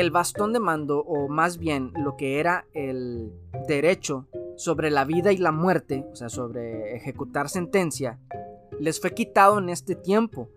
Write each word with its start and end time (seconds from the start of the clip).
el 0.00 0.10
bastón 0.10 0.52
de 0.52 0.60
mando, 0.60 0.98
o 0.98 1.26
más 1.26 1.56
bien 1.56 1.90
lo 1.96 2.18
que 2.18 2.38
era 2.38 2.66
el 2.74 3.32
derecho 3.66 4.26
sobre 4.56 4.90
la 4.90 5.06
vida 5.06 5.32
y 5.32 5.38
la 5.38 5.52
muerte, 5.52 6.04
o 6.12 6.14
sea, 6.14 6.28
sobre 6.28 6.94
ejecutar 6.94 7.48
sentencia, 7.48 8.18
les 8.78 9.00
fue 9.00 9.14
quitado 9.14 9.58
en 9.58 9.70
este 9.70 9.94
tiempo. 9.94 10.50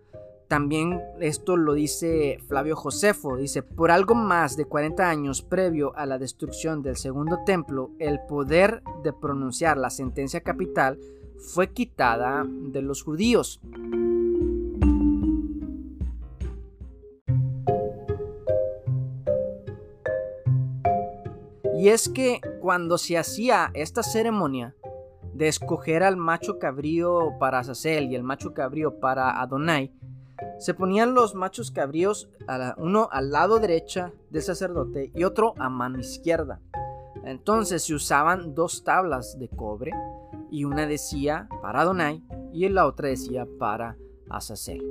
También 0.49 0.99
esto 1.21 1.55
lo 1.55 1.73
dice 1.73 2.39
Flavio 2.49 2.75
Josefo, 2.75 3.37
dice, 3.37 3.63
por 3.63 3.91
algo 3.91 4.13
más 4.13 4.57
de 4.57 4.65
40 4.65 5.09
años 5.09 5.41
previo 5.41 5.95
a 5.95 6.05
la 6.05 6.17
destrucción 6.17 6.81
del 6.81 6.97
segundo 6.97 7.39
templo, 7.45 7.91
el 7.97 8.19
poder 8.27 8.83
de 9.03 9.13
pronunciar 9.13 9.77
la 9.77 9.89
sentencia 9.89 10.41
capital 10.41 10.99
fue 11.37 11.71
quitada 11.71 12.45
de 12.45 12.81
los 12.81 13.03
judíos. 13.03 13.61
Y 21.79 21.87
es 21.87 22.09
que 22.09 22.41
cuando 22.59 22.97
se 22.97 23.17
hacía 23.17 23.71
esta 23.73 24.03
ceremonia 24.03 24.75
de 25.33 25.47
escoger 25.47 26.03
al 26.03 26.17
macho 26.17 26.59
cabrío 26.59 27.37
para 27.39 27.59
Azazel 27.59 28.11
y 28.11 28.15
el 28.15 28.23
macho 28.23 28.53
cabrío 28.53 28.99
para 28.99 29.39
Adonai, 29.39 29.93
se 30.57 30.73
ponían 30.73 31.13
los 31.13 31.35
machos 31.35 31.71
cabríos 31.71 32.29
uno 32.75 33.07
al 33.13 33.31
lado 33.31 33.59
derecha 33.59 34.11
del 34.29 34.41
sacerdote 34.41 35.13
y 35.15 35.23
otro 35.23 35.53
a 35.57 35.69
mano 35.69 35.99
izquierda. 35.99 36.59
Entonces 37.23 37.83
se 37.83 37.93
usaban 37.93 38.53
dos 38.53 38.83
tablas 38.83 39.39
de 39.39 39.47
cobre 39.47 39.93
y 40.51 40.65
una 40.65 40.85
decía 40.85 41.47
para 41.61 41.79
Adonai 41.79 42.21
y 42.51 42.67
la 42.67 42.87
otra 42.87 43.07
decía 43.07 43.47
para 43.57 43.95
Azazel. 44.29 44.83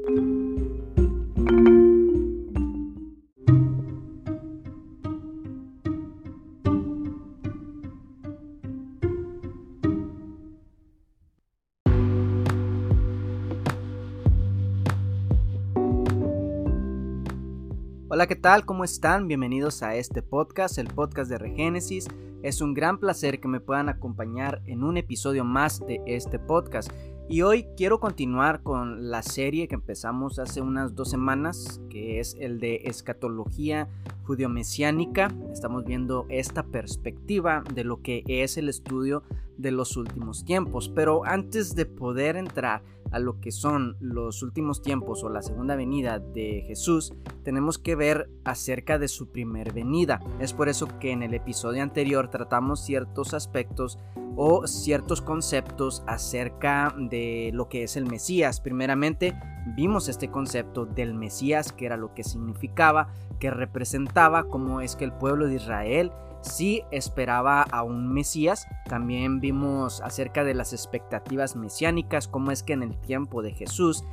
Hola, 18.19 18.27
¿qué 18.27 18.35
tal? 18.35 18.65
¿Cómo 18.65 18.83
están? 18.83 19.29
Bienvenidos 19.29 19.85
a 19.85 19.95
este 19.95 20.23
podcast, 20.23 20.77
el 20.79 20.89
podcast 20.89 21.31
de 21.31 21.39
Regénesis. 21.39 22.09
Es 22.43 22.61
un 22.61 22.75
gran 22.75 22.99
placer 22.99 23.39
que 23.39 23.47
me 23.47 23.61
puedan 23.61 23.89
acompañar 23.89 24.61
en 24.67 24.83
un 24.83 24.97
episodio 24.97 25.45
más 25.45 25.87
de 25.87 26.01
este 26.05 26.41
podcast. 26.41 26.91
Y 27.29 27.43
hoy 27.43 27.69
quiero 27.77 28.01
continuar 28.01 28.65
con 28.65 29.13
la 29.13 29.23
serie 29.23 29.69
que 29.69 29.77
empezamos 29.77 30.41
hace 30.41 30.61
unas 30.61 30.97
dos 30.97 31.11
semanas, 31.11 31.81
que 31.91 32.19
es 32.19 32.35
el 32.41 32.59
de 32.59 32.81
escatología 32.87 33.89
judío-mesiánica. 34.25 35.33
Estamos 35.53 35.85
viendo 35.85 36.27
esta 36.29 36.65
perspectiva 36.65 37.63
de 37.73 37.85
lo 37.85 38.03
que 38.03 38.25
es 38.27 38.59
el 38.59 38.69
estudio 38.69 39.23
de 39.59 39.71
los 39.71 39.97
últimos 39.97 40.45
tiempos. 40.45 40.89
Pero 40.89 41.25
antes 41.25 41.77
de 41.77 41.87
poder 41.87 42.35
entrar 42.35 42.83
a 43.11 43.19
lo 43.19 43.41
que 43.41 43.53
son 43.53 43.97
los 44.01 44.43
últimos 44.43 44.83
tiempos 44.83 45.23
o 45.25 45.29
la 45.29 45.43
segunda 45.43 45.77
venida 45.77 46.19
de 46.19 46.63
Jesús, 46.67 47.13
tenemos 47.43 47.79
que 47.79 47.95
ver 47.95 48.31
acerca 48.45 48.99
de 48.99 49.09
su 49.09 49.31
primer 49.31 49.73
venida. 49.73 50.21
Es 50.41 50.53
por 50.53 50.69
eso 50.69 50.87
que 50.99 51.13
en 51.13 51.23
el 51.23 51.35
episodio 51.35 51.83
anterior 51.83 52.31
tratamos 52.31 52.85
ciertos 52.85 53.35
aspectos 53.35 53.99
o 54.37 54.67
ciertos 54.67 55.21
conceptos 55.21 56.05
acerca 56.07 56.95
de 56.97 57.51
lo 57.53 57.69
que 57.69 57.83
es 57.83 57.97
el 57.97 58.07
Mesías. 58.07 58.61
Primeramente, 58.61 59.35
vimos 59.75 60.09
este 60.09 60.31
concepto 60.31 60.87
del 60.87 61.15
Mesías, 61.15 61.73
que 61.73 61.87
era 61.87 61.97
lo 61.97 62.15
que 62.15 62.23
significaba, 62.23 63.09
que 63.41 63.51
representaba 63.51 64.49
cómo 64.49 64.81
es 64.81 64.95
que 64.95 65.05
el 65.05 65.13
pueblo 65.13 65.47
de 65.47 65.57
Israel 65.57 66.13
sí 66.49 66.83
esperaba 66.91 67.63
a 67.63 67.83
un 67.83 68.13
Mesías. 68.13 68.67
También 68.89 69.41
vimos 69.41 70.01
acerca 70.01 70.45
de 70.45 70.55
las 70.55 70.73
expectativas 70.73 71.57
mesiánicas, 71.57 72.29
cómo 72.29 72.51
es 72.51 72.63
que 72.63 72.73
en 72.73 72.83
el 72.83 72.99
tiempo 72.99 73.43
de 73.43 73.53
Jesús 73.53 74.05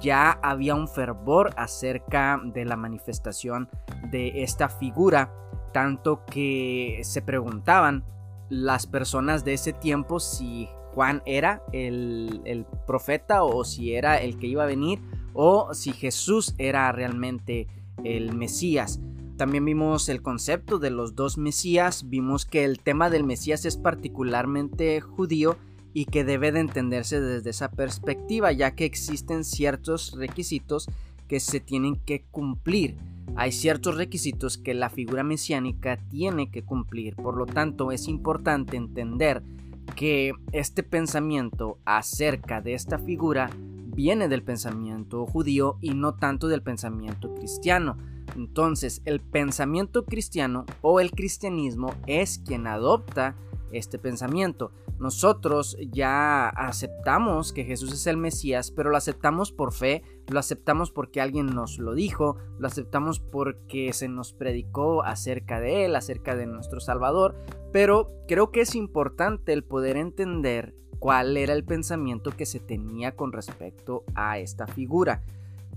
ya 0.00 0.32
había 0.42 0.74
un 0.74 0.88
fervor 0.88 1.52
acerca 1.56 2.40
de 2.42 2.64
la 2.64 2.76
manifestación 2.76 3.68
de 4.10 4.42
esta 4.42 4.68
figura, 4.68 5.32
tanto 5.72 6.24
que 6.24 7.00
se 7.02 7.20
preguntaban 7.20 8.04
las 8.48 8.86
personas 8.86 9.44
de 9.44 9.54
ese 9.54 9.72
tiempo 9.72 10.18
si 10.18 10.68
Juan 10.94 11.22
era 11.26 11.62
el, 11.72 12.40
el 12.44 12.64
profeta 12.86 13.44
o 13.44 13.64
si 13.64 13.94
era 13.94 14.20
el 14.20 14.38
que 14.38 14.46
iba 14.46 14.64
a 14.64 14.66
venir 14.66 15.00
o 15.34 15.72
si 15.74 15.92
Jesús 15.92 16.54
era 16.58 16.90
realmente 16.92 17.68
el 18.02 18.34
Mesías. 18.34 19.00
También 19.40 19.64
vimos 19.64 20.10
el 20.10 20.20
concepto 20.20 20.78
de 20.78 20.90
los 20.90 21.14
dos 21.14 21.38
Mesías, 21.38 22.10
vimos 22.10 22.44
que 22.44 22.62
el 22.62 22.78
tema 22.78 23.08
del 23.08 23.24
Mesías 23.24 23.64
es 23.64 23.78
particularmente 23.78 25.00
judío 25.00 25.56
y 25.94 26.04
que 26.04 26.24
debe 26.24 26.52
de 26.52 26.60
entenderse 26.60 27.22
desde 27.22 27.48
esa 27.48 27.70
perspectiva, 27.70 28.52
ya 28.52 28.72
que 28.72 28.84
existen 28.84 29.44
ciertos 29.44 30.12
requisitos 30.12 30.90
que 31.26 31.40
se 31.40 31.58
tienen 31.58 31.96
que 31.96 32.22
cumplir. 32.30 32.98
Hay 33.34 33.52
ciertos 33.52 33.96
requisitos 33.96 34.58
que 34.58 34.74
la 34.74 34.90
figura 34.90 35.24
mesiánica 35.24 35.96
tiene 36.10 36.50
que 36.50 36.62
cumplir, 36.62 37.16
por 37.16 37.34
lo 37.34 37.46
tanto 37.46 37.92
es 37.92 38.08
importante 38.08 38.76
entender 38.76 39.42
que 39.96 40.34
este 40.52 40.82
pensamiento 40.82 41.78
acerca 41.86 42.60
de 42.60 42.74
esta 42.74 42.98
figura 42.98 43.48
viene 43.56 44.28
del 44.28 44.42
pensamiento 44.42 45.24
judío 45.24 45.78
y 45.80 45.94
no 45.94 46.12
tanto 46.12 46.46
del 46.46 46.60
pensamiento 46.60 47.34
cristiano. 47.34 47.96
Entonces, 48.36 49.02
el 49.04 49.20
pensamiento 49.20 50.04
cristiano 50.04 50.64
o 50.82 51.00
el 51.00 51.10
cristianismo 51.10 51.94
es 52.06 52.38
quien 52.38 52.66
adopta 52.66 53.36
este 53.72 53.98
pensamiento. 53.98 54.72
Nosotros 54.98 55.78
ya 55.90 56.48
aceptamos 56.48 57.52
que 57.52 57.64
Jesús 57.64 57.92
es 57.92 58.06
el 58.06 58.18
Mesías, 58.18 58.70
pero 58.70 58.90
lo 58.90 58.96
aceptamos 58.96 59.50
por 59.50 59.72
fe, 59.72 60.02
lo 60.28 60.38
aceptamos 60.38 60.90
porque 60.90 61.22
alguien 61.22 61.46
nos 61.46 61.78
lo 61.78 61.94
dijo, 61.94 62.36
lo 62.58 62.66
aceptamos 62.66 63.18
porque 63.18 63.92
se 63.94 64.08
nos 64.08 64.34
predicó 64.34 65.02
acerca 65.02 65.58
de 65.58 65.86
Él, 65.86 65.96
acerca 65.96 66.36
de 66.36 66.46
nuestro 66.46 66.80
Salvador, 66.80 67.34
pero 67.72 68.12
creo 68.28 68.50
que 68.50 68.60
es 68.60 68.74
importante 68.74 69.54
el 69.54 69.64
poder 69.64 69.96
entender 69.96 70.74
cuál 70.98 71.36
era 71.38 71.54
el 71.54 71.64
pensamiento 71.64 72.30
que 72.32 72.44
se 72.44 72.60
tenía 72.60 73.16
con 73.16 73.32
respecto 73.32 74.04
a 74.14 74.38
esta 74.38 74.66
figura. 74.66 75.22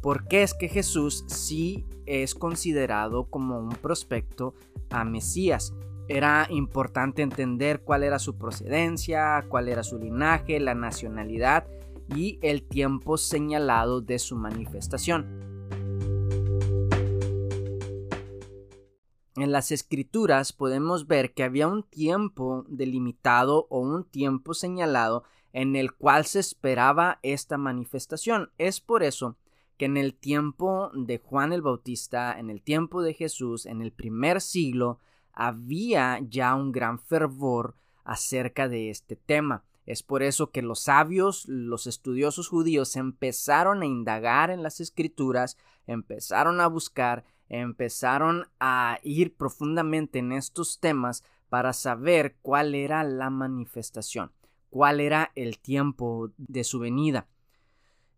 ¿Por 0.04 0.28
qué 0.28 0.44
es 0.44 0.54
que 0.54 0.68
Jesús 0.68 1.24
sí 1.28 1.86
es 2.06 2.36
considerado 2.36 3.24
como 3.30 3.58
un 3.58 3.70
prospecto 3.70 4.54
a 4.90 5.06
Mesías? 5.06 5.74
Era 6.10 6.46
importante 6.50 7.22
entender 7.22 7.84
cuál 7.84 8.04
era 8.04 8.20
su 8.20 8.38
procedencia, 8.38 9.46
cuál 9.48 9.70
era 9.70 9.82
su 9.82 9.98
linaje, 9.98 10.60
la 10.60 10.76
nacionalidad 10.76 11.68
y 12.14 12.38
el 12.42 12.64
tiempo 12.64 13.16
señalado 13.16 14.02
de 14.02 14.20
su 14.20 14.36
manifestación. 14.36 15.40
En 19.38 19.54
las 19.54 19.72
escrituras 19.72 20.52
podemos 20.52 21.08
ver 21.08 21.34
que 21.34 21.44
había 21.44 21.70
un 21.70 21.82
tiempo 21.82 22.66
delimitado 22.68 23.68
o 23.70 23.80
un 23.80 24.04
tiempo 24.04 24.54
señalado 24.54 25.24
en 25.54 25.78
el 25.78 25.94
cual 25.94 26.26
se 26.26 26.42
esperaba 26.42 27.20
esta 27.24 27.58
manifestación. 27.58 28.52
Es 28.58 28.82
por 28.82 29.02
eso 29.04 29.38
que 29.78 29.86
en 29.86 29.98
el 29.98 30.14
tiempo 30.14 30.92
de 30.94 31.18
Juan 31.18 31.54
el 31.54 31.62
Bautista, 31.62 32.38
en 32.38 32.50
el 32.50 32.62
tiempo 32.62 33.02
de 33.02 33.14
Jesús, 33.14 33.66
en 33.66 33.82
el 33.82 33.92
primer 33.92 34.42
siglo, 34.42 35.00
había 35.34 36.20
ya 36.22 36.56
un 36.56 36.72
gran 36.72 37.00
fervor 37.00 37.76
acerca 38.04 38.70
de 38.70 38.90
este 38.90 39.16
tema. 39.16 39.64
Es 39.86 40.04
por 40.04 40.24
eso 40.24 40.52
que 40.52 40.62
los 40.62 40.84
sabios, 40.84 41.46
los 41.48 41.88
estudiosos 41.88 42.48
judíos 42.48 42.96
empezaron 42.96 43.82
a 43.82 43.86
indagar 43.86 44.50
en 44.50 44.64
las 44.64 44.80
escrituras, 44.80 45.58
empezaron 45.88 46.62
a 46.62 46.68
buscar, 46.68 47.26
empezaron 47.50 48.48
a 48.60 49.00
ir 49.04 49.36
profundamente 49.36 50.20
en 50.20 50.32
estos 50.32 50.80
temas 50.80 51.24
para 51.50 51.74
saber 51.74 52.38
cuál 52.42 52.76
era 52.76 53.04
la 53.04 53.30
manifestación, 53.30 54.32
cuál 54.70 55.00
era 55.02 55.32
el 55.36 55.60
tiempo 55.60 56.32
de 56.38 56.64
su 56.64 56.80
venida. 56.80 57.28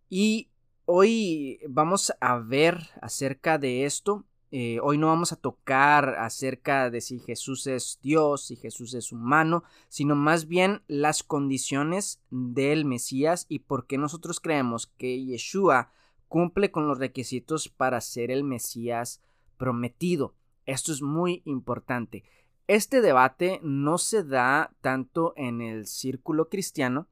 Y 0.08 0.50
Hoy 0.88 1.60
vamos 1.68 2.14
a 2.22 2.38
ver 2.38 2.92
acerca 3.02 3.58
de 3.58 3.86
esto. 3.86 4.24
Eh, 4.52 4.80
hoy 4.84 5.00
no 5.00 5.08
vamos 5.08 5.32
a 5.32 5.36
tocar 5.36 6.10
acerca 6.20 6.92
de 6.92 7.02
si 7.02 7.18
Jesús 7.18 7.66
es 7.66 7.98
Dios, 8.04 8.46
si 8.46 8.56
Jesús 8.56 8.94
es 8.94 9.12
humano, 9.12 9.64
sino 9.90 10.14
más 10.14 10.48
bien 10.48 10.84
las 10.88 11.24
condiciones 11.24 12.22
del 12.30 12.86
Mesías 12.86 13.48
y 13.50 13.60
por 13.60 13.88
qué 13.88 13.98
nosotros 13.98 14.40
creemos 14.40 14.86
que 14.86 15.26
Yeshua 15.26 15.90
cumple 16.28 16.70
con 16.70 16.88
los 16.88 17.00
requisitos 17.00 17.68
para 17.68 18.00
ser 18.00 18.30
el 18.30 18.44
Mesías 18.44 19.24
prometido. 19.58 20.36
Esto 20.68 20.92
es 20.92 21.02
muy 21.02 21.42
importante. 21.46 22.24
Este 22.68 23.02
debate 23.02 23.60
no 23.64 23.98
se 23.98 24.24
da 24.24 24.72
tanto 24.82 25.34
en 25.36 25.62
el 25.62 25.88
círculo 25.88 26.48
cristiano 26.48 27.08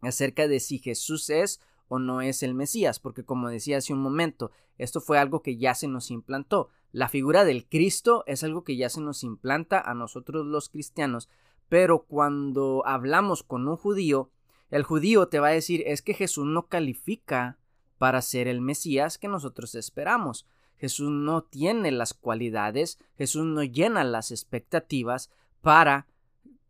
acerca 0.00 0.48
de 0.48 0.60
si 0.60 0.78
Jesús 0.78 1.28
es 1.28 1.60
o 1.88 1.98
no 1.98 2.20
es 2.20 2.42
el 2.42 2.54
Mesías, 2.54 3.00
porque 3.00 3.24
como 3.24 3.48
decía 3.48 3.78
hace 3.78 3.92
un 3.92 4.00
momento, 4.00 4.50
esto 4.78 5.00
fue 5.00 5.18
algo 5.18 5.42
que 5.42 5.56
ya 5.56 5.74
se 5.74 5.88
nos 5.88 6.10
implantó. 6.10 6.68
La 6.92 7.08
figura 7.08 7.44
del 7.44 7.66
Cristo 7.66 8.24
es 8.26 8.42
algo 8.44 8.64
que 8.64 8.76
ya 8.76 8.88
se 8.88 9.00
nos 9.00 9.22
implanta 9.22 9.80
a 9.80 9.94
nosotros 9.94 10.46
los 10.46 10.68
cristianos, 10.68 11.28
pero 11.68 12.04
cuando 12.04 12.82
hablamos 12.86 13.42
con 13.42 13.68
un 13.68 13.76
judío, 13.76 14.30
el 14.70 14.82
judío 14.82 15.28
te 15.28 15.40
va 15.40 15.48
a 15.48 15.52
decir 15.52 15.82
es 15.86 16.02
que 16.02 16.14
Jesús 16.14 16.46
no 16.46 16.66
califica 16.66 17.58
para 17.98 18.22
ser 18.22 18.48
el 18.48 18.60
Mesías 18.60 19.18
que 19.18 19.28
nosotros 19.28 19.74
esperamos. 19.74 20.46
Jesús 20.76 21.10
no 21.10 21.42
tiene 21.42 21.90
las 21.90 22.14
cualidades, 22.14 22.98
Jesús 23.16 23.44
no 23.46 23.62
llena 23.62 24.04
las 24.04 24.30
expectativas 24.30 25.30
para 25.62 26.06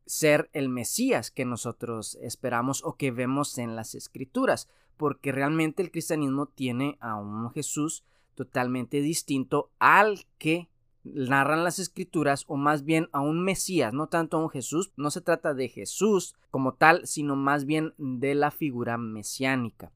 ser 0.07 0.49
el 0.53 0.69
Mesías 0.69 1.31
que 1.31 1.45
nosotros 1.45 2.17
esperamos 2.23 2.83
o 2.85 2.95
que 2.95 3.11
vemos 3.11 3.59
en 3.59 3.77
las 3.77 3.95
escrituras, 3.95 4.69
porque 4.97 5.33
realmente 5.33 5.83
el 5.83 5.91
cristianismo 5.91 6.47
tiene 6.47 6.97
a 7.01 7.17
un 7.17 7.51
Jesús 7.51 8.05
totalmente 8.35 9.01
distinto 9.01 9.71
al 9.79 10.27
que 10.39 10.69
narran 11.05 11.65
las 11.65 11.79
escrituras 11.79 12.45
o 12.49 12.57
más 12.57 12.85
bien 12.85 13.09
a 13.13 13.21
un 13.21 13.45
Mesías, 13.45 13.93
no 13.93 14.09
tanto 14.09 14.37
a 14.37 14.41
un 14.41 14.51
Jesús, 14.51 14.93
no 14.97 15.11
se 15.11 15.21
trata 15.21 15.55
de 15.55 15.69
Jesús 15.69 16.35
como 16.51 16.75
tal, 16.75 17.07
sino 17.07 17.37
más 17.37 17.65
bien 17.65 17.95
de 17.99 18.35
la 18.35 18.51
figura 18.51 18.99
mesiánica. 18.99 19.93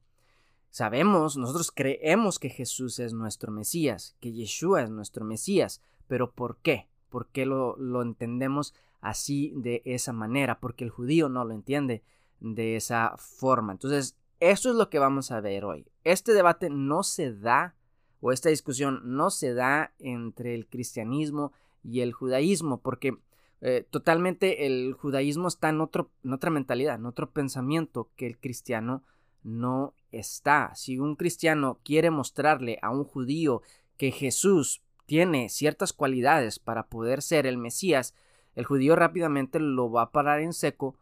Sabemos, 0.69 1.35
nosotros 1.35 1.71
creemos 1.71 2.39
que 2.39 2.49
Jesús 2.49 2.99
es 2.99 3.13
nuestro 3.13 3.51
Mesías, 3.51 4.15
que 4.21 4.31
Yeshua 4.31 4.83
es 4.83 4.89
nuestro 4.89 5.25
Mesías, 5.25 5.81
pero 6.07 6.31
¿por 6.31 6.57
qué? 6.57 6.87
¿Por 7.09 7.27
qué 7.27 7.45
lo, 7.45 7.75
lo 7.75 8.01
entendemos 8.01 8.73
así 9.01 9.51
de 9.55 9.81
esa 9.85 10.13
manera? 10.13 10.59
Porque 10.59 10.83
el 10.83 10.89
judío 10.89 11.29
no 11.29 11.43
lo 11.43 11.53
entiende 11.53 12.03
de 12.39 12.75
esa 12.75 13.15
forma. 13.17 13.73
Entonces, 13.73 14.15
esto 14.39 14.69
es 14.69 14.75
lo 14.75 14.89
que 14.89 14.99
vamos 14.99 15.31
a 15.31 15.41
ver 15.41 15.65
hoy. 15.65 15.85
Este 16.03 16.33
debate 16.33 16.69
no 16.69 17.03
se 17.03 17.33
da 17.33 17.75
o 18.21 18.31
esta 18.31 18.49
discusión 18.49 19.01
no 19.03 19.31
se 19.31 19.53
da 19.53 19.93
entre 19.99 20.55
el 20.55 20.67
cristianismo 20.67 21.51
y 21.83 22.01
el 22.01 22.13
judaísmo, 22.13 22.79
porque 22.79 23.17
eh, 23.61 23.85
totalmente 23.89 24.65
el 24.67 24.93
judaísmo 24.93 25.47
está 25.47 25.69
en, 25.69 25.81
otro, 25.81 26.11
en 26.23 26.33
otra 26.33 26.51
mentalidad, 26.51 26.95
en 26.95 27.07
otro 27.07 27.31
pensamiento 27.31 28.09
que 28.15 28.27
el 28.27 28.39
cristiano 28.39 29.03
no 29.43 29.95
está. 30.11 30.73
Si 30.75 30.99
un 30.99 31.15
cristiano 31.15 31.79
quiere 31.83 32.11
mostrarle 32.11 32.77
a 32.81 32.91
un 32.91 33.03
judío 33.03 33.63
que 33.97 34.11
Jesús 34.11 34.83
tiene 35.07 35.49
ciertas 35.49 35.91
cualidades 35.91 36.59
para 36.59 36.87
poder 36.87 37.21
ser 37.21 37.47
el 37.47 37.57
Mesías, 37.57 38.13
el 38.55 38.65
judío 38.65 38.95
rápidamente 38.95 39.59
lo 39.59 39.91
va 39.91 40.03
a 40.03 40.11
parar 40.11 40.39
en 40.41 40.53
seco 40.53 40.95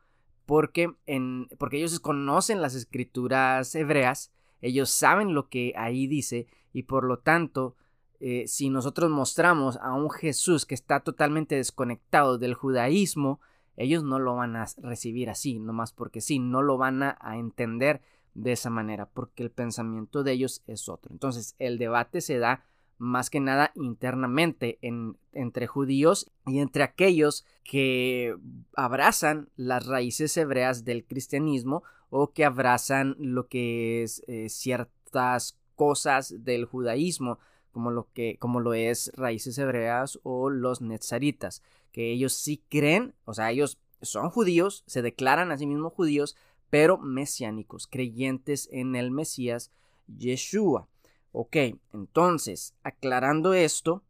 porque, 0.46 0.94
en, 1.06 1.48
porque 1.58 1.78
ellos 1.78 2.00
conocen 2.00 2.62
las 2.62 2.76
escrituras 2.76 3.76
hebreas, 3.76 4.32
ellos 4.62 4.90
saben 4.90 5.34
lo 5.34 5.48
que 5.48 5.74
ahí 5.78 6.08
dice 6.08 6.48
y 6.74 6.84
por 6.84 7.04
lo 7.04 7.20
tanto, 7.20 7.76
eh, 8.20 8.46
si 8.48 8.70
nosotros 8.70 9.10
mostramos 9.10 9.78
a 9.78 9.94
un 9.94 10.10
Jesús 10.10 10.66
que 10.66 10.76
está 10.76 11.00
totalmente 11.02 11.56
desconectado 11.56 12.38
del 12.38 12.54
judaísmo, 12.54 13.40
ellos 13.78 14.04
no 14.04 14.20
lo 14.20 14.36
van 14.36 14.58
a 14.58 14.66
recibir 14.78 15.30
así, 15.30 15.58
nomás 15.58 15.94
porque 15.94 16.20
sí, 16.20 16.40
no 16.40 16.62
lo 16.62 16.78
van 16.78 17.02
a, 17.02 17.18
entender 17.38 18.02
de 18.34 18.52
esa 18.52 18.70
manera, 18.70 19.08
porque 19.08 19.42
el 19.42 19.52
pensamiento 19.52 20.24
de 20.24 20.34
ellos 20.34 20.64
es 20.68 20.90
otro. 20.90 21.14
Entonces, 21.14 21.56
el 21.60 21.78
debate 21.78 22.20
se 22.20 22.40
da 22.40 22.66
más 23.00 23.30
que 23.30 23.40
nada 23.40 23.72
internamente 23.76 24.78
entre 25.32 25.68
judíos 25.68 26.30
y 26.46 26.60
entre 26.60 26.84
aquellos 26.84 27.46
que 27.64 28.36
abrazan 28.76 29.50
las 29.56 29.88
raíces 29.88 30.36
hebreas 30.38 30.84
del 30.84 31.06
cristianismo 31.06 31.84
o 32.10 32.34
que 32.34 32.46
abrazan 32.46 33.16
lo 33.18 33.48
que 33.48 34.04
es 34.04 34.22
eh, 34.28 34.50
ciertas 34.50 35.58
cosas 35.76 36.44
del 36.44 36.66
judaísmo, 36.66 37.40
como 37.72 37.90
lo 37.90 38.10
que 38.14 38.38
como 38.38 38.60
lo 38.60 38.74
es 38.74 39.12
raíces 39.16 39.58
hebreas 39.58 40.20
o 40.24 40.50
los 40.50 40.82
netzaritas, 40.82 41.64
que 41.94 42.12
ellos 42.12 42.34
sí 42.34 42.62
creen, 42.70 43.16
o 43.24 43.34
sea, 43.34 43.50
ellos 43.50 43.80
son 44.02 44.30
judíos, 44.30 44.84
se 44.88 45.02
declaran 45.02 45.52
a 45.52 45.58
sí 45.58 45.66
mismos 45.66 45.94
judíos, 45.94 46.36
pero 46.70 46.98
mesiánicos, 46.98 47.88
creyentes 47.88 48.68
en 48.72 48.96
el 48.96 49.10
Mesías 49.10 49.72
Yeshua. 50.08 50.88
Ok, 51.32 51.56
entonces, 51.94 52.74
aclarando 52.84 53.54
esto, 53.54 54.04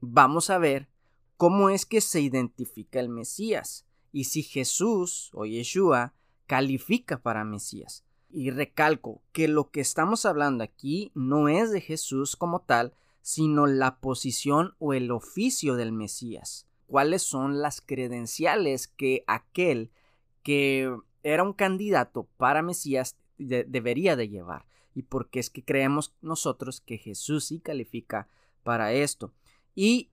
vamos 0.00 0.50
a 0.50 0.58
ver 0.58 0.88
cómo 1.36 1.68
es 1.68 1.84
que 1.84 2.00
se 2.00 2.20
identifica 2.20 3.00
el 3.00 3.08
Mesías 3.08 3.86
y 4.12 4.24
si 4.24 4.42
Jesús 4.42 5.30
o 5.34 5.44
Yeshua 5.44 6.14
califica 6.46 7.20
para 7.20 7.44
Mesías. 7.44 8.04
Y 8.30 8.50
recalco 8.50 9.22
que 9.32 9.46
lo 9.46 9.70
que 9.70 9.80
estamos 9.80 10.26
hablando 10.26 10.64
aquí 10.64 11.12
no 11.14 11.48
es 11.48 11.70
de 11.70 11.80
Jesús 11.80 12.36
como 12.36 12.60
tal, 12.60 12.94
sino 13.20 13.66
la 13.66 13.98
posición 14.00 14.74
o 14.78 14.92
el 14.92 15.10
oficio 15.10 15.76
del 15.76 15.92
Mesías. 15.92 16.66
¿Cuáles 16.86 17.22
son 17.22 17.60
las 17.60 17.80
credenciales 17.80 18.88
que 18.88 19.24
aquel 19.26 19.90
que 20.42 20.94
era 21.22 21.42
un 21.42 21.52
candidato 21.52 22.28
para 22.36 22.62
Mesías 22.62 23.16
debería 23.38 24.16
de 24.16 24.28
llevar? 24.28 24.66
Y 24.94 25.02
por 25.02 25.28
qué 25.28 25.40
es 25.40 25.50
que 25.50 25.64
creemos 25.64 26.14
nosotros 26.22 26.80
que 26.80 26.98
Jesús 26.98 27.46
sí 27.46 27.60
califica 27.60 28.28
para 28.62 28.92
esto. 28.92 29.32
Y 29.74 30.10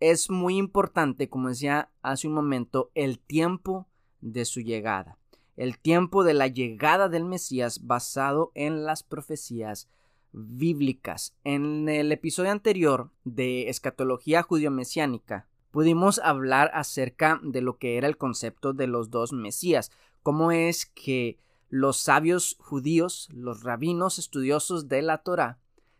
es 0.00 0.30
muy 0.30 0.56
importante, 0.56 1.28
como 1.28 1.48
decía 1.48 1.90
hace 2.02 2.28
un 2.28 2.34
momento, 2.34 2.90
el 2.94 3.18
tiempo 3.18 3.88
de 4.20 4.44
su 4.44 4.60
llegada 4.60 5.18
el 5.58 5.76
tiempo 5.76 6.22
de 6.22 6.34
la 6.34 6.46
llegada 6.46 7.08
del 7.08 7.24
Mesías 7.24 7.84
basado 7.84 8.52
en 8.54 8.84
las 8.84 9.02
profecías 9.02 9.88
bíblicas. 10.32 11.34
En 11.42 11.88
el 11.88 12.12
episodio 12.12 12.52
anterior 12.52 13.10
de 13.24 13.68
Escatología 13.68 14.42
judío-mesiánica 14.44 15.48
pudimos 15.72 16.20
hablar 16.20 16.70
acerca 16.74 17.40
de 17.42 17.60
lo 17.60 17.76
que 17.76 17.96
era 17.96 18.06
el 18.06 18.16
concepto 18.16 18.72
de 18.72 18.86
los 18.86 19.10
dos 19.10 19.32
Mesías, 19.32 19.90
cómo 20.22 20.52
es 20.52 20.86
que 20.86 21.38
los 21.68 21.98
sabios 21.98 22.56
judíos, 22.60 23.28
los 23.32 23.62
rabinos 23.62 24.18
estudiosos 24.18 24.88
de 24.88 25.02
la 25.02 25.18
Torá, 25.18 25.58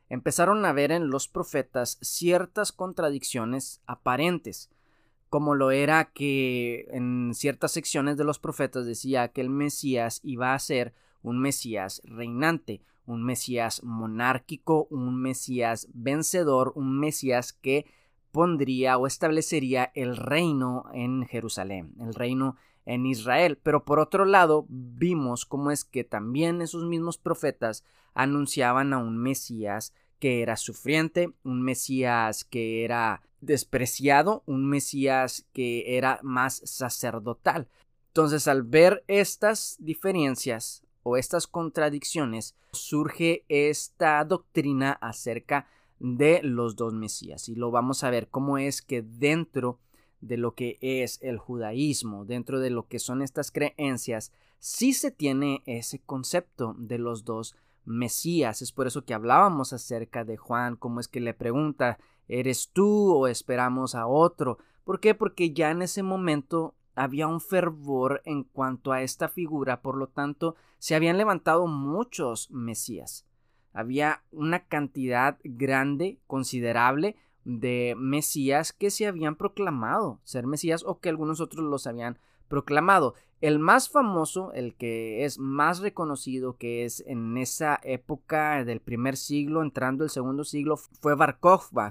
empezaron 0.09 0.65
a 0.65 0.73
ver 0.73 0.93
en 0.93 1.11
los 1.11 1.29
profetas 1.29 1.99
ciertas 2.01 2.73
contradicciones 2.73 3.83
aparentes 3.87 4.71
como 5.29 5.55
lo 5.55 5.71
era 5.71 6.11
que 6.13 6.89
en 6.91 7.33
ciertas 7.35 7.73
secciones 7.73 8.17
de 8.17 8.25
los 8.25 8.39
profetas 8.39 8.87
decía 8.87 9.29
que 9.29 9.41
el 9.41 9.51
Mesías 9.51 10.21
iba 10.23 10.55
a 10.55 10.59
ser 10.59 10.95
un 11.23 11.39
Mesías 11.39 12.01
reinante, 12.05 12.81
un 13.05 13.23
Mesías 13.25 13.83
monárquico, 13.83 14.87
un 14.91 15.21
Mesías 15.21 15.89
vencedor, 15.93 16.73
un 16.77 16.99
Mesías 16.99 17.53
que 17.53 17.87
pondría 18.33 18.97
o 18.99 19.07
establecería 19.07 19.91
el 19.95 20.17
reino 20.17 20.85
en 20.93 21.27
Jerusalén, 21.27 21.95
el 22.01 22.15
reino 22.15 22.57
en 22.89 23.05
Israel. 23.05 23.59
Pero 23.63 23.85
por 23.85 24.01
otro 24.01 24.25
lado, 24.25 24.67
vimos 24.69 25.45
cómo 25.45 25.71
es 25.71 25.85
que 25.85 26.05
también 26.05 26.63
esos 26.63 26.85
mismos 26.85 27.19
profetas 27.19 27.85
anunciaban 28.15 28.93
a 28.93 28.99
un 28.99 29.19
Mesías 29.19 29.93
que 30.19 30.43
era 30.43 30.57
sufriente, 30.57 31.33
un 31.45 31.63
Mesías 31.63 32.45
que 32.45 32.85
era 32.85 33.23
despreciado, 33.41 34.43
un 34.47 34.69
Mesías 34.69 35.47
que 35.53 35.97
era 35.97 36.19
más 36.23 36.63
sacerdotal. 36.65 37.69
Entonces, 38.09 38.49
al 38.49 38.63
ver 38.63 39.05
estas 39.07 39.77
diferencias 39.79 40.83
o 41.03 41.19
estas 41.19 41.47
contradicciones, 41.47 42.57
surge 42.73 43.45
esta 43.49 44.25
doctrina 44.25 44.93
acerca 44.93 45.69
de 46.01 46.41
los 46.43 46.75
dos 46.75 46.95
Mesías. 46.95 47.49
Y 47.51 47.55
lo 47.55 47.71
vamos 47.71 48.03
a 48.03 48.11
ver 48.11 48.29
cómo 48.29 48.57
es 48.57 48.81
que 48.81 49.03
dentro 49.03 49.79
de 50.21 50.37
lo 50.37 50.55
que 50.55 50.79
es 50.81 51.19
el 51.23 51.39
judaísmo, 51.39 52.25
dentro 52.25 52.61
de 52.61 52.71
lo 52.71 52.87
que 52.87 52.99
son 52.99 53.23
estas 53.23 53.51
creencias, 53.51 54.33
sí 54.59 54.93
se 54.93 55.11
tiene 55.11 55.63
ese 55.67 56.01
concepto 56.01 56.75
de 56.79 56.99
los 56.99 57.25
dos 57.25 57.57
Mesías. 57.85 58.63
Es 58.63 58.73
por 58.73 58.87
eso 58.87 59.05
que 59.05 59.15
hablábamos 59.15 59.73
acerca 59.73 60.25
de 60.25 60.37
Juan, 60.37 60.77
cómo 60.77 61.01
es 61.01 61.09
que 61.09 61.21
le 61.21 61.35
pregunta, 61.35 61.99
¿eres 62.29 62.71
tú 62.73 63.15
o 63.15 63.27
esperamos 63.27 63.95
a 63.95 64.07
otro? 64.07 64.59
¿Por 64.85 65.01
qué? 65.01 65.15
Porque 65.15 65.53
ya 65.53 65.71
en 65.71 65.83
ese 65.83 66.03
momento 66.03 66.75
había 66.95 67.29
un 67.29 67.41
fervor 67.41 68.23
en 68.25 68.45
cuanto 68.45 68.93
a 68.93 69.03
esta 69.03 69.29
figura, 69.29 69.83
por 69.83 69.97
lo 69.97 70.09
tanto, 70.09 70.57
se 70.79 70.95
habían 70.95 71.17
levantado 71.17 71.67
muchos 71.67 72.51
Mesías. 72.51 73.25
Había 73.73 74.25
una 74.33 74.65
cantidad 74.67 75.39
grande, 75.45 76.19
considerable, 76.27 77.17
de 77.49 77.95
Mesías 77.97 78.75
que 78.75 78.91
se 78.91 79.07
habían 79.07 79.35
proclamado 79.35 80.21
ser 80.23 80.47
Mesías 80.47 80.85
o 80.85 81.01
que 81.01 81.09
algunos 81.09 81.41
otros 81.41 81.65
los 81.65 81.87
habían 81.87 82.19
proclamado. 82.47 83.15
El 83.41 83.59
más 83.59 83.89
famoso, 83.89 84.53
el 84.53 84.75
que 84.75 85.25
es 85.25 85.39
más 85.39 85.79
reconocido, 85.79 86.59
que 86.59 86.85
es 86.85 87.03
en 87.07 87.39
esa 87.39 87.81
época 87.85 88.65
del 88.65 88.81
primer 88.81 89.17
siglo, 89.17 89.63
entrando 89.63 90.05
el 90.05 90.11
segundo 90.11 90.45
siglo, 90.45 90.77
fue 90.77 91.15
Bar 91.15 91.39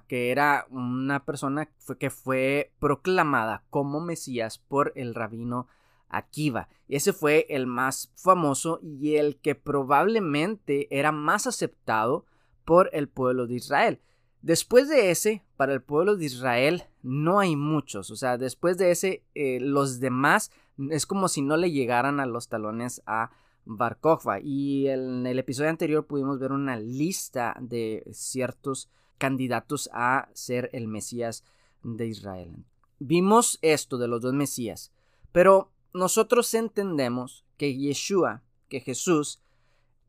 que 0.08 0.30
era 0.30 0.68
una 0.70 1.26
persona 1.26 1.70
que 1.98 2.12
fue 2.12 2.72
proclamada 2.78 3.64
como 3.72 4.00
Mesías 4.00 4.60
por 4.60 4.92
el 4.96 5.16
rabino 5.16 5.68
Akiva. 6.08 6.70
Ese 6.88 7.14
fue 7.14 7.48
el 7.50 7.66
más 7.66 8.12
famoso 8.16 8.80
y 8.84 9.16
el 9.16 9.38
que 9.38 9.56
probablemente 9.56 10.88
era 10.92 11.12
más 11.12 11.48
aceptado 11.48 12.26
por 12.64 12.92
el 12.94 13.08
pueblo 13.08 13.48
de 13.48 13.56
Israel. 13.56 14.02
Después 14.42 14.88
de 14.88 15.12
ese, 15.12 15.44
para 15.58 15.74
el 15.74 15.82
pueblo 15.82 16.16
de 16.16 16.26
Israel 16.26 16.84
no 17.02 17.40
hay 17.40 17.56
muchos. 17.56 18.12
O 18.12 18.16
sea, 18.16 18.38
después 18.38 18.78
de 18.78 18.92
ese, 18.92 19.24
eh, 19.36 19.60
los 19.60 20.00
demás 20.00 20.52
es 20.90 21.06
como 21.06 21.28
si 21.28 21.42
no 21.42 21.58
le 21.58 21.72
llegaran 21.72 22.20
a 22.20 22.26
los 22.26 22.48
talones 22.48 23.02
a 23.06 23.32
Bar 23.66 23.98
Y 24.44 24.88
en 24.88 25.28
el 25.28 25.40
episodio 25.40 25.70
anterior 25.70 26.06
pudimos 26.06 26.40
ver 26.40 26.52
una 26.52 26.78
lista 26.78 27.58
de 27.60 28.04
ciertos 28.12 28.90
candidatos 29.18 29.90
a 29.94 30.30
ser 30.34 30.70
el 30.74 30.88
Mesías 30.88 31.44
de 31.84 32.08
Israel. 32.08 32.64
Vimos 33.00 33.60
esto 33.62 33.98
de 33.98 34.08
los 34.08 34.22
dos 34.22 34.34
Mesías, 34.34 34.92
pero 35.32 35.72
nosotros 35.94 36.54
entendemos 36.54 37.46
que 37.58 37.76
Yeshua, 37.76 38.44
que 38.70 38.80
Jesús, 38.80 39.42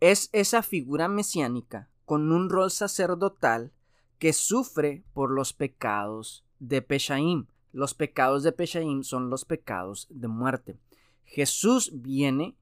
es 0.01 0.31
esa 0.33 0.63
figura 0.63 1.09
mesiánica 1.09 1.91
con 2.05 2.31
un 2.33 2.49
rol 2.49 2.71
sacerdotal 2.71 3.73
que 4.19 4.33
sufre 4.33 5.03
por 5.13 5.31
los 5.31 5.53
pecados 5.53 6.45
de 6.59 6.83
Peshaim. 6.83 7.47
Los 7.73 7.95
pecados 7.95 8.43
de 8.43 8.53
Peshaim 8.53 9.03
son 9.03 9.31
los 9.31 9.45
pecados 9.45 10.07
de 10.11 10.29
muerte. 10.29 10.77
Jesús 11.25 11.91
viene 11.95 12.57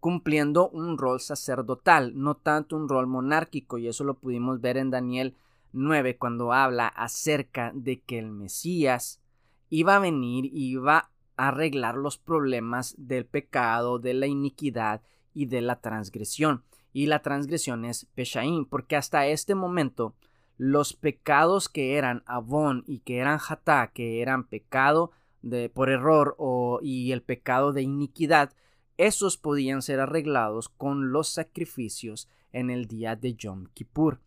cumpliendo 0.00 0.68
un 0.68 0.98
rol 0.98 1.20
sacerdotal, 1.20 2.12
no 2.14 2.36
tanto 2.36 2.76
un 2.76 2.88
rol 2.88 3.06
monárquico, 3.06 3.78
y 3.78 3.88
eso 3.88 4.04
lo 4.04 4.14
pudimos 4.14 4.60
ver 4.60 4.76
en 4.76 4.90
Daniel 4.90 5.34
9 5.72 6.16
cuando 6.16 6.52
habla 6.52 6.88
acerca 6.88 7.72
de 7.74 8.00
que 8.00 8.18
el 8.18 8.30
Mesías 8.30 9.20
iba 9.70 9.96
a 9.96 10.00
venir 10.00 10.46
y 10.46 10.70
iba 10.70 11.10
arreglar 11.38 11.94
los 11.94 12.18
problemas 12.18 12.94
del 12.98 13.24
pecado, 13.24 13.98
de 13.98 14.12
la 14.12 14.26
iniquidad 14.26 15.00
y 15.32 15.46
de 15.46 15.62
la 15.62 15.80
transgresión. 15.80 16.64
Y 16.92 17.06
la 17.06 17.22
transgresión 17.22 17.84
es 17.84 18.06
Peshaim, 18.14 18.66
porque 18.66 18.96
hasta 18.96 19.26
este 19.26 19.54
momento 19.54 20.14
los 20.58 20.92
pecados 20.92 21.68
que 21.68 21.96
eran 21.96 22.22
Avon 22.26 22.84
y 22.86 22.98
que 22.98 23.18
eran 23.18 23.38
Hatá, 23.48 23.92
que 23.94 24.20
eran 24.20 24.44
pecado 24.44 25.12
de, 25.40 25.68
por 25.68 25.88
error 25.88 26.34
o, 26.38 26.80
y 26.82 27.12
el 27.12 27.22
pecado 27.22 27.72
de 27.72 27.82
iniquidad, 27.82 28.52
esos 28.96 29.36
podían 29.36 29.80
ser 29.80 30.00
arreglados 30.00 30.68
con 30.68 31.12
los 31.12 31.28
sacrificios 31.28 32.28
en 32.52 32.70
el 32.70 32.86
día 32.86 33.14
de 33.14 33.34
Yom 33.34 33.66
Kippur. 33.72 34.20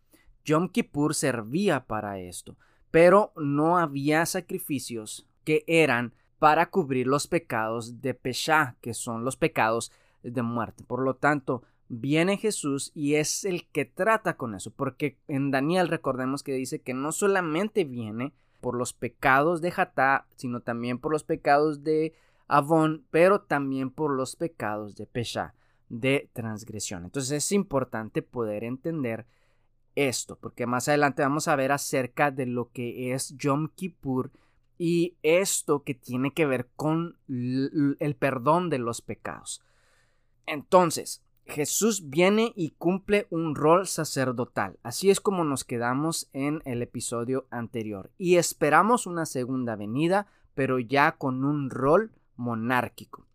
Yom 0.44 0.68
Kippur 0.68 1.14
servía 1.14 1.84
para 1.84 2.18
esto, 2.18 2.56
pero 2.90 3.32
no 3.36 3.78
había 3.78 4.24
sacrificios 4.24 5.28
que 5.44 5.64
eran 5.66 6.14
para 6.38 6.70
cubrir 6.70 7.06
los 7.06 7.26
pecados 7.26 8.00
de 8.00 8.14
Pesha, 8.14 8.76
que 8.80 8.94
son 8.94 9.24
los 9.24 9.36
pecados 9.36 9.92
de 10.22 10.42
muerte. 10.42 10.82
Por 10.84 11.02
lo 11.02 11.14
tanto, 11.14 11.62
viene 11.94 12.38
Jesús 12.38 12.90
y 12.94 13.16
es 13.16 13.44
el 13.44 13.66
que 13.68 13.84
trata 13.84 14.38
con 14.38 14.54
eso, 14.54 14.70
porque 14.70 15.18
en 15.28 15.50
Daniel 15.50 15.88
recordemos 15.88 16.42
que 16.42 16.54
dice 16.54 16.80
que 16.80 16.94
no 16.94 17.12
solamente 17.12 17.84
viene 17.84 18.32
por 18.62 18.76
los 18.76 18.94
pecados 18.94 19.60
de 19.60 19.72
Jatá, 19.72 20.26
sino 20.36 20.60
también 20.60 20.98
por 20.98 21.12
los 21.12 21.22
pecados 21.22 21.84
de 21.84 22.14
Avon, 22.48 23.04
pero 23.10 23.42
también 23.42 23.90
por 23.90 24.10
los 24.10 24.36
pecados 24.36 24.96
de 24.96 25.04
Pesha, 25.04 25.54
de 25.90 26.30
transgresión. 26.32 27.04
Entonces 27.04 27.32
es 27.32 27.52
importante 27.52 28.22
poder 28.22 28.64
entender 28.64 29.26
esto, 29.94 30.36
porque 30.36 30.66
más 30.66 30.88
adelante 30.88 31.20
vamos 31.20 31.46
a 31.46 31.56
ver 31.56 31.72
acerca 31.72 32.30
de 32.30 32.46
lo 32.46 32.70
que 32.70 33.12
es 33.12 33.36
Yom 33.36 33.68
Kippur 33.68 34.30
y 34.78 35.18
esto 35.22 35.82
que 35.82 35.92
tiene 35.92 36.32
que 36.32 36.46
ver 36.46 36.70
con 36.74 37.18
el 37.28 38.16
perdón 38.18 38.70
de 38.70 38.78
los 38.78 39.02
pecados. 39.02 39.62
Entonces, 40.46 41.22
Jesús 41.46 42.08
viene 42.08 42.52
y 42.56 42.70
cumple 42.70 43.26
un 43.30 43.54
rol 43.54 43.86
sacerdotal. 43.86 44.78
Así 44.82 45.10
es 45.10 45.20
como 45.20 45.44
nos 45.44 45.64
quedamos 45.64 46.28
en 46.32 46.62
el 46.64 46.82
episodio 46.82 47.46
anterior. 47.50 48.10
Y 48.16 48.36
esperamos 48.36 49.06
una 49.06 49.26
segunda 49.26 49.76
venida, 49.76 50.26
pero 50.54 50.78
ya 50.78 51.12
con 51.12 51.44
un 51.44 51.70
rol 51.70 52.12
monárquico. 52.36 53.26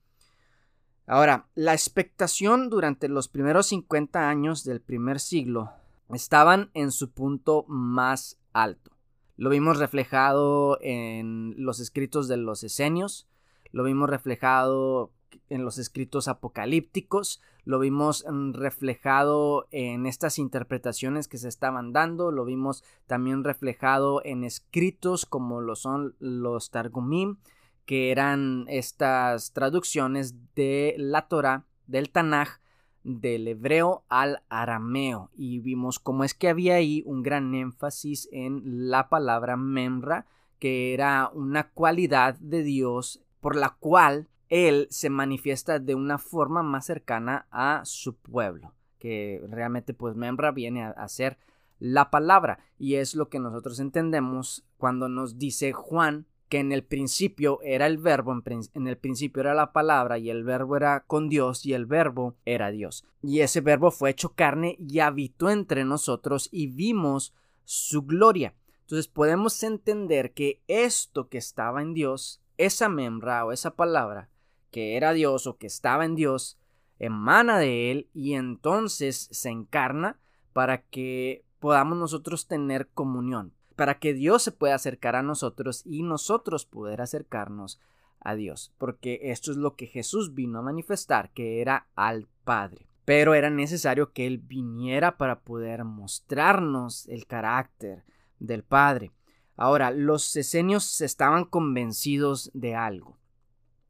Ahora, 1.05 1.47
la 1.55 1.73
expectación 1.73 2.69
durante 2.69 3.07
los 3.07 3.29
primeros 3.29 3.67
50 3.67 4.29
años 4.29 4.63
del 4.63 4.81
primer 4.81 5.19
siglo 5.19 5.71
estaban 6.09 6.69
en 6.73 6.91
su 6.91 7.11
punto 7.11 7.65
más 7.67 8.37
alto. 8.51 8.91
Lo 9.37 9.49
vimos 9.49 9.77
reflejado 9.77 10.79
en 10.81 11.53
los 11.57 11.79
escritos 11.79 12.27
de 12.27 12.37
los 12.37 12.63
esenios, 12.63 13.27
lo 13.71 13.83
vimos 13.83 14.09
reflejado 14.09 15.11
en 15.49 15.63
los 15.63 15.77
escritos 15.77 16.27
apocalípticos, 16.27 17.41
lo 17.65 17.79
vimos 17.79 18.25
mm, 18.29 18.53
reflejado 18.53 19.67
en 19.71 20.05
estas 20.05 20.39
interpretaciones 20.39 21.27
que 21.27 21.37
se 21.37 21.49
estaban 21.49 21.93
dando, 21.93 22.31
lo 22.31 22.45
vimos 22.45 22.83
también 23.05 23.43
reflejado 23.43 24.21
en 24.23 24.43
escritos 24.43 25.25
como 25.25 25.61
lo 25.61 25.75
son 25.75 26.15
los 26.19 26.71
Targumim, 26.71 27.37
que 27.85 28.11
eran 28.11 28.65
estas 28.67 29.53
traducciones 29.53 30.35
de 30.55 30.95
la 30.97 31.27
Torah, 31.27 31.65
del 31.87 32.09
Tanaj, 32.09 32.59
del 33.03 33.47
hebreo 33.47 34.03
al 34.09 34.43
arameo. 34.49 35.31
Y 35.33 35.59
vimos 35.59 35.99
cómo 35.99 36.25
es 36.25 36.33
que 36.33 36.49
había 36.49 36.75
ahí 36.75 37.03
un 37.05 37.23
gran 37.23 37.55
énfasis 37.55 38.27
en 38.31 38.89
la 38.89 39.07
palabra 39.07 39.55
memra 39.55 40.25
que 40.59 40.93
era 40.93 41.29
una 41.33 41.69
cualidad 41.69 42.35
de 42.39 42.63
Dios 42.63 43.21
por 43.39 43.55
la 43.55 43.75
cual 43.79 44.27
él 44.49 44.87
se 44.89 45.09
manifiesta 45.09 45.79
de 45.79 45.95
una 45.95 46.17
forma 46.17 46.63
más 46.63 46.85
cercana 46.85 47.47
a 47.51 47.81
su 47.85 48.15
pueblo 48.15 48.73
que 48.97 49.43
realmente 49.49 49.93
pues 49.93 50.15
memra 50.15 50.51
viene 50.51 50.83
a, 50.83 51.07
ser 51.07 51.37
la 51.79 52.09
palabra 52.09 52.59
y 52.77 52.95
es 52.95 53.15
lo 53.15 53.29
que 53.29 53.39
nosotros 53.39 53.79
entendemos 53.79 54.65
cuando 54.77 55.09
nos 55.09 55.37
dice 55.37 55.73
Juan 55.73 56.25
que 56.49 56.59
en 56.59 56.71
el 56.71 56.83
principio 56.83 57.59
era 57.61 57.87
el 57.87 57.97
verbo, 57.97 58.33
en, 58.73 58.87
el 58.87 58.97
principio 58.97 59.41
era 59.41 59.53
la 59.53 59.73
palabra 59.73 60.17
y 60.17 60.29
el 60.29 60.45
verbo 60.45 60.77
era 60.77 61.01
con 61.05 61.27
Dios 61.27 61.65
y 61.65 61.73
el 61.73 61.85
verbo 61.85 62.37
era 62.45 62.71
Dios. 62.71 63.05
Y 63.21 63.41
ese 63.41 63.59
verbo 63.59 63.91
fue 63.91 64.11
hecho 64.11 64.33
carne 64.33 64.77
y 64.79 64.99
habitó 64.99 65.49
entre 65.49 65.83
nosotros 65.83 66.47
y 66.49 66.67
vimos 66.67 67.33
su 67.65 68.03
gloria. 68.03 68.55
Entonces 68.81 69.09
podemos 69.09 69.61
entender 69.61 70.33
que 70.33 70.61
esto 70.69 71.27
que 71.27 71.37
estaba 71.37 71.81
en 71.81 71.93
Dios, 71.93 72.41
esa 72.55 72.87
membra 72.87 73.43
o 73.43 73.51
esa 73.51 73.75
palabra 73.75 74.29
que 74.77 74.95
era 74.95 75.13
Dios 75.13 75.47
o 75.47 75.57
que 75.57 75.65
estaba 75.65 76.05
en 76.05 76.13
Dios, 76.13 76.59
emana 76.99 77.57
de 77.57 77.89
Él 77.89 78.09
y 78.13 78.35
entonces 78.35 79.27
se 79.31 79.49
encarna 79.49 80.19
para 80.53 80.83
que 80.83 81.43
podamos 81.57 81.97
nosotros 81.97 82.45
tener 82.45 82.87
comunión 82.89 83.53
para 83.75 83.97
que 83.97 84.13
Dios 84.13 84.43
se 84.43 84.51
pueda 84.51 84.75
acercar 84.75 85.15
a 85.15 85.23
nosotros 85.23 85.81
y 85.83 86.03
nosotros 86.03 86.65
poder 86.65 87.01
acercarnos 87.01 87.79
a 88.19 88.35
Dios, 88.35 88.71
porque 88.77 89.19
esto 89.23 89.49
es 89.49 89.57
lo 89.57 89.75
que 89.75 89.87
Jesús 89.87 90.35
vino 90.35 90.59
a 90.59 90.63
manifestar, 90.63 91.31
que 91.31 91.59
era 91.59 91.87
al 91.95 92.27
Padre. 92.43 92.87
Pero 93.03 93.33
era 93.33 93.49
necesario 93.49 94.11
que 94.11 94.27
Él 94.27 94.37
viniera 94.37 95.17
para 95.17 95.39
poder 95.39 95.85
mostrarnos 95.85 97.07
el 97.07 97.25
carácter 97.25 98.03
del 98.37 98.63
Padre. 98.63 99.11
Ahora, 99.55 99.89
los 99.89 100.35
esenios 100.35 101.01
estaban 101.01 101.45
convencidos 101.45 102.51
de 102.53 102.75
algo. 102.75 103.17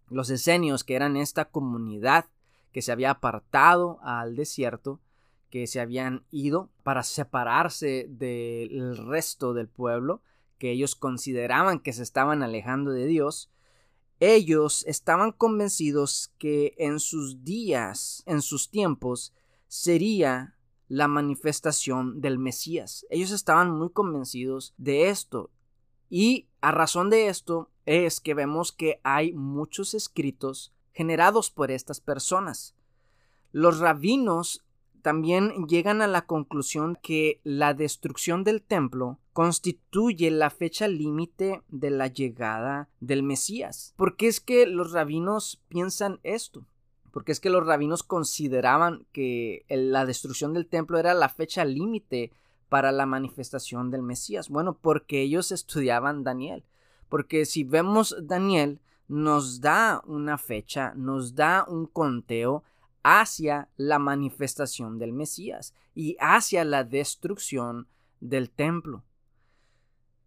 Los 0.10 0.30
esenios, 0.30 0.84
que 0.84 0.96
eran 0.96 1.18
esta 1.18 1.46
comunidad 1.46 2.26
que 2.72 2.82
se 2.82 2.92
había 2.92 3.12
apartado 3.12 4.00
al 4.04 4.36
desierto, 4.36 5.00
que 5.50 5.68
se 5.68 5.80
habían 5.80 6.26
ido 6.32 6.70
para 6.84 7.04
separarse 7.04 8.08
del 8.10 8.98
resto 8.98 9.54
del 9.54 9.68
pueblo, 9.68 10.22
que 10.58 10.72
ellos 10.72 10.96
consideraban 10.96 11.80
que 11.80 11.94
se 11.94 12.04
estaban 12.04 12.44
alejando 12.44 12.92
de 12.92 13.06
Dios, 13.06 13.50
ellos 14.20 14.84
estaban 14.88 15.32
convencidos 15.32 16.34
que 16.40 16.74
en 16.78 17.00
sus 17.00 17.44
días, 17.44 18.24
en 18.26 18.42
sus 18.42 18.72
tiempos, 18.72 19.34
sería 19.68 20.56
la 20.88 21.08
manifestación 21.08 22.20
del 22.22 22.40
Mesías. 22.40 23.06
Ellos 23.10 23.32
estaban 23.32 23.72
muy 23.72 23.92
convencidos 23.92 24.74
de 24.78 25.10
esto. 25.10 25.52
Y 26.10 26.48
a 26.62 26.72
razón 26.72 27.10
de 27.10 27.28
esto 27.28 27.70
es 27.88 28.20
que 28.20 28.34
vemos 28.34 28.72
que 28.72 29.00
hay 29.04 29.34
muchos 29.34 29.94
escritos 29.94 30.74
generados 30.94 31.50
por 31.50 31.72
estas 31.72 32.02
personas. 32.02 32.76
Los 33.52 33.80
rabinos 33.80 34.66
también 35.02 35.68
llegan 35.68 36.02
a 36.02 36.08
la 36.08 36.26
conclusión 36.26 36.98
que 37.02 37.40
la 37.44 37.74
destrucción 37.74 38.44
del 38.44 38.62
templo 38.62 39.20
constituye 39.32 40.30
la 40.32 40.50
fecha 40.50 40.88
límite 40.90 41.62
de 41.70 41.90
la 41.92 42.08
llegada 42.08 42.90
del 43.00 43.24
Mesías. 43.24 43.94
¿Por 43.96 44.18
qué 44.18 44.28
es 44.28 44.42
que 44.42 44.68
los 44.68 44.92
rabinos 44.92 45.62
piensan 45.70 46.20
esto? 46.24 46.66
Porque 47.12 47.32
es 47.32 47.40
que 47.40 47.50
los 47.50 47.66
rabinos 47.66 48.04
consideraban 48.04 49.06
que 49.14 49.66
la 49.70 50.06
destrucción 50.06 50.54
del 50.54 50.68
templo 50.68 50.98
era 50.98 51.14
la 51.14 51.30
fecha 51.30 51.64
límite 51.64 52.34
para 52.68 52.92
la 52.92 53.06
manifestación 53.06 53.92
del 53.92 54.02
Mesías. 54.02 54.50
Bueno, 54.50 54.78
porque 54.78 55.22
ellos 55.22 55.54
estudiaban 55.54 56.26
Daniel. 56.26 56.66
Porque 57.10 57.46
si 57.46 57.64
vemos 57.64 58.16
Daniel, 58.22 58.80
nos 59.08 59.62
da 59.62 60.02
una 60.06 60.38
fecha, 60.38 60.94
nos 60.96 61.36
da 61.36 61.66
un 61.68 61.86
conteo 61.86 62.64
hacia 63.04 63.70
la 63.78 64.00
manifestación 64.00 65.00
del 65.00 65.14
Mesías 65.14 65.74
y 65.96 66.18
hacia 66.20 66.66
la 66.66 66.84
destrucción 66.84 67.88
del 68.20 68.50
templo. 68.50 69.04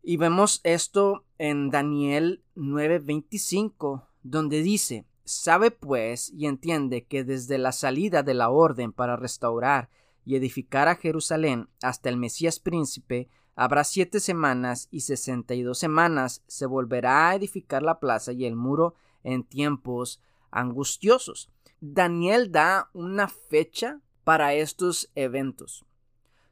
Y 0.03 0.17
vemos 0.17 0.61
esto 0.65 1.25
en 1.37 1.71
Daniel 1.71 2.43
9:25, 2.57 4.07
donde 4.23 4.63
dice, 4.63 5.05
sabe 5.25 5.71
pues 5.71 6.31
y 6.31 6.47
entiende 6.47 7.05
que 7.05 7.23
desde 7.23 7.59
la 7.59 7.73
salida 7.73 8.23
de 8.23 8.35
la 8.35 8.49
orden 8.49 8.93
para 8.93 9.17
restaurar 9.17 9.91
y 10.25 10.37
edificar 10.37 10.89
a 10.89 10.97
Jerusalén 10.97 11.69
hasta 11.83 12.09
el 12.09 12.17
Mesías 12.17 12.59
príncipe, 12.61 13.29
habrá 13.55 13.85
siete 13.85 14.21
semanas 14.21 14.89
y 14.91 15.01
sesenta 15.01 15.55
y 15.55 15.63
dos 15.63 15.79
semanas 15.79 16.43
se 16.47 16.67
volverá 16.67 17.29
a 17.29 17.35
edificar 17.35 17.83
la 17.83 18.01
plaza 18.01 18.33
y 18.33 18.45
el 18.45 18.57
muro 18.57 18.95
en 19.23 19.45
tiempos 19.45 20.21
angustiosos. 20.51 21.51
Daniel 21.81 22.53
da 22.53 22.91
una 22.93 23.29
fecha 23.29 24.01
para 24.25 24.55
estos 24.55 25.11
eventos. 25.15 25.85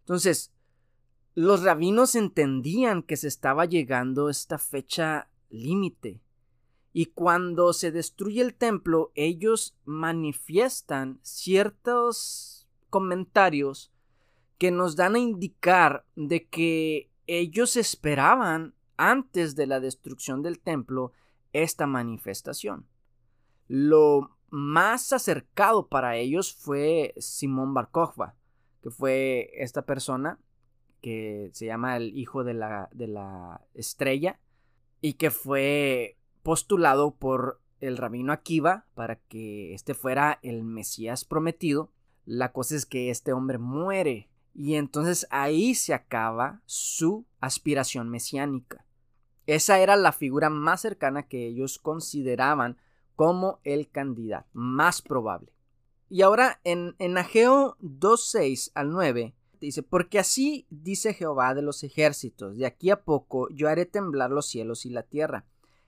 Entonces, 0.01 0.53
los 1.35 1.63
rabinos 1.63 2.15
entendían 2.15 3.03
que 3.03 3.17
se 3.17 3.29
estaba 3.29 3.65
llegando 3.65 4.29
esta 4.29 4.59
fecha 4.59 5.29
límite. 5.51 6.21
Y 6.93 7.07
cuando 7.07 7.73
se 7.73 7.93
destruye 7.93 8.41
el 8.41 8.55
templo, 8.55 9.13
ellos 9.15 9.77
manifiestan 9.85 11.21
ciertos 11.23 12.67
comentarios 12.91 13.93
que 14.59 14.71
nos 14.71 14.97
dan 14.97 15.15
a 15.15 15.21
indicar 15.21 16.05
de 16.17 16.47
que 16.49 17.11
ellos 17.27 17.77
esperaban 17.77 18.75
antes 18.97 19.55
de 19.55 19.67
la 19.67 19.81
destrucción 19.81 20.43
del 20.43 20.59
templo 20.59 21.13
esta 21.53 21.87
manifestación. 21.87 22.87
Lo 23.69 24.37
más 24.51 25.13
acercado 25.13 25.89
para 25.89 26.17
ellos 26.17 26.53
fue 26.53 27.15
Simón 27.19 27.75
Bar 27.75 27.91
que 28.83 28.91
fue 28.91 29.51
esta 29.55 29.83
persona 29.83 30.39
que 31.01 31.51
se 31.53 31.67
llama 31.67 31.97
el 31.97 32.17
hijo 32.17 32.45
de 32.45 32.55
la, 32.55 32.89
de 32.93 33.07
la 33.07 33.61
estrella 33.75 34.41
y 35.01 35.15
que 35.15 35.31
fue 35.31 36.17
postulado 36.43 37.15
por 37.15 37.61
el 37.81 37.97
rabino 37.97 38.33
Akiva 38.33 38.87
para 38.95 39.17
que 39.17 39.75
este 39.75 39.95
fuera 39.95 40.41
el 40.43 40.65
Mesías 40.65 41.25
prometido. 41.25 41.93
La 42.25 42.53
cosa 42.53 42.75
es 42.75 42.85
que 42.85 43.11
este 43.11 43.33
hombre 43.33 43.59
muere 43.59 44.29
y 44.55 44.75
entonces 44.75 45.27
ahí 45.31 45.75
se 45.75 45.95
acaba 45.95 46.63
su 46.67 47.27
aspiración 47.41 48.09
mesiánica. 48.09 48.85
Esa 49.47 49.79
era 49.79 49.97
la 49.97 50.13
figura 50.13 50.51
más 50.51 50.83
cercana 50.83 51.23
que 51.23 51.47
ellos 51.47 51.79
consideraban 51.79 52.77
como 53.17 53.61
el 53.65 53.89
candidato 53.91 54.49
más 54.53 55.01
probable. 55.03 55.53
Y 56.09 56.23
ahora 56.23 56.61
en, 56.65 56.95
en 56.99 57.19
Ageo 57.19 57.77
2.6 57.81 58.73
al 58.75 58.91
9 58.91 59.35
dice, 59.61 59.83
porque 59.83 60.19
así 60.19 60.67
dice 60.71 61.15
Jehová 61.15 61.55
de 61.55 61.63
los 61.63 61.83
ejércitos, 61.83 62.57
de 62.57 62.67
aquí 62.67 62.91
a 62.91 63.03
poco 63.03 63.49
yo 63.51 63.69
haré 63.69 63.87
temblar 63.87 64.31
los 64.31 64.47
cielos 64.47 64.87
y 64.87 64.91
la 64.91 65.03
tierra, 65.03 65.45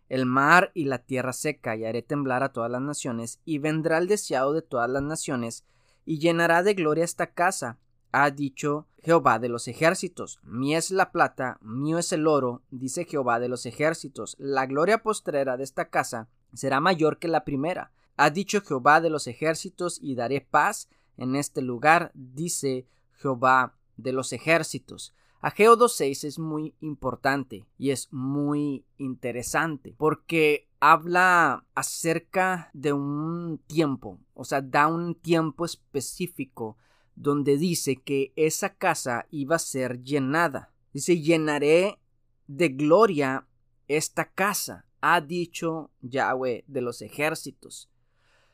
el 0.09 0.27
mar 0.27 0.73
y 0.75 0.85
la 0.85 0.99
tierra 0.99 1.33
seca, 1.33 1.77
y 1.77 1.85
haré 1.85 2.03
temblar 2.03 2.43
a 2.43 2.53
todas 2.53 2.71
las 2.71 2.83
naciones, 2.83 3.41
y 3.45 3.59
vendrá 3.59 3.99
el 3.99 4.09
deseado 4.09 4.53
de 4.53 4.63
todas 4.63 4.91
las 4.91 5.03
naciones, 5.03 5.65
y 6.05 6.19
llenará 6.19 6.63
de 6.63 6.75
gloria 6.75 7.05
esta 7.05 7.29
casa, 7.29 7.79
ha 8.13 8.31
dicho 8.31 8.87
Jehová 9.03 9.39
de 9.39 9.49
los 9.49 9.69
ejércitos, 9.69 10.41
mía 10.43 10.79
es 10.79 10.91
la 10.91 11.11
plata, 11.11 11.59
mío 11.63 11.99
es 11.99 12.13
el 12.13 12.27
oro, 12.27 12.63
dice 12.71 13.05
Jehová 13.05 13.39
de 13.39 13.49
los 13.49 13.67
ejércitos, 13.67 14.37
la 14.39 14.67
gloria 14.67 15.03
postrera 15.03 15.57
de 15.57 15.65
esta 15.65 15.89
casa 15.89 16.29
será 16.53 16.81
mayor 16.81 17.19
que 17.19 17.29
la 17.29 17.45
primera. 17.45 17.93
Ha 18.17 18.31
dicho 18.31 18.61
Jehová 18.61 19.01
de 19.01 19.11
los 19.11 19.27
ejércitos, 19.27 19.99
y 20.03 20.15
daré 20.15 20.41
paz 20.41 20.89
en 21.17 21.37
este 21.37 21.63
lugar, 21.63 22.11
dice 22.15 22.87
Jehová 23.13 23.75
de 23.97 24.13
los 24.13 24.33
ejércitos. 24.33 25.15
Ageo 25.43 25.79
2.6 25.79 26.25
es 26.25 26.39
muy 26.39 26.75
importante 26.81 27.65
y 27.79 27.91
es 27.91 28.13
muy 28.13 28.85
interesante 28.99 29.95
porque 29.97 30.69
habla 30.81 31.65
acerca 31.75 32.69
de 32.75 32.93
un 32.93 33.59
tiempo, 33.67 34.19
o 34.35 34.45
sea, 34.45 34.61
da 34.61 34.87
un 34.87 35.15
tiempo 35.15 35.65
específico 35.65 36.77
donde 37.15 37.57
dice 37.57 37.97
que 37.97 38.33
esa 38.37 38.75
casa 38.75 39.27
iba 39.31 39.57
a 39.57 39.61
ser 39.61 40.03
llenada. 40.03 40.73
Dice, 40.93 41.21
llenaré 41.21 41.99
de 42.47 42.69
gloria 42.69 43.47
esta 43.89 44.31
casa, 44.31 44.87
ha 45.01 45.21
dicho 45.21 45.91
Yahweh 46.01 46.65
de 46.67 46.81
los 46.81 47.03
ejércitos. 47.03 47.91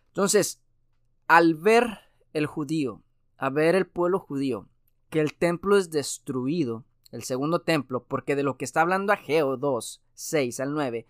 Entonces, 0.08 0.60
al 1.28 1.54
ver 1.54 1.98
el 2.32 2.46
judío, 2.46 3.02
a 3.36 3.50
ver 3.50 3.74
el 3.74 3.86
pueblo 3.86 4.18
judío, 4.18 4.68
que 5.10 5.20
el 5.20 5.34
templo 5.34 5.76
es 5.76 5.90
destruido, 5.90 6.84
el 7.12 7.22
segundo 7.22 7.60
templo, 7.60 8.04
porque 8.04 8.34
de 8.34 8.42
lo 8.42 8.56
que 8.56 8.64
está 8.64 8.80
hablando 8.80 9.12
Ageo 9.12 9.56
2, 9.56 10.02
6 10.14 10.60
al 10.60 10.72
9, 10.72 11.06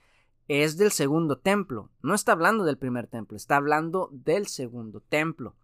es 0.49 0.77
del 0.77 0.93
segundo 0.93 1.39
templo, 1.39 1.91
no 2.03 2.15
está 2.15 2.33
hablando 2.33 2.65
del 2.65 2.79
primer 2.79 3.07
templo, 3.07 3.37
está 3.37 3.57
hablando 3.57 4.11
del 4.13 4.47
segundo 4.47 5.01
templo 5.01 5.57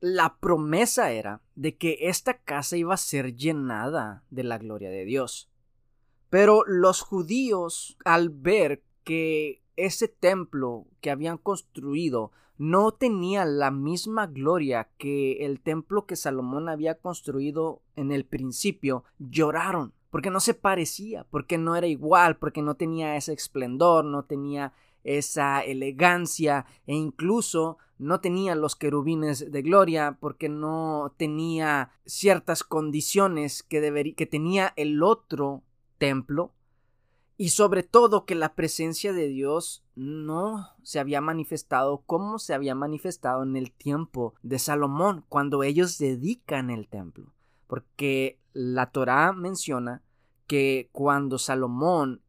la 0.00 0.38
promesa 0.40 1.12
era 1.12 1.42
de 1.54 1.76
que 1.76 1.98
esta 2.00 2.38
casa 2.38 2.76
iba 2.76 2.94
a 2.94 2.98
ser 2.98 3.36
llenada 3.36 4.24
de 4.30 4.44
la 4.44 4.58
gloria 4.58 4.90
de 4.90 5.04
Dios. 5.04 5.50
Pero 6.30 6.64
los 6.66 7.02
judíos, 7.02 7.98
al 8.04 8.30
ver 8.30 8.82
que 9.04 9.62
ese 9.76 10.08
templo 10.08 10.86
que 11.00 11.10
habían 11.10 11.38
construido 11.38 12.32
no 12.56 12.92
tenía 12.92 13.44
la 13.44 13.70
misma 13.70 14.26
gloria 14.26 14.90
que 14.98 15.46
el 15.46 15.60
templo 15.60 16.06
que 16.06 16.16
Salomón 16.16 16.68
había 16.68 16.94
construido 16.96 17.80
en 17.96 18.12
el 18.12 18.26
principio, 18.26 19.04
lloraron, 19.18 19.94
porque 20.10 20.30
no 20.30 20.40
se 20.40 20.52
parecía, 20.52 21.24
porque 21.30 21.56
no 21.56 21.74
era 21.74 21.86
igual, 21.86 22.36
porque 22.36 22.60
no 22.60 22.74
tenía 22.74 23.16
ese 23.16 23.32
esplendor, 23.32 24.04
no 24.04 24.24
tenía 24.24 24.74
esa 25.04 25.60
elegancia 25.60 26.66
e 26.86 26.94
incluso 26.94 27.78
no 28.00 28.20
tenía 28.20 28.54
los 28.54 28.76
querubines 28.76 29.52
de 29.52 29.62
gloria 29.62 30.16
porque 30.20 30.48
no 30.48 31.14
tenía 31.18 31.90
ciertas 32.06 32.64
condiciones 32.64 33.62
que, 33.62 34.14
que 34.16 34.26
tenía 34.26 34.72
el 34.76 35.02
otro 35.02 35.62
templo. 35.98 36.54
Y 37.36 37.50
sobre 37.50 37.82
todo 37.82 38.26
que 38.26 38.34
la 38.34 38.54
presencia 38.54 39.12
de 39.12 39.28
Dios 39.28 39.84
no 39.94 40.68
se 40.82 40.98
había 40.98 41.20
manifestado 41.20 42.02
como 42.06 42.38
se 42.38 42.54
había 42.54 42.74
manifestado 42.74 43.42
en 43.42 43.56
el 43.56 43.70
tiempo 43.70 44.34
de 44.42 44.58
Salomón 44.58 45.24
cuando 45.28 45.62
ellos 45.62 45.98
dedican 45.98 46.70
el 46.70 46.88
templo. 46.88 47.32
Porque 47.66 48.38
la 48.52 48.90
Torá 48.90 49.32
menciona 49.32 50.02
que 50.46 50.88
cuando 50.92 51.38
Salomón 51.38 52.22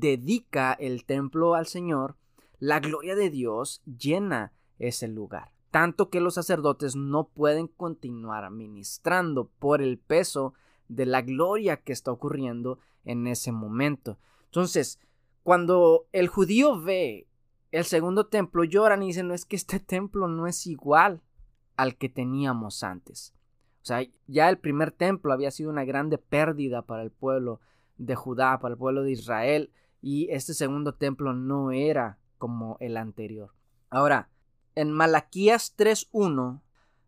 dedica 0.00 0.72
el 0.72 1.04
templo 1.04 1.54
al 1.54 1.66
Señor, 1.66 2.16
la 2.58 2.80
gloria 2.80 3.14
de 3.14 3.30
Dios 3.30 3.80
llena 3.84 4.52
ese 4.78 5.06
lugar. 5.06 5.52
Tanto 5.70 6.10
que 6.10 6.20
los 6.20 6.34
sacerdotes 6.34 6.96
no 6.96 7.28
pueden 7.28 7.68
continuar 7.68 8.50
ministrando 8.50 9.50
por 9.58 9.82
el 9.82 9.98
peso 9.98 10.54
de 10.88 11.06
la 11.06 11.22
gloria 11.22 11.78
que 11.78 11.92
está 11.92 12.10
ocurriendo 12.10 12.78
en 13.04 13.26
ese 13.26 13.52
momento. 13.52 14.18
Entonces, 14.46 14.98
cuando 15.42 16.06
el 16.12 16.28
judío 16.28 16.80
ve 16.80 17.28
el 17.70 17.84
segundo 17.84 18.26
templo, 18.26 18.64
lloran 18.64 19.02
y 19.02 19.08
dicen, 19.08 19.28
no 19.28 19.34
es 19.34 19.44
que 19.44 19.56
este 19.56 19.80
templo 19.80 20.28
no 20.28 20.46
es 20.46 20.66
igual 20.66 21.22
al 21.76 21.96
que 21.96 22.08
teníamos 22.08 22.82
antes. 22.82 23.34
O 23.82 23.86
sea, 23.86 24.04
ya 24.26 24.48
el 24.48 24.58
primer 24.58 24.90
templo 24.90 25.32
había 25.32 25.50
sido 25.50 25.70
una 25.70 25.84
grande 25.84 26.18
pérdida 26.18 26.82
para 26.82 27.02
el 27.02 27.10
pueblo 27.10 27.60
de 27.96 28.14
Judá, 28.14 28.58
para 28.58 28.72
el 28.72 28.78
pueblo 28.78 29.02
de 29.02 29.12
Israel, 29.12 29.70
y 30.04 30.28
este 30.30 30.52
segundo 30.52 30.92
templo 30.92 31.32
no 31.32 31.70
era 31.72 32.18
como 32.36 32.76
el 32.78 32.98
anterior. 32.98 33.54
Ahora, 33.88 34.28
en 34.74 34.92
Malaquías 34.92 35.74
3.1 35.78 36.60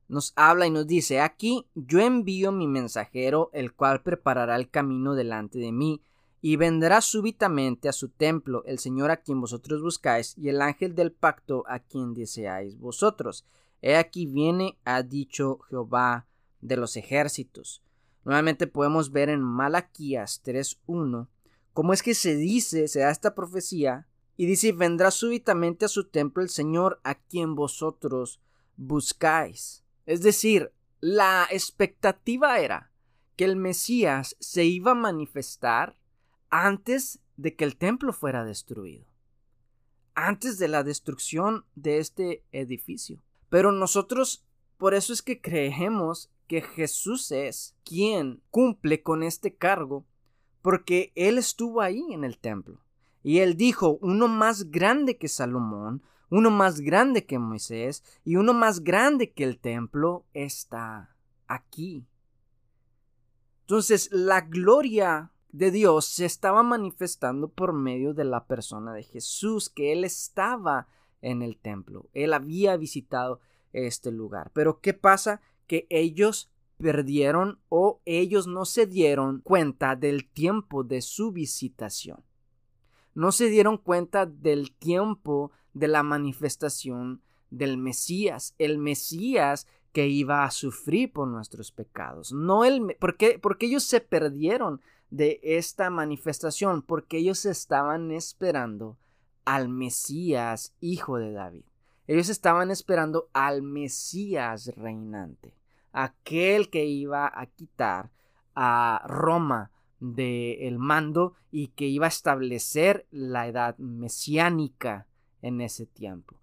nos 0.09 0.33
habla 0.35 0.67
y 0.67 0.71
nos 0.71 0.87
dice, 0.87 1.21
aquí 1.21 1.67
yo 1.75 2.01
envío 2.01 2.53
mi 2.53 2.67
mensajero, 2.67 3.51
el 3.53 3.75
cual 3.75 4.03
preparará 4.03 4.57
el 4.57 4.71
camino 4.71 5.15
delante 5.15 5.59
de 5.59 5.73
mí, 5.73 6.01
y 6.41 6.57
vendrá 6.57 7.03
súbitamente 7.03 7.91
a 7.91 7.93
su 7.93 8.09
templo 8.09 8.65
el 8.65 8.79
Señor 8.79 9.11
a 9.11 9.19
quien 9.19 9.43
vosotros 9.43 9.83
buscáis, 9.83 10.35
y 10.39 10.49
el 10.49 10.63
ángel 10.63 10.95
del 10.95 11.13
pacto 11.13 11.65
a 11.69 11.81
quien 11.81 12.15
deseáis 12.15 12.79
vosotros. 12.79 13.45
He 13.83 13.97
aquí 13.97 14.25
viene, 14.25 14.79
ha 14.87 15.03
dicho 15.03 15.59
Jehová 15.69 16.29
de 16.63 16.79
los 16.79 16.97
ejércitos. 16.97 17.83
Nuevamente 18.25 18.67
podemos 18.67 19.13
ver 19.13 19.29
en 19.29 19.43
Malaquías 19.43 20.41
3.1 20.43 21.29
cómo 21.77 21.93
es 21.93 22.03
que 22.03 22.15
se 22.15 22.37
dice, 22.37 22.89
se 22.89 23.01
da 23.01 23.11
esta 23.11 23.35
profecía, 23.35 24.07
y 24.39 24.47
dice, 24.47 24.73
vendrá 24.73 25.11
súbitamente 25.11 25.85
a 25.85 25.89
su 25.89 26.09
templo 26.09 26.43
el 26.43 26.49
Señor 26.49 27.03
a 27.05 27.17
quien 27.17 27.55
vosotros 27.55 28.41
buscáis. 28.79 29.85
Es 30.07 30.23
decir, 30.23 30.73
la 31.01 31.47
expectativa 31.51 32.61
era 32.61 32.91
que 33.37 33.45
el 33.45 33.57
Mesías 33.57 34.37
se 34.41 34.65
iba 34.65 34.93
a 34.93 34.95
manifestar 34.95 35.99
antes 36.49 37.19
de 37.37 37.55
que 37.57 37.65
el 37.65 37.77
templo 37.77 38.15
fuera 38.15 38.43
destruido. 38.47 39.05
antes 40.15 40.59
de 40.59 40.69
la 40.69 40.83
destrucción 40.83 41.67
de 41.75 41.99
este 41.99 42.43
edificio. 42.51 43.21
Pero 43.51 43.71
nosotros, 43.71 44.47
por 44.79 44.95
eso 44.95 45.13
es 45.13 45.21
que 45.21 45.43
creemos 45.43 46.31
que 46.49 46.63
Jesús 46.63 47.31
es 47.33 47.77
quien 47.85 48.41
cumple 48.51 49.03
con 49.03 49.23
este 49.23 49.55
cargo, 49.55 50.07
porque 50.67 51.13
Él 51.15 51.39
estuvo 51.39 51.81
ahí 51.81 52.13
en 52.13 52.25
el 52.25 52.39
templo. 52.39 52.81
Y 53.23 53.39
Él 53.39 53.57
dijo, 53.57 53.99
uno 54.01 54.27
más 54.27 54.73
grande 54.73 55.17
que 55.17 55.29
Salomón, 55.29 56.03
uno 56.29 56.51
más 56.51 56.81
grande 56.81 57.25
que 57.25 57.39
Moisés 57.39 58.03
y 58.25 58.35
uno 58.35 58.53
más 58.53 58.83
grande 58.83 59.31
que 59.31 59.45
el 59.45 59.61
templo 59.61 60.25
está 60.35 61.15
aquí. 61.47 62.05
Entonces, 63.61 64.09
la 64.11 64.41
gloria 64.41 65.31
de 65.53 65.71
Dios 65.71 66.05
se 66.05 66.25
estaba 66.25 66.65
manifestando 66.65 67.47
por 67.47 67.73
medio 67.73 68.13
de 68.13 68.25
la 68.25 68.47
persona 68.47 68.93
de 68.93 69.05
Jesús, 69.05 69.71
que 69.71 69.93
Él 69.93 70.03
estaba 70.03 70.89
en 71.23 71.43
el 71.43 71.59
templo, 71.59 72.09
Él 72.13 72.35
había 72.35 72.77
visitado 72.77 73.39
este 73.73 74.11
lugar. 74.11 74.51
Pero 74.53 74.81
¿qué 74.81 74.95
pasa? 74.95 75.41
Que 75.69 75.87
ellos 75.91 76.51
perdieron 76.79 77.59
o 77.69 78.01
ellos 78.05 78.47
no 78.47 78.65
se 78.65 78.87
dieron 78.87 79.41
cuenta 79.41 79.97
del 79.97 80.29
tiempo 80.29 80.85
de 80.85 81.03
su 81.03 81.33
visitación. 81.33 82.23
No 83.15 83.33
se 83.33 83.49
dieron 83.49 83.79
cuenta 83.79 84.27
del 84.27 84.73
tiempo 84.73 85.51
de 85.73 85.89
la 85.89 86.03
manifestación 86.03 87.23
del 87.51 87.79
Mesías, 87.79 88.55
el 88.59 88.79
Mesías 88.79 89.67
que 89.93 90.09
iba 90.09 90.45
a 90.45 90.51
sufrir 90.51 91.13
por 91.13 91.29
nuestros 91.29 91.73
pecados. 91.73 92.33
No 92.33 92.65
el 92.65 92.97
porque 93.01 93.39
porque 93.39 93.67
ellos 93.67 93.85
se 93.85 94.01
perdieron 94.01 94.83
de 95.11 95.41
esta 95.43 95.89
manifestación, 95.89 96.83
porque 96.83 97.19
ellos 97.19 97.47
estaban 97.47 98.11
esperando 98.11 98.99
al 99.45 99.69
Mesías, 99.69 100.75
hijo 100.81 101.19
de 101.19 101.33
David. 101.33 101.65
Ellos 102.07 102.29
estaban 102.29 102.71
esperando 102.71 103.29
al 103.33 103.63
Mesías 103.63 104.73
reinante, 104.77 105.55
aquel 105.97 106.69
que 106.69 106.85
iba 106.85 107.33
a 107.35 107.47
quitar 107.47 108.11
a 108.55 109.03
Roma 109.09 109.71
del 109.99 110.79
mando 110.79 111.33
y 111.51 111.69
que 111.69 111.87
iba 111.87 112.05
a 112.05 112.09
establecer 112.09 113.07
la 113.11 113.49
edad 113.49 113.79
mesiánica 113.79 115.07
en 115.41 115.63
ese 115.63 115.87
tiempo. 115.87 116.37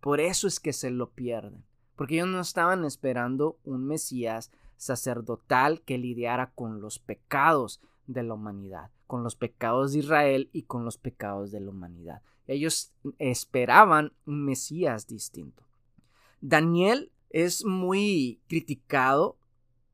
Por 0.00 0.20
eso 0.20 0.46
es 0.46 0.60
que 0.60 0.74
se 0.74 0.90
lo 0.90 1.10
pierden, 1.10 1.64
porque 1.96 2.16
ellos 2.16 2.28
no 2.28 2.40
estaban 2.40 2.84
esperando 2.84 3.58
un 3.64 3.86
Mesías 3.86 4.50
sacerdotal 4.76 5.80
que 5.80 5.96
lidiara 5.96 6.50
con 6.50 6.82
los 6.82 6.98
pecados 6.98 7.80
de 8.06 8.22
la 8.22 8.34
humanidad, 8.34 8.90
con 9.06 9.24
los 9.24 9.36
pecados 9.36 9.92
de 9.92 10.00
Israel 10.00 10.50
y 10.52 10.64
con 10.64 10.84
los 10.84 10.98
pecados 10.98 11.50
de 11.50 11.60
la 11.60 11.70
humanidad. 11.70 12.20
Ellos 12.46 12.92
esperaban 13.18 14.12
un 14.26 14.44
Mesías 14.44 15.06
distinto. 15.06 15.64
Daniel 16.42 17.10
es 17.30 17.64
muy 17.64 18.40
criticado 18.48 19.38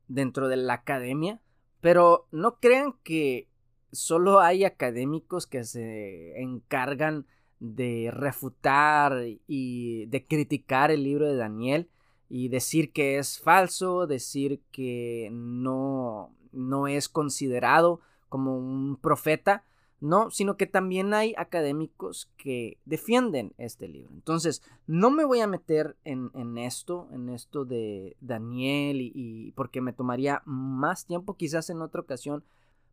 dentro 0.07 0.47
de 0.47 0.57
la 0.57 0.73
academia, 0.73 1.41
pero 1.81 2.27
no 2.31 2.59
crean 2.59 2.93
que 3.03 3.49
solo 3.91 4.39
hay 4.39 4.63
académicos 4.63 5.47
que 5.47 5.63
se 5.63 6.39
encargan 6.41 7.25
de 7.59 8.11
refutar 8.11 9.25
y 9.47 10.05
de 10.07 10.25
criticar 10.25 10.91
el 10.91 11.03
libro 11.03 11.27
de 11.27 11.35
Daniel 11.35 11.89
y 12.29 12.49
decir 12.49 12.91
que 12.91 13.17
es 13.17 13.39
falso, 13.39 14.07
decir 14.07 14.61
que 14.71 15.29
no, 15.31 16.35
no 16.51 16.87
es 16.87 17.07
considerado 17.07 18.01
como 18.29 18.57
un 18.57 18.97
profeta, 18.97 19.63
no, 20.01 20.29
sino 20.29 20.57
que 20.57 20.67
también 20.67 21.13
hay 21.13 21.33
académicos 21.37 22.29
que 22.37 22.77
defienden 22.85 23.53
este 23.57 23.87
libro. 23.87 24.13
Entonces, 24.13 24.61
no 24.87 25.09
me 25.09 25.25
voy 25.25 25.39
a 25.39 25.47
meter 25.47 25.97
en, 26.03 26.57
esto, 26.57 27.07
en 27.11 27.29
esto 27.29 27.65
de 27.65 28.17
Daniel, 28.19 28.99
y, 29.01 29.51
porque 29.55 29.81
me 29.81 29.93
tomaría 29.93 30.41
más 30.45 31.05
tiempo, 31.05 31.35
quizás 31.35 31.69
en 31.69 31.81
otra 31.81 32.01
ocasión 32.01 32.43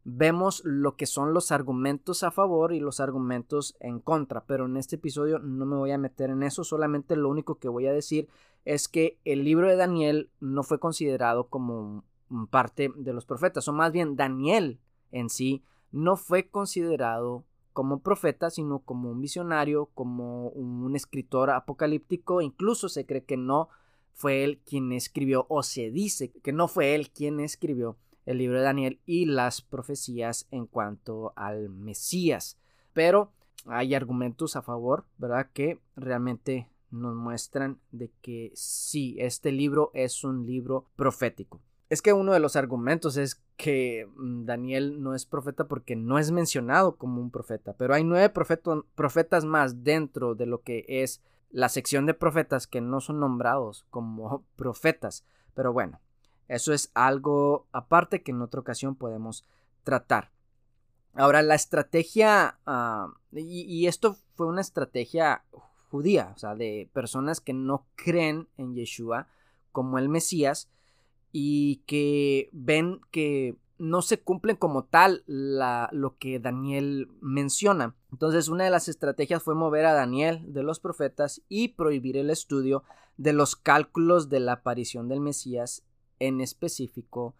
vemos 0.04 0.62
lo 0.64 0.96
que 0.96 1.06
son 1.06 1.32
los 1.32 1.52
argumentos 1.52 2.22
a 2.24 2.32
favor 2.32 2.72
y 2.72 2.80
los 2.80 2.98
argumentos 2.98 3.76
en 3.78 4.00
contra, 4.00 4.44
pero 4.44 4.66
en 4.66 4.76
este 4.76 4.96
episodio 4.96 5.38
no 5.38 5.64
me 5.64 5.76
voy 5.76 5.92
a 5.92 5.98
meter 5.98 6.30
en 6.30 6.42
eso, 6.42 6.64
solamente 6.64 7.14
lo 7.14 7.28
único 7.28 7.56
que 7.56 7.68
voy 7.68 7.86
a 7.86 7.92
decir 7.92 8.28
es 8.64 8.88
que 8.88 9.18
el 9.24 9.44
libro 9.44 9.68
de 9.68 9.76
Daniel 9.76 10.30
no 10.40 10.64
fue 10.64 10.80
considerado 10.80 11.48
como 11.48 12.04
parte 12.50 12.90
de 12.96 13.12
los 13.12 13.26
profetas, 13.26 13.68
o 13.68 13.72
más 13.72 13.92
bien 13.92 14.16
Daniel 14.16 14.80
en 15.12 15.28
sí 15.28 15.62
no 15.92 16.16
fue 16.16 16.48
considerado 16.48 17.44
como 17.72 18.00
profeta, 18.00 18.50
sino 18.50 18.80
como 18.80 19.10
un 19.10 19.20
visionario, 19.20 19.86
como 19.94 20.48
un 20.48 20.94
escritor 20.96 21.50
apocalíptico, 21.50 22.42
incluso 22.42 22.88
se 22.88 23.06
cree 23.06 23.24
que 23.24 23.36
no 23.36 23.68
fue 24.12 24.44
él 24.44 24.60
quien 24.66 24.92
escribió, 24.92 25.46
o 25.48 25.62
se 25.62 25.90
dice 25.90 26.32
que 26.32 26.52
no 26.52 26.68
fue 26.68 26.94
él 26.94 27.10
quien 27.10 27.40
escribió 27.40 27.96
el 28.26 28.38
libro 28.38 28.58
de 28.58 28.64
Daniel 28.64 29.00
y 29.06 29.24
las 29.24 29.62
profecías 29.62 30.46
en 30.50 30.66
cuanto 30.66 31.32
al 31.34 31.70
Mesías. 31.70 32.58
Pero 32.92 33.32
hay 33.66 33.94
argumentos 33.94 34.54
a 34.56 34.62
favor, 34.62 35.06
¿verdad? 35.18 35.50
Que 35.52 35.80
realmente 35.96 36.68
nos 36.90 37.16
muestran 37.16 37.80
de 37.90 38.12
que 38.20 38.52
sí, 38.54 39.16
este 39.18 39.50
libro 39.50 39.90
es 39.94 40.24
un 40.24 40.46
libro 40.46 40.86
profético. 40.94 41.60
Es 41.88 42.02
que 42.02 42.12
uno 42.12 42.32
de 42.32 42.40
los 42.40 42.56
argumentos 42.56 43.16
es 43.16 43.41
que 43.62 44.08
mm, 44.16 44.44
Daniel 44.44 45.04
no 45.04 45.14
es 45.14 45.24
profeta 45.24 45.68
porque 45.68 45.94
no 45.94 46.18
es 46.18 46.32
mencionado 46.32 46.96
como 46.96 47.20
un 47.20 47.30
profeta, 47.30 47.74
pero 47.74 47.94
hay 47.94 48.02
nueve 48.02 48.28
profetas 48.28 49.44
más 49.44 49.84
dentro 49.84 50.34
de 50.34 50.46
lo 50.46 50.62
que 50.62 50.84
es 50.88 51.22
la 51.50 51.68
sección 51.68 52.04
de 52.04 52.14
profetas 52.14 52.66
que 52.66 52.80
no 52.80 53.00
son 53.00 53.20
nombrados 53.20 53.86
como 53.90 54.42
profetas. 54.56 55.24
Pero 55.54 55.72
bueno, 55.72 56.00
eso 56.48 56.72
es 56.72 56.90
algo 56.94 57.66
aparte 57.70 58.22
que 58.22 58.32
en 58.32 58.42
otra 58.42 58.60
ocasión 58.60 58.96
podemos 58.96 59.44
tratar. 59.84 60.32
Ahora, 61.14 61.42
la 61.42 61.54
estrategia, 61.54 62.58
ah, 62.66 63.12
y, 63.30 63.86
esto 63.86 64.16
fue 64.34 64.46
una 64.46 64.62
estrategia 64.62 65.44
judía, 65.88 66.32
o 66.34 66.38
sea, 66.38 66.56
de 66.56 66.90
personas 66.92 67.40
que 67.40 67.52
no 67.52 67.86
creen 67.94 68.48
en 68.56 68.74
Yeshua 68.74 69.28
como 69.70 69.98
el 69.98 70.08
Mesías 70.08 70.68
y 71.32 71.82
que 71.86 72.50
ven 72.52 73.00
que 73.10 73.56
no 73.78 74.00
se 74.00 74.20
cumplen 74.20 74.54
como 74.54 74.84
tal 74.84 75.24
lo 75.26 76.16
que 76.18 76.38
Daniel 76.38 77.08
menciona. 77.20 77.96
Entonces, 78.12 78.48
una 78.48 78.64
de 78.64 78.70
las 78.70 78.88
estrategias 78.88 79.42
fue 79.42 79.56
mover 79.56 79.86
a 79.86 79.92
Daniel 79.92 80.52
de 80.52 80.62
los 80.62 80.78
profetas 80.78 81.42
y 81.48 81.68
prohibir 81.68 82.16
el 82.16 82.30
estudio 82.30 82.84
de 83.16 83.32
los 83.32 83.56
cálculos 83.56 84.28
de 84.28 84.38
la 84.38 84.52
aparición 84.52 85.08
del 85.08 85.20
Mesías 85.20 85.84
en 86.20 86.40
específico 86.40 87.34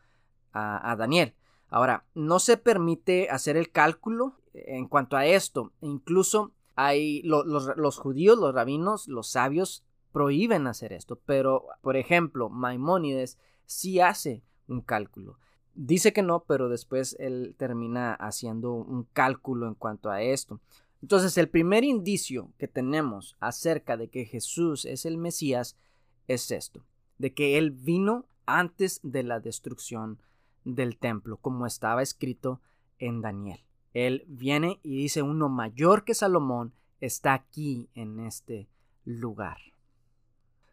a, 0.52 0.96
Daniel. 0.98 1.34
Ahora, 1.68 2.06
no 2.14 2.40
se 2.40 2.56
permite 2.56 3.30
hacer 3.30 3.56
el 3.56 3.70
cálculo 3.70 4.34
en 4.52 4.88
cuanto 4.88 5.16
a 5.16 5.26
esto. 5.26 5.72
Incluso 5.80 6.52
hay 6.74 7.22
los, 7.22 7.98
judíos, 7.98 8.36
los 8.36 8.52
rabinos, 8.52 9.06
los 9.06 9.30
sabios 9.30 9.84
prohíben 10.12 10.66
hacer 10.66 10.92
esto. 10.92 11.20
Pero, 11.24 11.66
por 11.82 11.96
ejemplo, 11.96 12.48
Maimónides 12.50 13.38
sí 13.72 14.00
hace 14.00 14.42
un 14.68 14.80
cálculo. 14.80 15.38
Dice 15.74 16.12
que 16.12 16.22
no, 16.22 16.44
pero 16.44 16.68
después 16.68 17.16
él 17.18 17.54
termina 17.56 18.14
haciendo 18.14 18.72
un 18.72 19.04
cálculo 19.12 19.66
en 19.68 19.74
cuanto 19.74 20.10
a 20.10 20.22
esto. 20.22 20.60
Entonces, 21.00 21.36
el 21.38 21.48
primer 21.48 21.82
indicio 21.82 22.52
que 22.58 22.68
tenemos 22.68 23.36
acerca 23.40 23.96
de 23.96 24.08
que 24.08 24.24
Jesús 24.24 24.84
es 24.84 25.06
el 25.06 25.18
Mesías 25.18 25.76
es 26.28 26.50
esto, 26.50 26.84
de 27.18 27.34
que 27.34 27.58
él 27.58 27.70
vino 27.70 28.26
antes 28.46 29.00
de 29.02 29.22
la 29.22 29.40
destrucción 29.40 30.20
del 30.64 30.98
templo, 30.98 31.38
como 31.38 31.66
estaba 31.66 32.02
escrito 32.02 32.60
en 32.98 33.20
Daniel. 33.20 33.64
Él 33.94 34.24
viene 34.28 34.78
y 34.82 34.96
dice, 34.96 35.22
uno 35.22 35.48
mayor 35.48 36.04
que 36.04 36.14
Salomón 36.14 36.72
está 37.00 37.34
aquí 37.34 37.88
en 37.94 38.20
este 38.20 38.68
lugar. 39.04 39.58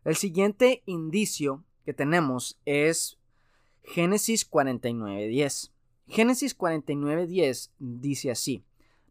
El 0.06 0.16
siguiente 0.16 0.84
indicio 0.86 1.64
que 1.86 1.94
tenemos 1.94 2.60
es 2.66 3.18
Génesis 3.84 4.50
49.10. 4.50 5.72
Génesis 6.08 6.58
49.10 6.58 7.72
dice 7.80 8.32
así, 8.32 8.64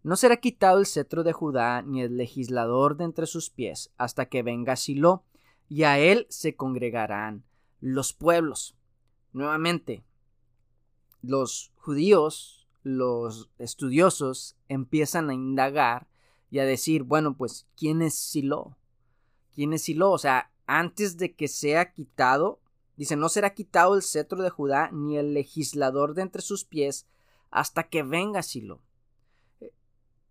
No 0.03 0.17
será 0.17 0.37
quitado 0.37 0.79
el 0.79 0.87
cetro 0.87 1.25
de 1.25 1.33
Judá 1.33 1.83
ni 1.83 2.03
el 2.03 2.17
legislador 2.17 2.97
de 2.97 3.05
entre 3.05 3.27
sus 3.27 3.51
pies 3.51 3.91
hasta 3.99 4.27
que 4.27 4.43
venga 4.43 4.77
Silo, 4.77 5.25
y 5.69 5.83
a 5.83 5.99
él 5.99 6.27
se 6.29 6.57
congregarán 6.57 7.45
los 7.81 8.13
pueblos. 8.13 8.75
Nuevamente, 9.33 10.03
los 11.23 11.73
judíos, 11.77 12.67
los 12.83 13.51
estudiosos, 13.59 14.57
empiezan 14.69 15.31
a 15.31 15.35
indagar 15.35 16.09
y 16.51 16.61
a 16.61 16.65
decir, 16.65 17.03
bueno, 17.03 17.37
pues, 17.37 17.67
¿quién 17.77 18.03
es 18.03 18.15
Silo? 18.15 18.77
¿Quién 19.55 19.73
es 19.73 19.83
Silo? 19.83 20.11
O 20.11 20.19
sea, 20.19 20.51
antes 20.69 21.17
de 21.17 21.35
que 21.35 21.49
sea 21.49 21.93
quitado, 21.93 22.61
dice, 22.97 23.17
no 23.17 23.29
será 23.29 23.55
quitado 23.55 23.97
el 23.97 24.03
cetro 24.03 24.43
de 24.43 24.51
Judá 24.51 24.91
ni 24.93 25.17
el 25.17 25.35
legislador 25.35 26.15
de 26.15 26.23
entre 26.23 26.43
sus 26.43 26.65
pies 26.65 27.07
hasta 27.51 27.85
que 27.85 28.03
venga 28.05 28.43
Silo. 28.43 28.81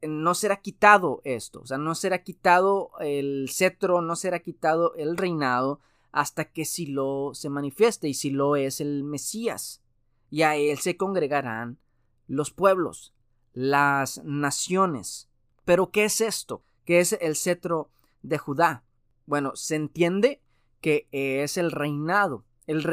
no 0.03 0.35
será 0.35 0.61
quitado 0.61 1.21
esto, 1.23 1.61
o 1.61 1.65
sea, 1.65 1.79
no 1.79 1.95
será 1.95 2.23
quitado 2.23 2.91
el 2.99 3.49
cetro, 3.51 4.01
no 4.01 4.15
será 4.15 4.39
quitado 4.39 4.93
el 4.93 5.17
reinado 5.17 5.81
hasta 6.11 6.45
que 6.45 6.65
Silo 6.65 7.31
se 7.33 7.49
manifieste 7.49 8.07
y 8.07 8.13
Silo 8.13 8.55
es 8.55 8.79
el 8.79 9.03
Mesías 9.03 9.81
y 10.29 10.43
a 10.43 10.55
él 10.55 10.77
se 10.77 10.97
congregarán 10.97 11.79
los 12.27 12.51
pueblos, 12.51 13.15
las 13.53 14.23
naciones. 14.23 15.29
Pero 15.65 15.89
¿qué 15.89 16.05
es 16.05 16.21
esto? 16.21 16.63
¿Qué 16.85 16.99
es 16.99 17.17
el 17.19 17.35
cetro 17.35 17.89
de 18.21 18.37
Judá? 18.37 18.83
Bueno, 19.27 19.51
se 19.55 19.75
entiende 19.75 20.41
que 20.81 21.07
es 21.11 21.57
el 21.57 21.71
reinado, 21.71 22.45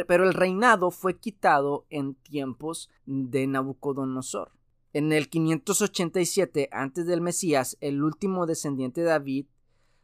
pero 0.06 0.24
el 0.24 0.34
reinado 0.34 0.90
fue 0.90 1.18
quitado 1.18 1.86
en 1.90 2.16
tiempos 2.16 2.90
de 3.06 3.46
Nabucodonosor. 3.46 4.50
En 4.92 5.12
el 5.12 5.28
587 5.28 6.68
antes 6.72 7.06
del 7.06 7.20
Mesías, 7.20 7.76
el 7.80 8.02
último 8.02 8.46
descendiente 8.46 9.00
de 9.00 9.08
David 9.08 9.46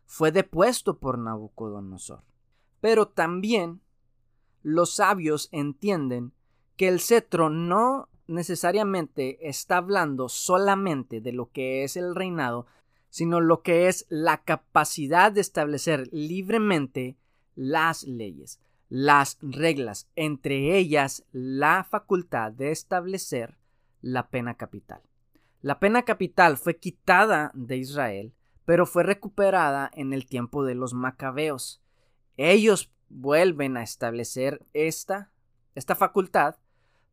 fue 0.07 0.31
depuesto 0.31 0.99
por 0.99 1.19
Nabucodonosor. 1.19 2.23
Pero 2.81 3.09
también 3.09 3.81
los 4.63 4.95
sabios 4.95 5.49
entienden 5.51 6.33
que 6.77 6.89
el 6.89 7.01
cetro 7.01 7.51
no 7.51 8.09
necesariamente 8.29 9.49
está 9.49 9.79
hablando 9.79 10.29
solamente 10.29 11.21
de 11.21 11.33
lo 11.33 11.51
que 11.51 11.83
es 11.83 11.97
el 11.97 12.15
reinado, 12.15 12.67
sino 13.11 13.41
lo 13.41 13.63
que 13.63 13.89
es 13.89 14.07
la 14.09 14.43
capacidad 14.43 15.33
de 15.33 15.41
establecer 15.41 16.09
libremente 16.13 17.17
las 17.55 18.05
leyes, 18.05 18.61
las 18.89 19.39
reglas, 19.43 20.09
entre 20.17 20.79
ellas 20.79 21.25
la 21.33 21.85
facultad 21.85 22.53
de 22.53 22.71
establecer 22.71 23.59
la 24.01 24.31
pena 24.31 24.55
capital. 24.55 25.03
La 25.61 25.79
pena 25.79 26.05
capital 26.05 26.57
fue 26.57 26.79
quitada 26.79 27.51
de 27.55 27.77
Israel, 27.77 28.33
pero 28.65 28.87
fue 28.87 29.03
recuperada 29.03 29.91
en 29.95 30.13
el 30.13 30.27
tiempo 30.27 30.65
de 30.65 30.75
los 30.75 30.95
macabeos. 30.95 31.83
Ellos 32.37 32.91
vuelven 33.09 33.77
a 33.77 33.83
establecer 33.83 34.65
esta, 34.73 35.31
esta 35.75 35.95
facultad, 35.95 36.57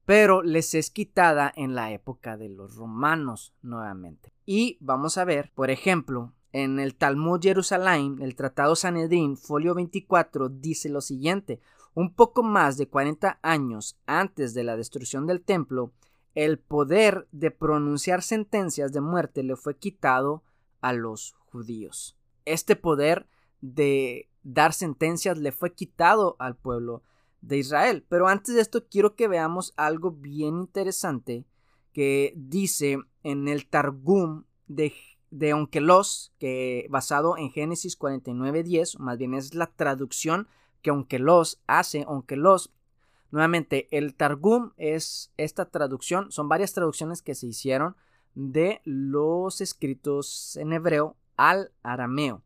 pero 0.07 0.41
les 0.41 0.73
es 0.73 0.89
quitada 0.89 1.51
en 1.53 1.75
la 1.75 1.91
época 1.91 2.37
de 2.37 2.47
los 2.47 2.77
romanos 2.77 3.53
nuevamente. 3.61 4.31
Y 4.45 4.77
vamos 4.79 5.17
a 5.17 5.25
ver, 5.25 5.51
por 5.53 5.69
ejemplo, 5.69 6.31
en 6.53 6.79
el 6.79 6.95
Talmud 6.95 7.41
Jerusalén, 7.41 8.15
el 8.21 8.33
Tratado 8.37 8.77
Sanedrín, 8.77 9.35
folio 9.35 9.75
24, 9.75 10.47
dice 10.47 10.87
lo 10.87 11.01
siguiente: 11.01 11.59
un 11.93 12.13
poco 12.13 12.41
más 12.41 12.77
de 12.77 12.87
40 12.87 13.39
años 13.41 13.99
antes 14.05 14.53
de 14.53 14.63
la 14.63 14.77
destrucción 14.77 15.27
del 15.27 15.41
templo, 15.41 15.91
el 16.35 16.57
poder 16.57 17.27
de 17.33 17.51
pronunciar 17.51 18.23
sentencias 18.23 18.93
de 18.93 19.01
muerte 19.01 19.43
le 19.43 19.57
fue 19.57 19.75
quitado 19.75 20.41
a 20.79 20.93
los 20.93 21.35
judíos. 21.51 22.15
Este 22.45 22.77
poder 22.77 23.27
de 23.59 24.29
dar 24.43 24.71
sentencias 24.71 25.37
le 25.37 25.51
fue 25.51 25.73
quitado 25.73 26.37
al 26.39 26.55
pueblo 26.55 27.03
de 27.47 27.57
Israel. 27.57 28.05
Pero 28.10 28.27
antes 28.27 28.55
de 28.55 28.62
esto 28.62 28.88
quiero 28.89 29.15
que 29.15 29.27
veamos 29.27 29.73
algo 29.77 30.12
bien 30.12 30.57
interesante 30.57 31.45
que 31.93 32.33
dice 32.36 32.99
en 33.23 33.47
el 33.47 33.67
Targum 33.67 34.43
de, 34.67 34.93
de 35.31 35.53
Onkelos, 35.53 36.33
que 36.39 36.88
basado 36.89 37.38
en 37.38 37.51
Génesis 37.51 37.97
49.10, 37.97 38.99
más 38.99 39.17
bien 39.17 39.33
es 39.33 39.55
la 39.55 39.67
traducción 39.67 40.47
que 40.81 40.91
Onkelos 40.91 41.62
hace. 41.65 42.05
Onkelos 42.07 42.71
Nuevamente, 43.29 43.88
el 43.91 44.15
Targum 44.15 44.71
es 44.77 45.33
esta 45.36 45.65
traducción, 45.65 46.31
son 46.31 46.47
varias 46.47 46.73
traducciones 46.73 47.21
que 47.21 47.36
se 47.36 47.47
hicieron 47.47 47.97
de 48.36 48.81
los 48.86 49.60
escritos 49.60 50.55
en 50.57 50.71
hebreo 50.71 51.17
al 51.36 51.71
arameo. 51.83 52.41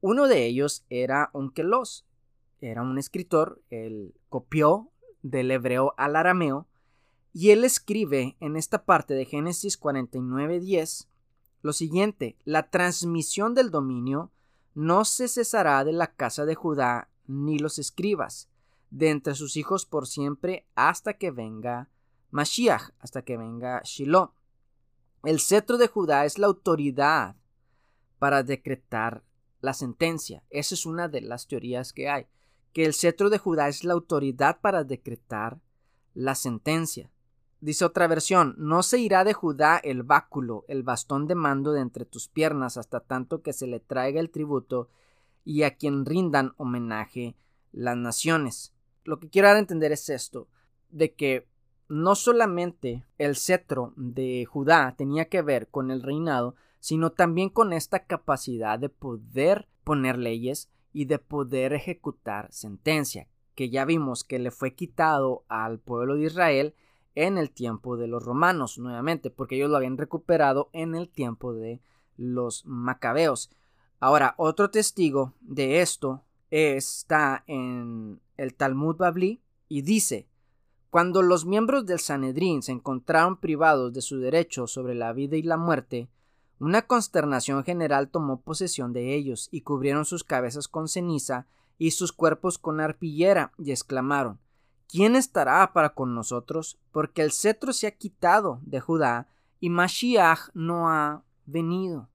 Uno 0.00 0.26
de 0.26 0.46
ellos 0.46 0.84
era 0.88 1.30
Onkelos, 1.32 2.06
era 2.60 2.82
un 2.82 2.98
escritor, 2.98 3.62
él 3.70 4.14
copió 4.28 4.90
del 5.22 5.50
hebreo 5.50 5.94
al 5.96 6.16
arameo 6.16 6.66
y 7.32 7.50
él 7.50 7.64
escribe 7.64 8.36
en 8.40 8.56
esta 8.56 8.84
parte 8.84 9.14
de 9.14 9.24
Génesis 9.24 9.78
49:10 9.78 11.08
lo 11.62 11.72
siguiente: 11.72 12.36
La 12.44 12.70
transmisión 12.70 13.54
del 13.54 13.70
dominio 13.70 14.30
no 14.74 15.04
se 15.04 15.28
cesará 15.28 15.84
de 15.84 15.92
la 15.92 16.14
casa 16.14 16.44
de 16.44 16.54
Judá 16.54 17.08
ni 17.26 17.58
los 17.58 17.78
escribas 17.78 18.48
de 18.90 19.10
entre 19.10 19.34
sus 19.34 19.56
hijos 19.56 19.84
por 19.84 20.06
siempre 20.06 20.66
hasta 20.74 21.14
que 21.14 21.30
venga 21.30 21.88
Mashiach, 22.30 22.90
hasta 23.00 23.22
que 23.22 23.36
venga 23.36 23.82
Shiloh. 23.84 24.32
El 25.24 25.40
cetro 25.40 25.76
de 25.76 25.88
Judá 25.88 26.24
es 26.24 26.38
la 26.38 26.46
autoridad 26.46 27.36
para 28.18 28.42
decretar 28.42 29.24
la 29.60 29.74
sentencia. 29.74 30.42
Esa 30.50 30.74
es 30.74 30.86
una 30.86 31.08
de 31.08 31.20
las 31.20 31.48
teorías 31.48 31.92
que 31.92 32.08
hay, 32.08 32.26
que 32.76 32.84
el 32.84 32.92
cetro 32.92 33.30
de 33.30 33.38
Judá 33.38 33.68
es 33.68 33.84
la 33.84 33.94
autoridad 33.94 34.60
para 34.60 34.84
decretar 34.84 35.58
la 36.12 36.34
sentencia. 36.34 37.10
Dice 37.62 37.86
otra 37.86 38.06
versión, 38.06 38.54
no 38.58 38.82
se 38.82 38.98
irá 38.98 39.24
de 39.24 39.32
Judá 39.32 39.78
el 39.78 40.02
báculo, 40.02 40.66
el 40.68 40.82
bastón 40.82 41.26
de 41.26 41.36
mando 41.36 41.72
de 41.72 41.80
entre 41.80 42.04
tus 42.04 42.28
piernas 42.28 42.76
hasta 42.76 43.00
tanto 43.00 43.40
que 43.40 43.54
se 43.54 43.66
le 43.66 43.80
traiga 43.80 44.20
el 44.20 44.28
tributo 44.28 44.90
y 45.42 45.62
a 45.62 45.76
quien 45.76 46.04
rindan 46.04 46.52
homenaje 46.58 47.34
las 47.72 47.96
naciones 47.96 48.74
lo 49.06 49.18
que 49.18 49.28
quiero 49.28 49.48
dar 49.48 49.56
a 49.56 49.60
entender 49.60 49.92
es 49.92 50.08
esto, 50.08 50.48
de 50.90 51.14
que 51.14 51.48
no 51.88 52.14
solamente 52.14 53.04
el 53.18 53.36
cetro 53.36 53.92
de 53.96 54.44
Judá 54.44 54.94
tenía 54.96 55.28
que 55.28 55.42
ver 55.42 55.68
con 55.68 55.90
el 55.90 56.02
reinado, 56.02 56.56
sino 56.80 57.10
también 57.10 57.48
con 57.48 57.72
esta 57.72 58.04
capacidad 58.04 58.78
de 58.78 58.88
poder 58.88 59.68
poner 59.84 60.18
leyes 60.18 60.68
y 60.96 61.04
de 61.04 61.18
poder 61.18 61.74
ejecutar 61.74 62.50
sentencia, 62.50 63.28
que 63.54 63.68
ya 63.68 63.84
vimos 63.84 64.24
que 64.24 64.38
le 64.38 64.50
fue 64.50 64.74
quitado 64.74 65.44
al 65.46 65.78
pueblo 65.78 66.14
de 66.14 66.24
Israel 66.24 66.74
en 67.14 67.36
el 67.36 67.50
tiempo 67.50 67.98
de 67.98 68.06
los 68.06 68.24
romanos, 68.24 68.78
nuevamente, 68.78 69.28
porque 69.28 69.56
ellos 69.56 69.68
lo 69.68 69.76
habían 69.76 69.98
recuperado 69.98 70.70
en 70.72 70.94
el 70.94 71.10
tiempo 71.10 71.52
de 71.52 71.82
los 72.16 72.64
macabeos. 72.64 73.50
Ahora, 74.00 74.34
otro 74.38 74.70
testigo 74.70 75.34
de 75.42 75.82
esto 75.82 76.24
está 76.50 77.44
en 77.46 78.22
el 78.38 78.54
Talmud 78.54 78.96
Babli 78.96 79.42
y 79.68 79.82
dice, 79.82 80.30
cuando 80.88 81.20
los 81.20 81.44
miembros 81.44 81.84
del 81.84 81.98
Sanedrín 81.98 82.62
se 82.62 82.72
encontraron 82.72 83.36
privados 83.36 83.92
de 83.92 84.00
su 84.00 84.18
derecho 84.18 84.66
sobre 84.66 84.94
la 84.94 85.12
vida 85.12 85.36
y 85.36 85.42
la 85.42 85.58
muerte, 85.58 86.08
una 86.58 86.82
consternación 86.82 87.64
general 87.64 88.08
tomó 88.08 88.40
posesión 88.40 88.92
de 88.92 89.14
ellos 89.14 89.48
y 89.50 89.60
cubrieron 89.60 90.04
sus 90.04 90.24
cabezas 90.24 90.68
con 90.68 90.88
ceniza 90.88 91.46
y 91.78 91.90
sus 91.90 92.12
cuerpos 92.12 92.58
con 92.58 92.80
arpillera 92.80 93.52
y 93.58 93.70
exclamaron 93.70 94.38
¿Quién 94.88 95.16
estará 95.16 95.72
para 95.72 95.90
con 95.90 96.14
nosotros? 96.14 96.78
Porque 96.92 97.22
el 97.22 97.32
cetro 97.32 97.72
se 97.72 97.86
ha 97.86 97.90
quitado 97.90 98.60
de 98.62 98.80
Judá 98.80 99.28
y 99.58 99.68
Mashiach 99.68 100.50
no 100.54 100.88
ha 100.88 101.22
venido. 101.44 102.08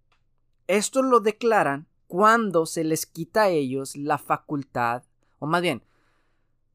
Esto 0.68 1.02
lo 1.02 1.20
declaran 1.20 1.88
cuando 2.08 2.66
se 2.66 2.84
les 2.84 3.06
quita 3.06 3.44
a 3.44 3.50
ellos 3.50 3.96
la 3.96 4.18
facultad, 4.18 5.04
o 5.40 5.48
más 5.48 5.62
bien, 5.62 5.84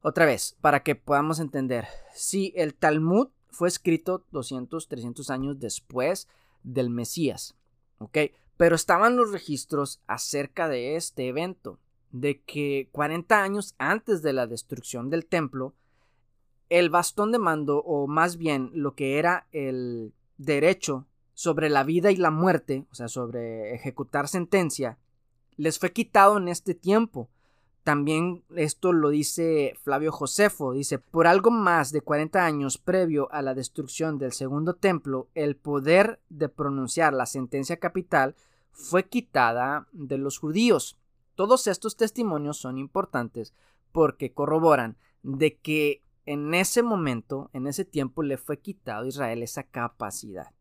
otra 0.01 0.25
vez, 0.25 0.55
para 0.61 0.83
que 0.83 0.95
podamos 0.95 1.39
entender, 1.39 1.87
si 2.13 2.53
el 2.55 2.75
Talmud 2.75 3.29
fue 3.49 3.67
escrito 3.67 4.23
200, 4.31 4.87
300 4.87 5.29
años 5.31 5.59
después 5.59 6.27
del 6.67 6.89
Mesías, 6.89 7.55
¿ok? 7.97 8.17
Pero 8.57 8.75
estaban 8.75 9.15
los 9.15 9.31
registros 9.31 10.01
acerca 10.07 10.67
de 10.67 10.95
este 10.95 11.27
evento, 11.27 11.79
de 12.11 12.41
que 12.41 12.89
40 12.91 13.41
años 13.41 13.75
antes 13.77 14.21
de 14.21 14.33
la 14.33 14.47
destrucción 14.47 15.09
del 15.09 15.25
templo, 15.25 15.73
el 16.69 16.89
bastón 16.89 17.31
de 17.31 17.39
mando, 17.39 17.79
o 17.79 18.07
más 18.07 18.37
bien 18.37 18.71
lo 18.73 18.95
que 18.95 19.17
era 19.19 19.47
el 19.51 20.13
derecho 20.37 21.07
sobre 21.33 21.69
la 21.69 21.83
vida 21.83 22.11
y 22.11 22.17
la 22.17 22.31
muerte, 22.31 22.85
o 22.91 22.95
sea, 22.95 23.07
sobre 23.07 23.73
ejecutar 23.73 24.27
sentencia, 24.27 24.97
les 25.55 25.79
fue 25.79 25.93
quitado 25.93 26.37
en 26.37 26.47
este 26.47 26.73
tiempo. 26.75 27.29
También 27.87 28.43
esto 28.53 28.91
lo 28.91 29.11
dice 29.11 29.73
Flavio 29.81 30.11
Josefo, 30.11 30.73
dice, 30.73 30.99
por 30.99 31.25
algo 31.25 31.51
más 31.51 31.93
de 31.93 32.01
40 32.01 32.45
años 32.45 32.77
previo 32.77 33.31
a 33.31 33.41
la 33.41 33.53
destrucción 33.53 34.17
del 34.17 34.33
segundo 34.33 34.73
templo, 34.73 35.29
el 35.35 35.55
poder 35.55 36.19
de 36.27 36.49
pronunciar 36.49 37.13
la 37.13 37.25
sentencia 37.25 37.77
capital 37.77 38.35
fue 38.73 39.07
quitada 39.07 39.87
de 39.93 40.17
los 40.17 40.37
judíos. 40.37 40.97
Todos 41.35 41.65
estos 41.67 41.95
testimonios 41.95 42.57
son 42.57 42.77
importantes 42.77 43.53
porque 43.93 44.33
corroboran 44.33 44.97
de 45.23 45.55
que 45.55 46.03
en 46.25 46.53
ese 46.55 46.83
momento, 46.83 47.49
en 47.53 47.67
ese 47.67 47.85
tiempo, 47.85 48.21
le 48.21 48.35
fue 48.35 48.59
quitado 48.59 49.05
a 49.05 49.07
Israel 49.07 49.43
esa 49.43 49.63
capacidad. 49.63 50.51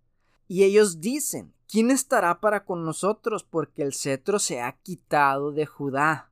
Y 0.47 0.63
ellos 0.63 1.01
dicen, 1.01 1.53
¿quién 1.67 1.91
estará 1.91 2.39
para 2.39 2.65
con 2.65 2.85
nosotros? 2.85 3.43
Porque 3.43 3.83
el 3.83 3.95
cetro 3.95 4.39
se 4.39 4.61
ha 4.61 4.71
quitado 4.85 5.51
de 5.51 5.67
Judá 5.67 6.31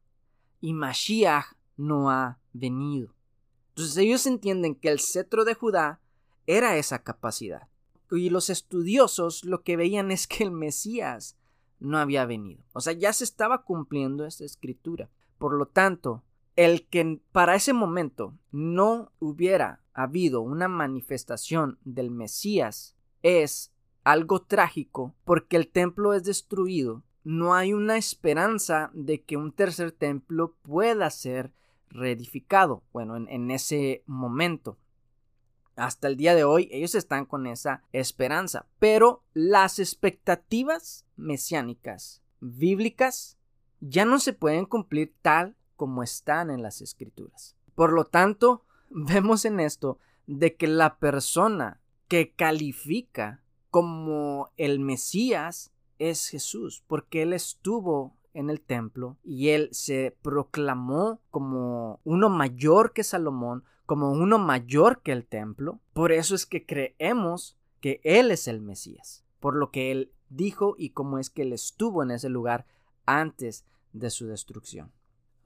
y 0.64 0.72
Mashiach 0.72 1.44
no 1.76 2.10
ha 2.10 2.38
venido. 2.54 3.14
Entonces 3.68 3.98
ellos 3.98 4.24
entienden 4.24 4.74
que 4.74 4.88
el 4.88 4.98
cetro 4.98 5.44
de 5.44 5.52
Judá 5.52 6.00
era 6.46 6.78
esa 6.78 7.02
capacidad. 7.02 7.68
y 8.10 8.30
los 8.30 8.48
estudiosos 8.48 9.44
lo 9.44 9.62
que 9.62 9.76
veían 9.76 10.10
es 10.10 10.26
que 10.26 10.42
el 10.42 10.52
Mesías 10.52 11.36
no 11.80 11.98
había 11.98 12.24
venido. 12.24 12.62
O 12.72 12.80
sea, 12.80 12.94
ya 12.94 13.12
se 13.12 13.24
estaba 13.24 13.64
cumpliendo 13.64 14.24
esta 14.24 14.46
escritura. 14.46 15.10
Por 15.36 15.52
lo 15.52 15.66
tanto, 15.66 16.22
el 16.56 16.86
que 16.86 17.20
para 17.30 17.56
ese 17.56 17.74
momento 17.74 18.34
no 18.50 19.12
hubiera 19.18 19.82
habido 19.92 20.40
una 20.40 20.68
manifestación 20.68 21.78
del 21.84 22.10
Mesías 22.10 22.96
es 23.22 23.70
algo 24.02 24.40
trágico 24.40 25.14
porque 25.26 25.58
el 25.58 25.68
templo 25.68 26.14
es 26.14 26.24
destruido. 26.24 27.02
No 27.24 27.54
hay 27.54 27.72
una 27.72 27.96
esperanza 27.96 28.90
de 28.92 29.22
que 29.22 29.36
un 29.36 29.52
tercer 29.52 29.92
templo 29.92 30.54
pueda 30.62 31.10
ser 31.10 31.52
reedificado. 31.88 32.82
Bueno, 32.92 33.16
en, 33.16 33.28
en 33.28 33.50
ese 33.50 34.02
momento. 34.06 34.78
Hasta 35.76 36.06
el 36.06 36.16
día 36.16 36.36
de 36.36 36.44
hoy 36.44 36.68
ellos 36.70 36.94
están 36.94 37.24
con 37.24 37.46
esa 37.46 37.82
esperanza. 37.92 38.66
Pero 38.78 39.22
las 39.32 39.78
expectativas 39.78 41.04
mesiánicas 41.16 42.22
bíblicas 42.40 43.38
ya 43.80 44.04
no 44.04 44.18
se 44.18 44.32
pueden 44.32 44.66
cumplir 44.66 45.14
tal 45.22 45.56
como 45.76 46.02
están 46.02 46.50
en 46.50 46.62
las 46.62 46.80
escrituras. 46.80 47.56
Por 47.74 47.92
lo 47.92 48.04
tanto, 48.04 48.64
vemos 48.90 49.44
en 49.44 49.60
esto 49.60 49.98
de 50.26 50.54
que 50.54 50.66
la 50.66 50.96
persona 50.98 51.80
que 52.08 52.32
califica 52.32 53.42
como 53.70 54.50
el 54.56 54.78
Mesías 54.78 55.72
es 55.98 56.28
Jesús, 56.28 56.82
porque 56.86 57.22
él 57.22 57.32
estuvo 57.32 58.16
en 58.32 58.50
el 58.50 58.60
templo 58.60 59.16
y 59.22 59.50
él 59.50 59.68
se 59.72 60.16
proclamó 60.22 61.20
como 61.30 62.00
uno 62.04 62.28
mayor 62.28 62.92
que 62.92 63.04
Salomón, 63.04 63.64
como 63.86 64.10
uno 64.10 64.38
mayor 64.38 65.02
que 65.02 65.12
el 65.12 65.26
templo. 65.26 65.80
Por 65.92 66.12
eso 66.12 66.34
es 66.34 66.46
que 66.46 66.66
creemos 66.66 67.56
que 67.80 68.00
él 68.02 68.30
es 68.30 68.48
el 68.48 68.60
Mesías, 68.60 69.24
por 69.40 69.54
lo 69.54 69.70
que 69.70 69.92
él 69.92 70.12
dijo 70.28 70.74
y 70.78 70.90
cómo 70.90 71.18
es 71.18 71.30
que 71.30 71.42
él 71.42 71.52
estuvo 71.52 72.02
en 72.02 72.10
ese 72.10 72.28
lugar 72.28 72.66
antes 73.06 73.64
de 73.92 74.10
su 74.10 74.26
destrucción. 74.26 74.92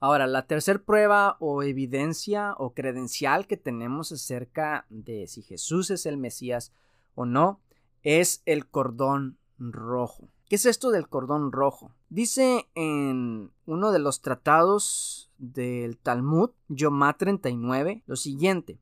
Ahora, 0.01 0.27
la 0.27 0.47
tercera 0.47 0.79
prueba 0.79 1.35
o 1.39 1.61
evidencia 1.61 2.55
o 2.57 2.73
credencial 2.73 3.47
que 3.47 3.57
tenemos 3.57 4.13
acerca 4.13 4.85
de 4.89 5.27
si 5.27 5.41
Jesús 5.41 5.91
es 5.91 6.05
el 6.05 6.17
Mesías 6.17 6.71
o 7.15 7.25
no 7.25 7.59
es 8.01 8.41
el 8.45 8.67
cordón 8.67 9.37
rojo. 9.57 10.29
¿Qué 10.49 10.55
es 10.55 10.65
esto 10.65 10.89
del 10.89 11.07
cordón 11.07 11.51
rojo? 11.51 11.91
Dice 12.09 12.67
en 12.73 13.51
uno 13.67 13.91
de 13.91 13.99
los 13.99 14.23
tratados 14.23 15.29
del 15.37 15.95
Talmud, 15.99 16.49
Yomá 16.69 17.15
39, 17.15 18.01
lo 18.07 18.15
siguiente. 18.15 18.79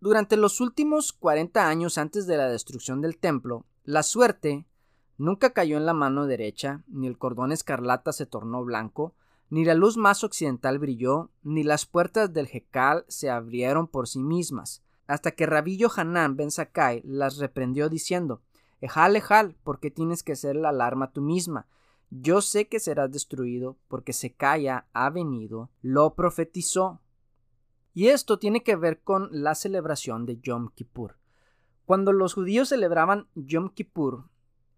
Durante 0.00 0.36
los 0.36 0.60
últimos 0.60 1.12
40 1.12 1.68
años 1.68 1.96
antes 1.96 2.26
de 2.26 2.36
la 2.36 2.48
destrucción 2.48 3.00
del 3.02 3.18
templo, 3.18 3.64
la 3.84 4.02
suerte 4.02 4.66
nunca 5.16 5.50
cayó 5.50 5.76
en 5.76 5.86
la 5.86 5.94
mano 5.94 6.26
derecha, 6.26 6.82
ni 6.88 7.06
el 7.06 7.18
cordón 7.18 7.52
escarlata 7.52 8.12
se 8.12 8.26
tornó 8.26 8.64
blanco, 8.64 9.14
ni 9.48 9.64
la 9.64 9.74
luz 9.74 9.96
más 9.96 10.24
occidental 10.24 10.80
brilló, 10.80 11.30
ni 11.44 11.62
las 11.62 11.86
puertas 11.86 12.32
del 12.32 12.48
Jecal 12.48 13.04
se 13.06 13.30
abrieron 13.30 13.86
por 13.86 14.08
sí 14.08 14.18
mismas, 14.18 14.82
hasta 15.06 15.30
que 15.30 15.46
Rabillo 15.46 15.88
Hanán 15.94 16.34
Ben 16.34 16.50
Sakai 16.50 17.00
las 17.04 17.36
reprendió 17.36 17.88
diciendo 17.88 18.42
Ejal, 18.80 19.16
ejal, 19.16 19.56
porque 19.64 19.90
tienes 19.90 20.22
que 20.22 20.36
ser 20.36 20.56
la 20.56 20.68
alarma 20.68 21.12
tú 21.12 21.22
misma. 21.22 21.66
Yo 22.10 22.40
sé 22.40 22.68
que 22.68 22.78
serás 22.78 23.10
destruido, 23.10 23.76
porque 23.88 24.12
Secaya 24.12 24.86
ha 24.92 25.10
venido, 25.10 25.70
lo 25.82 26.14
profetizó. 26.14 27.00
Y 27.94 28.08
esto 28.08 28.38
tiene 28.38 28.62
que 28.62 28.76
ver 28.76 29.00
con 29.00 29.28
la 29.32 29.54
celebración 29.54 30.26
de 30.26 30.38
Yom 30.38 30.68
Kippur. 30.74 31.16
Cuando 31.86 32.12
los 32.12 32.34
judíos 32.34 32.68
celebraban 32.68 33.28
Yom 33.34 33.70
Kippur, 33.70 34.28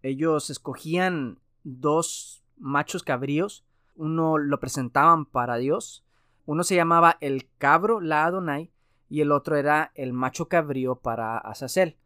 ellos 0.01 0.49
escogían 0.49 1.39
dos 1.63 2.43
machos 2.57 3.03
cabríos, 3.03 3.65
uno 3.95 4.37
lo 4.37 4.59
presentaban 4.59 5.25
para 5.25 5.57
Dios, 5.57 6.05
uno 6.45 6.63
se 6.63 6.75
llamaba 6.75 7.17
el 7.19 7.49
cabro, 7.57 7.99
la 7.99 8.25
Adonai, 8.25 8.71
y 9.09 9.21
el 9.21 9.31
otro 9.31 9.57
era 9.57 9.91
el 9.95 10.13
macho 10.13 10.47
cabrío 10.47 10.95
para 10.95 11.37
Azazel 11.37 11.97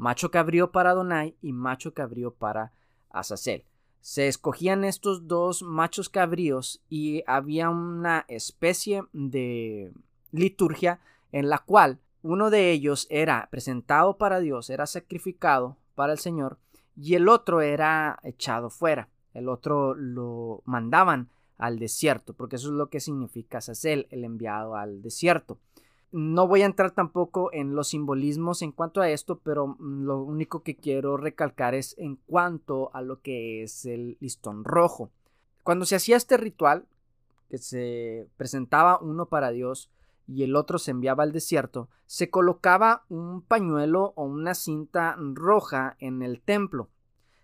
macho 0.00 0.30
cabrío 0.30 0.72
para 0.72 0.92
Adonai 0.92 1.36
y 1.42 1.52
macho 1.52 1.92
cabrío 1.92 2.32
para 2.32 2.72
Azazel. 3.10 3.64
Se 4.00 4.28
escogían 4.28 4.82
estos 4.82 5.28
dos 5.28 5.62
machos 5.62 6.08
cabríos 6.08 6.80
y 6.88 7.22
había 7.26 7.68
una 7.68 8.24
especie 8.28 9.02
de 9.12 9.92
liturgia 10.32 11.00
en 11.32 11.50
la 11.50 11.58
cual 11.58 11.98
uno 12.22 12.48
de 12.48 12.70
ellos 12.70 13.06
era 13.10 13.46
presentado 13.50 14.16
para 14.16 14.40
Dios, 14.40 14.70
era 14.70 14.86
sacrificado 14.86 15.76
para 15.94 16.14
el 16.14 16.18
Señor 16.18 16.56
y 16.96 17.14
el 17.14 17.28
otro 17.28 17.60
era 17.60 18.18
echado 18.22 18.70
fuera. 18.70 19.10
El 19.34 19.50
otro 19.50 19.94
lo 19.94 20.62
mandaban 20.64 21.28
al 21.58 21.78
desierto, 21.78 22.32
porque 22.32 22.56
eso 22.56 22.68
es 22.68 22.74
lo 22.74 22.88
que 22.88 23.00
significa 23.00 23.58
Azazel, 23.58 24.06
el 24.08 24.24
enviado 24.24 24.76
al 24.76 25.02
desierto. 25.02 25.58
No 26.12 26.48
voy 26.48 26.62
a 26.62 26.66
entrar 26.66 26.90
tampoco 26.90 27.50
en 27.52 27.74
los 27.74 27.88
simbolismos 27.88 28.62
en 28.62 28.72
cuanto 28.72 29.00
a 29.00 29.10
esto, 29.10 29.38
pero 29.38 29.76
mm, 29.78 30.04
lo 30.04 30.22
único 30.22 30.62
que 30.62 30.76
quiero 30.76 31.16
recalcar 31.16 31.74
es 31.74 31.94
en 31.98 32.16
cuanto 32.16 32.90
a 32.94 33.02
lo 33.02 33.20
que 33.20 33.62
es 33.62 33.84
el 33.84 34.16
listón 34.20 34.64
rojo. 34.64 35.10
Cuando 35.62 35.84
se 35.84 35.96
hacía 35.96 36.16
este 36.16 36.36
ritual, 36.36 36.86
que 37.48 37.58
se 37.58 38.28
presentaba 38.36 38.98
uno 39.00 39.26
para 39.26 39.50
Dios 39.50 39.90
y 40.26 40.42
el 40.44 40.56
otro 40.56 40.78
se 40.78 40.92
enviaba 40.92 41.22
al 41.22 41.32
desierto, 41.32 41.88
se 42.06 42.30
colocaba 42.30 43.04
un 43.08 43.42
pañuelo 43.42 44.12
o 44.16 44.24
una 44.24 44.54
cinta 44.54 45.16
roja 45.18 45.96
en 46.00 46.22
el 46.22 46.40
templo 46.40 46.88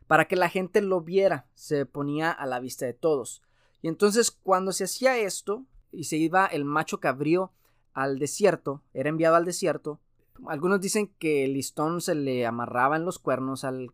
para 0.07 0.26
que 0.26 0.37
la 0.37 0.48
gente 0.48 0.81
lo 0.81 1.00
viera, 1.00 1.46
se 1.55 1.85
ponía 1.87 2.31
a 2.31 2.46
la 2.46 2.61
vista 2.61 2.87
de 2.87 2.94
todos. 2.94 3.42
Y 3.83 3.88
entonces 3.88 4.31
cuando 4.31 4.72
se 4.72 4.85
hacía 4.85 5.18
esto 5.18 5.64
y 5.92 6.05
se 6.05 6.16
iba 6.16 6.46
el 6.46 6.64
macho 6.64 7.00
cabrío 7.00 7.52
al 7.96 8.18
desierto, 8.18 8.82
era 8.92 9.09
enviado 9.09 9.37
al 9.37 9.46
desierto. 9.46 10.00
Algunos 10.46 10.82
dicen 10.82 11.14
que 11.18 11.46
el 11.46 11.54
listón 11.54 12.02
se 12.02 12.14
le 12.14 12.44
amarraba 12.44 12.96
en 12.96 13.06
los 13.06 13.18
cuernos 13.18 13.64
al, 13.64 13.90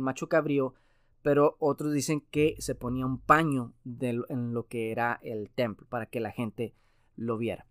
macho 0.00 0.28
cabrío, 0.28 0.74
pero 1.22 1.56
otros 1.60 1.92
dicen 1.92 2.24
que 2.32 2.56
se 2.58 2.74
ponía 2.74 3.06
un 3.06 3.20
paño 3.20 3.72
en 3.84 4.52
lo 4.54 4.66
que 4.66 4.90
era 4.90 5.20
el 5.22 5.50
templo 5.50 5.86
para 5.88 6.06
que 6.06 6.18
la 6.18 6.32
gente 6.32 6.74
lo 7.14 7.38
viera. 7.38 7.64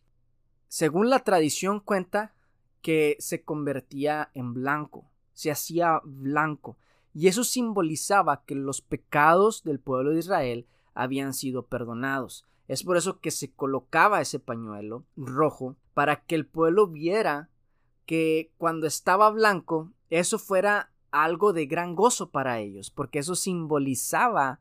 Según 0.69 1.09
la 1.09 1.19
tradición 1.19 1.81
cuenta 1.81 2.33
que 2.81 3.17
se 3.19 3.43
convertía 3.43 4.31
en 4.33 4.53
blanco, 4.53 5.11
se 5.33 5.51
hacía 5.51 5.99
blanco, 6.05 6.77
y 7.13 7.27
eso 7.27 7.43
simbolizaba 7.43 8.45
que 8.45 8.55
los 8.55 8.79
pecados 8.79 9.63
del 9.63 9.81
pueblo 9.81 10.11
de 10.11 10.19
Israel 10.19 10.65
habían 10.93 11.33
sido 11.33 11.65
perdonados. 11.65 12.45
Es 12.73 12.83
por 12.83 12.97
eso 12.97 13.19
que 13.19 13.29
se 13.29 13.51
colocaba 13.51 14.19
ese 14.19 14.39
pañuelo 14.39 15.05
rojo 15.15 15.75
para 15.93 16.25
que 16.25 16.33
el 16.33 16.47
pueblo 16.47 16.87
viera 16.87 17.51
que 18.07 18.51
cuando 18.57 18.87
estaba 18.87 19.29
blanco 19.29 19.91
eso 20.09 20.39
fuera 20.39 20.91
algo 21.11 21.53
de 21.53 21.67
gran 21.67 21.93
gozo 21.93 22.31
para 22.31 22.59
ellos, 22.59 22.89
porque 22.89 23.19
eso 23.19 23.35
simbolizaba 23.35 24.59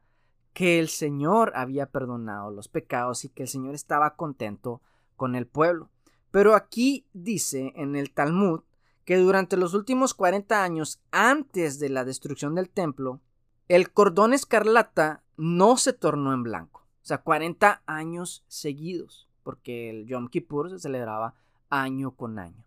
que 0.53 0.79
el 0.79 0.90
Señor 0.90 1.53
había 1.55 1.87
perdonado 1.87 2.51
los 2.51 2.68
pecados 2.68 3.25
y 3.25 3.31
que 3.31 3.44
el 3.44 3.48
Señor 3.48 3.75
estaba 3.75 4.14
contento 4.14 4.83
con 5.16 5.35
el 5.35 5.46
pueblo. 5.46 5.88
Pero 6.31 6.55
aquí 6.55 7.07
dice 7.14 7.72
en 7.77 7.96
el 7.96 8.12
Talmud 8.12 8.61
que 9.07 9.16
durante 9.16 9.57
los 9.57 9.72
últimos 9.72 10.12
40 10.12 10.62
años 10.62 11.01
antes 11.12 11.79
de 11.79 11.88
la 11.88 12.05
destrucción 12.05 12.55
del 12.57 12.68
templo, 12.68 13.22
el 13.68 13.90
cordón 13.90 14.35
escarlata 14.35 15.22
no 15.38 15.79
se 15.79 15.94
tornó 15.94 16.35
en 16.35 16.42
blanco. 16.42 16.81
O 17.02 17.04
sea, 17.04 17.18
40 17.18 17.82
años 17.84 18.44
seguidos, 18.46 19.28
porque 19.42 19.90
el 19.90 20.06
Yom 20.06 20.28
Kippur 20.28 20.70
se 20.70 20.78
celebraba 20.78 21.34
año 21.68 22.14
con 22.14 22.38
año. 22.38 22.64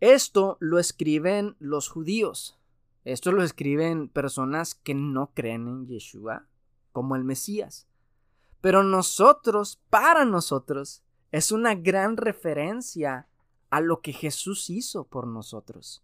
Esto 0.00 0.56
lo 0.60 0.80
escriben 0.80 1.54
los 1.60 1.88
judíos. 1.88 2.58
Esto 3.04 3.30
lo 3.30 3.44
escriben 3.44 4.08
personas 4.08 4.74
que 4.74 4.94
no 4.94 5.30
creen 5.34 5.68
en 5.68 5.86
Yeshua 5.86 6.46
como 6.90 7.14
el 7.14 7.22
Mesías. 7.22 7.86
Pero 8.60 8.82
nosotros, 8.82 9.80
para 9.88 10.24
nosotros, 10.24 11.04
es 11.30 11.52
una 11.52 11.76
gran 11.76 12.16
referencia 12.16 13.28
a 13.70 13.80
lo 13.80 14.00
que 14.00 14.12
Jesús 14.12 14.68
hizo 14.68 15.04
por 15.04 15.28
nosotros. 15.28 16.02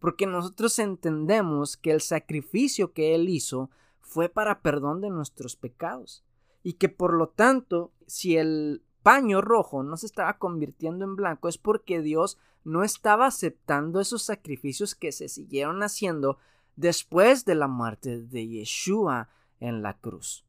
Porque 0.00 0.26
nosotros 0.26 0.78
entendemos 0.80 1.76
que 1.76 1.92
el 1.92 2.00
sacrificio 2.00 2.92
que 2.92 3.14
Él 3.14 3.28
hizo 3.28 3.70
fue 4.00 4.28
para 4.28 4.60
perdón 4.60 5.00
de 5.00 5.10
nuestros 5.10 5.54
pecados 5.54 6.25
y 6.66 6.72
que 6.72 6.88
por 6.88 7.14
lo 7.14 7.28
tanto, 7.28 7.92
si 8.08 8.36
el 8.36 8.82
paño 9.04 9.40
rojo 9.40 9.84
no 9.84 9.96
se 9.96 10.06
estaba 10.06 10.36
convirtiendo 10.36 11.04
en 11.04 11.14
blanco 11.14 11.46
es 11.46 11.58
porque 11.58 12.02
Dios 12.02 12.38
no 12.64 12.82
estaba 12.82 13.28
aceptando 13.28 14.00
esos 14.00 14.24
sacrificios 14.24 14.96
que 14.96 15.12
se 15.12 15.28
siguieron 15.28 15.84
haciendo 15.84 16.38
después 16.74 17.44
de 17.44 17.54
la 17.54 17.68
muerte 17.68 18.20
de 18.20 18.48
Yeshua 18.48 19.28
en 19.60 19.80
la 19.80 19.96
cruz. 19.96 20.44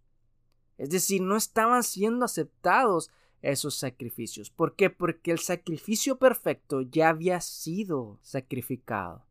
Es 0.80 0.90
decir, 0.90 1.22
no 1.22 1.36
estaban 1.36 1.84
siendo 1.84 2.26
aceptados 2.26 3.12
esos 3.44 3.76
sacrificios. 3.76 4.50
¿Por 4.50 4.74
qué? 4.74 4.90
Porque 4.90 5.30
el 5.30 5.38
sacrificio 5.38 6.18
perfecto 6.18 6.82
ya 6.82 7.10
había 7.10 7.42
sido 7.42 8.18
sacrificado 8.24 9.24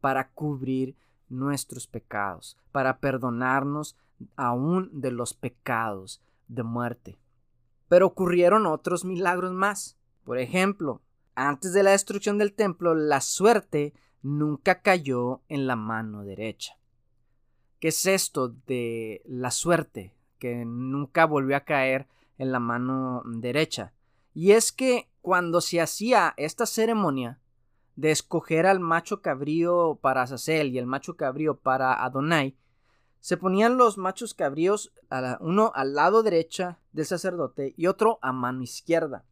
para 0.00 0.30
cubrir 0.30 0.96
nuestros 1.28 1.86
pecados, 1.86 2.56
para 2.72 3.00
perdonarnos 3.00 3.96
aún 4.36 4.90
de 4.92 5.10
los 5.10 5.34
pecados 5.34 6.22
de 6.48 6.62
muerte. 6.62 7.18
Pero 7.88 8.06
ocurrieron 8.06 8.66
otros 8.66 9.04
milagros 9.04 9.52
más. 9.52 9.96
Por 10.24 10.38
ejemplo, 10.38 11.02
antes 11.34 11.72
de 11.72 11.82
la 11.82 11.92
destrucción 11.92 12.38
del 12.38 12.52
templo, 12.52 12.94
la 12.94 13.20
suerte 13.20 13.94
nunca 14.22 14.82
cayó 14.82 15.42
en 15.48 15.66
la 15.66 15.76
mano 15.76 16.24
derecha. 16.24 16.78
¿Qué 17.80 17.88
es 17.88 18.06
esto 18.06 18.54
de 18.66 19.22
la 19.24 19.50
suerte 19.50 20.14
que 20.38 20.64
nunca 20.64 21.26
volvió 21.26 21.56
a 21.56 21.64
caer 21.64 22.06
en 22.38 22.52
la 22.52 22.60
mano 22.60 23.22
derecha? 23.26 23.92
Y 24.34 24.52
es 24.52 24.72
que 24.72 25.08
cuando 25.20 25.60
se 25.60 25.80
hacía 25.80 26.34
esta 26.36 26.66
ceremonia 26.66 27.40
de 27.96 28.10
escoger 28.10 28.66
al 28.66 28.80
macho 28.80 29.20
cabrío 29.20 29.98
para 30.00 30.22
Azazel 30.22 30.68
y 30.68 30.78
el 30.78 30.86
macho 30.86 31.16
cabrío 31.16 31.56
para 31.56 31.92
Adonai, 32.04 32.56
se 33.22 33.36
ponían 33.36 33.76
los 33.76 33.98
machos 33.98 34.34
cabríos 34.34 34.92
uno 35.38 35.70
al 35.76 35.94
lado 35.94 36.24
derecha 36.24 36.80
del 36.90 37.06
sacerdote 37.06 37.72
y 37.76 37.86
otro 37.86 38.18
a 38.20 38.32
mano 38.32 38.64
izquierda. 38.64 39.24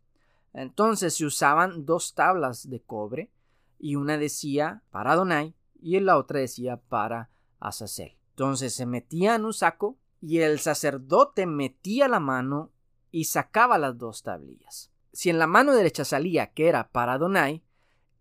Entonces 0.53 1.17
se 1.17 1.25
usaban 1.25 1.85
dos 1.87 2.15
tablas 2.15 2.71
de 2.71 2.81
cobre 2.81 3.33
y 3.81 3.97
una 3.97 4.17
decía 4.17 4.85
para 4.93 5.13
Adonai 5.13 5.57
y 5.83 5.99
la 5.99 6.19
otra 6.19 6.39
decía 6.39 6.77
para 6.77 7.31
Azazel. 7.59 8.17
Entonces 8.31 8.75
se 8.77 8.87
metía 8.87 9.35
en 9.35 9.45
un 9.45 9.53
saco 9.53 9.99
y 10.21 10.39
el 10.39 10.61
sacerdote 10.61 11.47
metía 11.47 12.07
la 12.07 12.21
mano 12.21 12.71
y 13.11 13.25
sacaba 13.25 13.77
las 13.77 13.99
dos 13.99 14.23
tablillas. 14.23 14.93
Si 15.13 15.31
en 15.31 15.41
la 15.41 15.49
mano 15.49 15.75
derecha 15.75 16.05
salía 16.05 16.53
que 16.53 16.69
era 16.69 16.91
para 16.91 17.15
Adonai, 17.15 17.65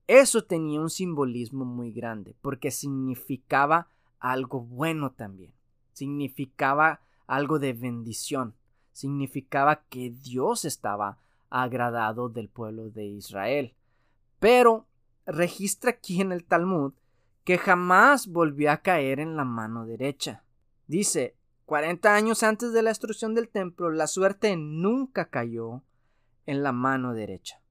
eso 0.08 0.46
tenía 0.46 0.82
un 0.82 0.90
simbolismo 0.90 1.64
muy 1.64 1.92
grande 1.92 2.36
porque 2.42 2.72
significaba 2.72 3.88
algo 4.18 4.62
bueno 4.62 5.12
también 5.12 5.59
significaba 6.00 7.02
algo 7.28 7.60
de 7.60 7.74
bendición, 7.74 8.56
significaba 8.94 9.84
que 9.90 10.10
Dios 10.10 10.66
estaba 10.66 11.20
agradado 11.50 12.30
del 12.30 12.48
pueblo 12.48 12.90
de 12.90 13.06
Israel. 13.06 13.76
Pero 14.40 14.88
registra 15.26 15.92
aquí 15.92 16.22
en 16.22 16.32
el 16.32 16.46
Talmud 16.46 16.94
que 17.44 17.58
jamás 17.58 18.28
volvió 18.28 18.72
a 18.72 18.78
caer 18.78 19.20
en 19.20 19.36
la 19.36 19.44
mano 19.44 19.86
derecha. 19.86 20.44
Dice, 20.88 21.36
40 21.66 22.16
años 22.16 22.44
antes 22.44 22.72
de 22.72 22.82
la 22.82 22.92
destrucción 22.92 23.36
del 23.36 23.50
templo, 23.50 23.92
la 23.92 24.08
suerte 24.08 24.56
nunca 24.56 25.30
cayó 25.30 25.84
en 26.46 26.64
la 26.64 26.72
mano 26.72 27.14
derecha. 27.14 27.62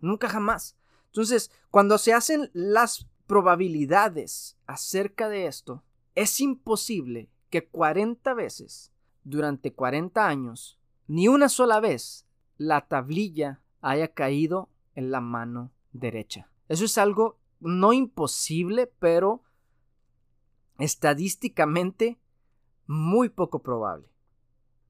Nunca 0.00 0.28
jamás. 0.28 0.76
Entonces, 1.06 1.50
cuando 1.70 1.98
se 1.98 2.12
hacen 2.12 2.50
las 2.52 3.06
probabilidades 3.26 4.58
acerca 4.66 5.28
de 5.28 5.46
esto, 5.46 5.84
es 6.14 6.40
imposible 6.40 7.30
que 7.50 7.66
40 7.66 8.32
veces 8.34 8.92
durante 9.24 9.72
40 9.72 10.26
años, 10.26 10.78
ni 11.06 11.28
una 11.28 11.48
sola 11.48 11.80
vez 11.80 12.26
la 12.56 12.86
tablilla 12.86 13.60
haya 13.80 14.08
caído 14.08 14.68
en 14.94 15.10
la 15.10 15.20
mano 15.20 15.72
derecha. 15.92 16.50
Eso 16.68 16.84
es 16.84 16.98
algo 16.98 17.38
no 17.58 17.92
imposible, 17.92 18.86
pero 18.86 19.42
estadísticamente 20.78 22.20
muy 22.86 23.28
poco 23.28 23.60
probable. 23.62 24.08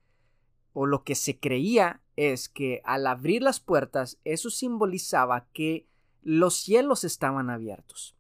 o 0.73 0.85
lo 0.85 1.03
que 1.03 1.15
se 1.15 1.39
creía 1.39 2.01
es 2.15 2.47
que 2.47 2.81
al 2.85 3.07
abrir 3.07 3.41
las 3.41 3.59
puertas 3.59 4.19
eso 4.23 4.51
simbolizaba 4.51 5.47
que 5.51 5.87
los 6.21 6.55
cielos 6.55 7.03
estaban 7.03 7.49
abiertos. 7.49 8.15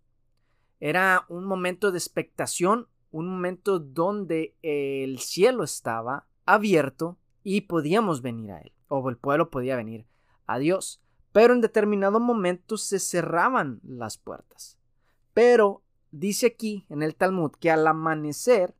Era 0.79 1.25
un 1.29 1.45
momento 1.45 1.91
de 1.91 1.99
expectación, 1.99 2.87
un 3.11 3.27
momento 3.27 3.79
donde 3.79 4.55
el 4.63 5.19
cielo 5.19 5.63
estaba 5.63 6.25
abierto 6.45 7.17
y 7.43 7.61
podíamos 7.61 8.21
venir 8.21 8.51
a 8.51 8.59
él, 8.59 8.73
o 8.87 9.07
el 9.09 9.17
pueblo 9.17 9.51
podía 9.51 9.75
venir 9.75 10.05
a 10.47 10.57
Dios 10.57 11.01
pero 11.35 11.53
en 11.53 11.59
determinado 11.59 12.21
momento 12.21 12.77
se 12.77 12.97
cerraban 12.97 13.81
las 13.83 14.17
puertas. 14.17 14.77
Pero 15.33 15.81
dice 16.11 16.45
aquí 16.45 16.85
en 16.87 17.03
el 17.03 17.13
Talmud 17.13 17.51
que 17.59 17.69
al 17.69 17.85
amanecer 17.85 18.73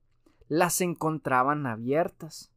las 0.47 0.79
encontraban 0.79 1.67
abiertas. 1.67 2.53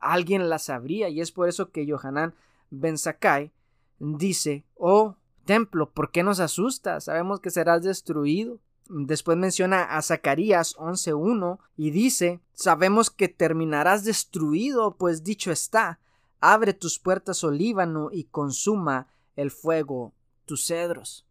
Alguien 0.00 0.50
las 0.50 0.68
abría 0.68 1.08
y 1.08 1.22
es 1.22 1.32
por 1.32 1.48
eso 1.48 1.70
que 1.70 1.86
Yohanan 1.86 2.34
Ben 2.68 2.98
Sakai 2.98 3.52
dice, 3.98 4.66
oh 4.76 5.16
templo, 5.46 5.88
¿por 5.88 6.10
qué 6.10 6.22
nos 6.22 6.38
asustas? 6.38 7.04
Sabemos 7.04 7.40
que 7.40 7.50
serás 7.50 7.82
destruido. 7.82 8.58
Después 8.90 9.38
menciona 9.38 9.96
a 9.96 10.02
Zacarías 10.02 10.76
11.1 10.76 11.58
y 11.78 11.90
dice, 11.90 12.40
sabemos 12.52 13.08
que 13.08 13.28
terminarás 13.28 14.04
destruido, 14.04 14.94
pues 14.98 15.24
dicho 15.24 15.50
está, 15.50 16.00
abre 16.42 16.74
tus 16.74 16.98
puertas, 16.98 17.42
olíbano, 17.44 18.10
y 18.12 18.24
consuma 18.24 19.08
el 19.36 19.50
fuego, 19.50 20.14
tus 20.44 20.66
cedros. 20.66 21.26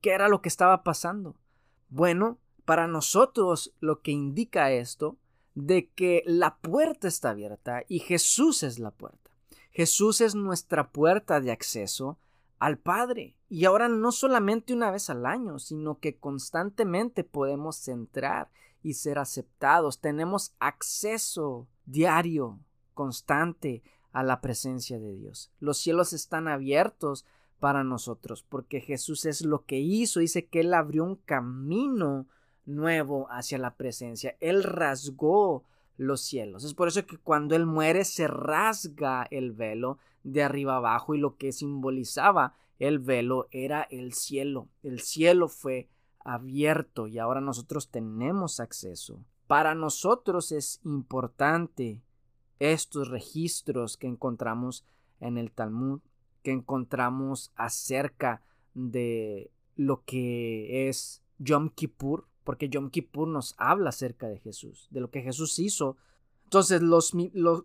¿Qué 0.00 0.10
era 0.10 0.28
lo 0.28 0.42
que 0.42 0.48
estaba 0.48 0.82
pasando? 0.82 1.36
Bueno, 1.88 2.38
para 2.64 2.86
nosotros 2.86 3.74
lo 3.80 4.00
que 4.00 4.10
indica 4.10 4.72
esto 4.72 5.18
de 5.54 5.88
que 5.90 6.22
la 6.26 6.56
puerta 6.56 7.08
está 7.08 7.30
abierta 7.30 7.84
y 7.88 8.00
Jesús 8.00 8.62
es 8.62 8.78
la 8.78 8.90
puerta. 8.90 9.30
Jesús 9.70 10.20
es 10.20 10.34
nuestra 10.34 10.90
puerta 10.90 11.40
de 11.40 11.50
acceso 11.50 12.18
al 12.58 12.78
Padre. 12.78 13.36
Y 13.48 13.64
ahora 13.64 13.88
no 13.88 14.12
solamente 14.12 14.72
una 14.72 14.90
vez 14.90 15.10
al 15.10 15.26
año, 15.26 15.58
sino 15.58 15.98
que 15.98 16.16
constantemente 16.16 17.24
podemos 17.24 17.86
entrar 17.88 18.50
y 18.82 18.94
ser 18.94 19.18
aceptados. 19.18 20.00
Tenemos 20.00 20.54
acceso 20.60 21.68
diario, 21.86 22.60
constante 22.94 23.82
a 24.14 24.22
la 24.22 24.40
presencia 24.40 24.98
de 24.98 25.14
Dios. 25.14 25.50
Los 25.60 25.76
cielos 25.76 26.14
están 26.14 26.48
abiertos 26.48 27.26
para 27.58 27.84
nosotros, 27.84 28.44
porque 28.48 28.80
Jesús 28.80 29.26
es 29.26 29.44
lo 29.44 29.64
que 29.64 29.78
hizo, 29.80 30.20
dice 30.20 30.46
que 30.46 30.60
Él 30.60 30.72
abrió 30.72 31.04
un 31.04 31.16
camino 31.16 32.26
nuevo 32.64 33.26
hacia 33.30 33.58
la 33.58 33.74
presencia, 33.74 34.36
Él 34.40 34.62
rasgó 34.62 35.64
los 35.96 36.22
cielos. 36.22 36.64
Es 36.64 36.74
por 36.74 36.88
eso 36.88 37.04
que 37.06 37.18
cuando 37.18 37.56
Él 37.56 37.66
muere 37.66 38.04
se 38.04 38.28
rasga 38.28 39.26
el 39.30 39.52
velo 39.52 39.98
de 40.22 40.42
arriba 40.42 40.76
abajo 40.76 41.14
y 41.14 41.18
lo 41.18 41.36
que 41.36 41.52
simbolizaba 41.52 42.54
el 42.78 43.00
velo 43.00 43.48
era 43.50 43.82
el 43.90 44.12
cielo. 44.12 44.68
El 44.82 45.00
cielo 45.00 45.48
fue 45.48 45.88
abierto 46.20 47.08
y 47.08 47.18
ahora 47.18 47.40
nosotros 47.40 47.90
tenemos 47.90 48.60
acceso. 48.60 49.24
Para 49.48 49.74
nosotros 49.74 50.52
es 50.52 50.80
importante 50.84 52.02
estos 52.58 53.08
registros 53.08 53.96
que 53.96 54.06
encontramos 54.06 54.84
en 55.20 55.38
el 55.38 55.50
Talmud, 55.50 56.00
que 56.42 56.52
encontramos 56.52 57.52
acerca 57.56 58.42
de 58.74 59.50
lo 59.76 60.04
que 60.04 60.88
es 60.88 61.22
Yom 61.38 61.70
Kippur, 61.70 62.26
porque 62.44 62.68
Yom 62.68 62.90
Kippur 62.90 63.28
nos 63.28 63.54
habla 63.58 63.88
acerca 63.88 64.28
de 64.28 64.38
Jesús, 64.38 64.88
de 64.90 65.00
lo 65.00 65.10
que 65.10 65.22
Jesús 65.22 65.58
hizo. 65.58 65.96
Entonces, 66.44 66.82
lo, 66.82 67.00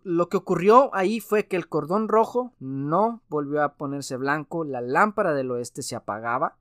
lo, 0.02 0.28
que 0.28 0.36
ocurrió 0.36 0.92
ahí 0.94 1.20
fue 1.20 1.46
que 1.46 1.56
el 1.56 1.68
cordón 1.68 2.08
rojo 2.08 2.54
no 2.58 3.22
volvió 3.28 3.62
a 3.62 3.74
ponerse 3.74 4.16
blanco, 4.16 4.64
la 4.64 4.80
lámpara 4.80 5.34
del 5.34 5.50
oeste 5.50 5.82
se 5.82 5.94
apagaba, 5.94 6.56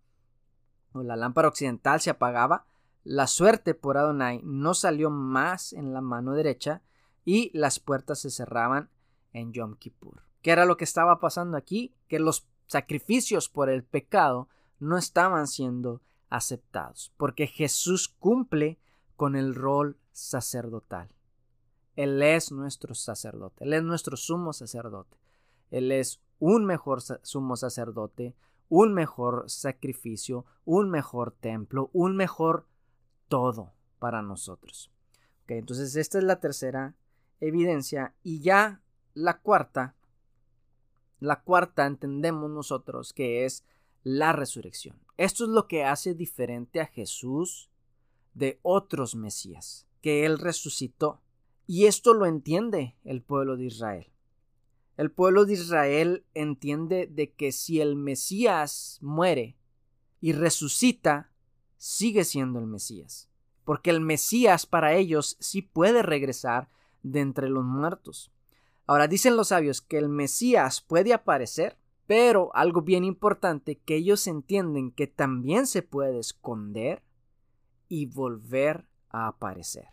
o 0.91 1.01
la 1.01 1.15
lámpara 1.15 1.47
occidental 1.47 2.01
se 2.01 2.09
apagaba, 2.09 2.65
la 3.03 3.27
suerte 3.27 3.73
por 3.73 3.97
Adonai 3.97 4.41
no 4.43 4.73
salió 4.73 5.09
más 5.09 5.73
en 5.73 5.93
la 5.93 6.01
mano 6.01 6.33
derecha, 6.33 6.81
y 7.29 7.51
las 7.55 7.79
puertas 7.79 8.17
se 8.17 8.31
cerraban 8.31 8.89
en 9.33 9.53
Yom 9.53 9.75
Kippur. 9.75 10.23
¿Qué 10.41 10.49
era 10.49 10.65
lo 10.65 10.77
que 10.77 10.83
estaba 10.83 11.19
pasando 11.19 11.57
aquí? 11.57 11.93
Que 12.07 12.17
los 12.17 12.47
sacrificios 12.65 13.49
por 13.49 13.69
el 13.69 13.83
pecado 13.83 14.49
no 14.79 14.97
estaban 14.97 15.45
siendo 15.45 16.01
aceptados, 16.31 17.13
porque 17.17 17.45
Jesús 17.45 18.07
cumple 18.07 18.79
con 19.15 19.35
el 19.35 19.53
rol 19.53 19.99
sacerdotal. 20.11 21.09
Él 21.95 22.19
es 22.23 22.51
nuestro 22.51 22.95
sacerdote, 22.95 23.63
Él 23.63 23.73
es 23.73 23.83
nuestro 23.83 24.17
sumo 24.17 24.51
sacerdote, 24.51 25.15
Él 25.69 25.91
es 25.91 26.23
un 26.39 26.65
mejor 26.65 26.99
sumo 27.21 27.57
sacerdote, 27.57 28.35
un 28.69 28.95
mejor 28.95 29.47
sacrificio, 29.47 30.47
un 30.65 30.89
mejor 30.89 31.35
templo, 31.39 31.91
un 31.93 32.15
mejor 32.15 32.65
todo 33.27 33.75
para 33.99 34.23
nosotros. 34.23 34.89
entonces 35.47 35.95
esta 35.95 36.17
es 36.17 36.23
la 36.23 36.39
tercera 36.39 36.95
evidencia. 37.39 38.15
Y 38.23 38.41
ya 38.41 38.81
la 39.13 39.39
cuarta, 39.39 39.95
la 41.19 41.41
cuarta 41.41 41.85
entendemos 41.85 42.49
nosotros 42.49 43.13
que 43.13 43.45
es 43.45 43.65
la 44.03 44.31
resurrección. 44.33 44.97
Esto 45.17 45.43
es 45.43 45.49
lo 45.49 45.67
que 45.67 45.83
hace 45.83 46.13
diferente 46.13 46.79
a 46.79 46.85
Jesús 46.85 47.69
de 48.33 48.59
otros 48.61 49.15
Mesías, 49.15 49.87
que 50.01 50.25
Él 50.25 50.39
resucitó. 50.39 51.21
Y 51.67 51.85
esto 51.85 52.13
lo 52.13 52.25
entiende 52.25 52.95
el 53.03 53.21
pueblo 53.21 53.57
de 53.57 53.65
Israel. 53.65 54.11
El 54.97 55.11
pueblo 55.11 55.45
de 55.45 55.53
Israel 55.53 56.25
entiende 56.33 57.07
de 57.07 57.31
que 57.31 57.51
si 57.51 57.79
el 57.79 57.95
Mesías 57.95 58.97
muere 59.01 59.55
y 60.19 60.33
resucita, 60.33 61.31
sigue 61.77 62.25
siendo 62.25 62.59
el 62.59 62.65
Mesías. 62.65 63.29
Porque 63.63 63.91
el 63.91 64.01
Mesías 64.01 64.65
para 64.65 64.95
ellos 64.95 65.37
sí 65.39 65.61
puede 65.61 66.01
regresar 66.01 66.69
de 67.03 67.21
entre 67.21 67.49
los 67.49 67.63
muertos. 67.63 68.31
Ahora 68.87 69.07
dicen 69.07 69.35
los 69.35 69.49
sabios 69.49 69.81
que 69.81 69.97
el 69.97 70.09
Mesías 70.09 70.81
puede 70.81 71.13
aparecer, 71.13 71.77
pero 72.07 72.49
algo 72.55 72.81
bien 72.81 73.03
importante 73.03 73.77
que 73.77 73.95
ellos 73.95 74.25
entienden 74.25 74.91
que 74.91 75.05
también 75.05 75.67
se 75.67 75.83
puede 75.83 76.19
esconder 76.19 77.03
y 77.87 78.07
volver 78.07 78.87
a 79.09 79.27
aparecer. 79.27 79.89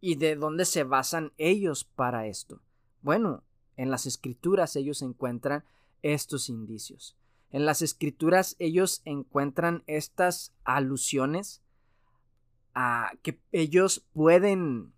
¿Y 0.00 0.16
de 0.16 0.36
dónde 0.36 0.64
se 0.64 0.84
basan 0.84 1.32
ellos 1.38 1.84
para 1.84 2.26
esto? 2.26 2.60
Bueno, 3.00 3.44
en 3.76 3.90
las 3.90 4.06
escrituras 4.06 4.76
ellos 4.76 5.00
encuentran 5.00 5.64
estos 6.02 6.48
indicios. 6.48 7.16
En 7.50 7.64
las 7.64 7.82
escrituras 7.82 8.56
ellos 8.58 9.02
encuentran 9.04 9.84
estas 9.86 10.52
alusiones 10.64 11.62
a 12.74 13.12
que 13.22 13.40
ellos 13.52 14.06
pueden 14.12 14.92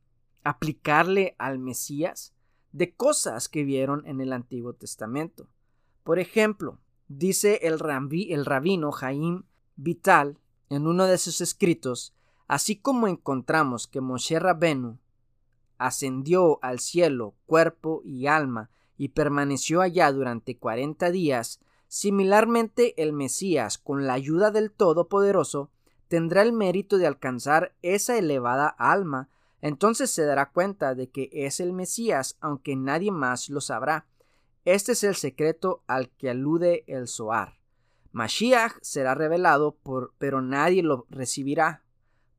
aplicarle 0.44 1.34
al 1.38 1.58
Mesías 1.58 2.34
de 2.72 2.94
cosas 2.94 3.48
que 3.48 3.64
vieron 3.64 4.06
en 4.06 4.20
el 4.20 4.32
Antiguo 4.32 4.74
Testamento. 4.74 5.48
Por 6.02 6.18
ejemplo, 6.18 6.78
dice 7.08 7.60
el, 7.62 7.78
el 8.28 8.44
rabino 8.44 8.92
Jaim 8.92 9.44
Vital 9.76 10.38
en 10.68 10.86
uno 10.86 11.06
de 11.06 11.18
sus 11.18 11.40
escritos, 11.40 12.14
así 12.46 12.76
como 12.76 13.08
encontramos 13.08 13.86
que 13.86 14.00
Moshe 14.00 14.38
Rabenu 14.38 14.98
ascendió 15.78 16.58
al 16.62 16.78
cielo 16.78 17.34
cuerpo 17.46 18.02
y 18.04 18.26
alma 18.26 18.70
y 18.96 19.08
permaneció 19.08 19.80
allá 19.80 20.10
durante 20.12 20.56
cuarenta 20.56 21.10
días, 21.10 21.60
similarmente 21.88 23.00
el 23.02 23.12
Mesías, 23.12 23.78
con 23.78 24.06
la 24.06 24.14
ayuda 24.14 24.50
del 24.50 24.70
Todopoderoso, 24.70 25.70
tendrá 26.08 26.42
el 26.42 26.52
mérito 26.52 26.98
de 26.98 27.06
alcanzar 27.06 27.74
esa 27.82 28.16
elevada 28.16 28.68
alma 28.68 29.28
entonces 29.64 30.10
se 30.10 30.26
dará 30.26 30.50
cuenta 30.50 30.94
de 30.94 31.08
que 31.08 31.30
es 31.32 31.58
el 31.58 31.72
Mesías, 31.72 32.36
aunque 32.42 32.76
nadie 32.76 33.10
más 33.10 33.48
lo 33.48 33.62
sabrá. 33.62 34.06
Este 34.66 34.92
es 34.92 35.02
el 35.04 35.14
secreto 35.14 35.82
al 35.86 36.10
que 36.10 36.28
alude 36.28 36.84
el 36.86 37.08
Zoar. 37.08 37.54
Mashiach 38.12 38.72
será 38.82 39.14
revelado, 39.14 39.74
por, 39.82 40.12
pero 40.18 40.42
nadie 40.42 40.82
lo 40.82 41.06
recibirá. 41.08 41.82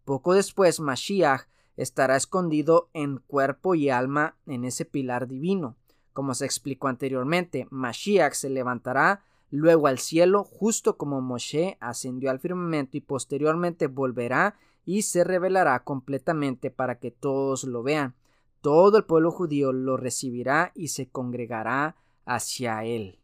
Poco 0.03 0.36
después, 0.36 0.80
Mashiach 0.80 1.47
estará 1.78 2.15
escondido 2.15 2.91
en 2.93 3.17
cuerpo 3.17 3.73
y 3.73 3.89
alma 3.89 4.38
en 4.45 4.63
ese 4.63 4.86
pilar 4.86 5.28
divino. 5.28 5.78
Como 6.13 6.36
se 6.36 6.45
explicó 6.45 6.89
anteriormente, 6.89 7.67
Mashiach 7.71 8.36
se 8.36 8.51
levantará 8.51 9.23
luego 9.49 9.88
al 9.88 9.97
cielo, 9.97 10.43
justo 10.43 10.95
como 10.95 11.21
Moshe 11.21 11.78
ascendió 11.80 12.30
al 12.30 12.39
firmamento 12.39 12.97
y 12.97 13.01
posteriormente 13.01 13.88
volverá 13.88 14.59
y 14.86 15.01
se 15.01 15.23
revelará 15.23 15.83
completamente 15.83 16.71
para 16.71 16.99
que 16.99 17.11
todos 17.11 17.63
lo 17.63 17.83
vean. 17.83 18.15
Todo 18.61 18.97
el 18.97 19.05
pueblo 19.05 19.31
judío 19.31 19.73
lo 19.73 19.97
recibirá 19.97 20.71
y 20.75 20.89
se 20.89 21.09
congregará 21.09 21.95
hacia 22.25 22.83
él. 22.83 23.19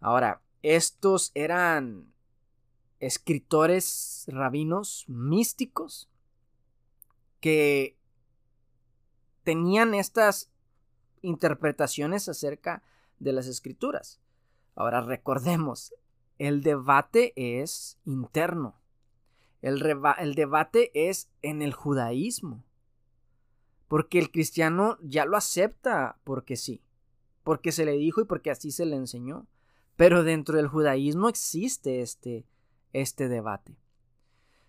Ahora, 0.00 0.42
estos 0.62 1.32
eran 1.34 2.12
escritores 3.00 4.24
rabinos 4.28 5.04
místicos 5.08 6.08
que 7.40 7.96
tenían 9.44 9.94
estas 9.94 10.50
interpretaciones 11.22 12.28
acerca 12.28 12.82
de 13.18 13.32
las 13.32 13.46
escrituras. 13.46 14.20
Ahora 14.74 15.00
recordemos, 15.00 15.94
el 16.38 16.62
debate 16.62 17.32
es 17.36 17.98
interno. 18.04 18.74
El, 19.62 20.34
debate 20.34 20.90
es 20.94 21.30
en 21.42 21.62
el 21.62 21.72
judaísmo. 21.72 22.64
Porque 23.88 24.18
el 24.18 24.30
cristiano 24.30 24.98
ya 25.02 25.24
lo 25.24 25.36
acepta 25.36 26.18
porque 26.24 26.56
sí, 26.56 26.82
porque 27.44 27.72
se 27.72 27.84
le 27.84 27.92
dijo 27.92 28.20
y 28.20 28.24
porque 28.24 28.50
así 28.50 28.70
se 28.70 28.86
le 28.86 28.96
enseñó. 28.96 29.46
Pero 29.96 30.24
dentro 30.24 30.56
del 30.56 30.68
judaísmo 30.68 31.28
existe 31.28 32.02
este, 32.02 32.46
este 32.92 33.28
debate. 33.28 33.76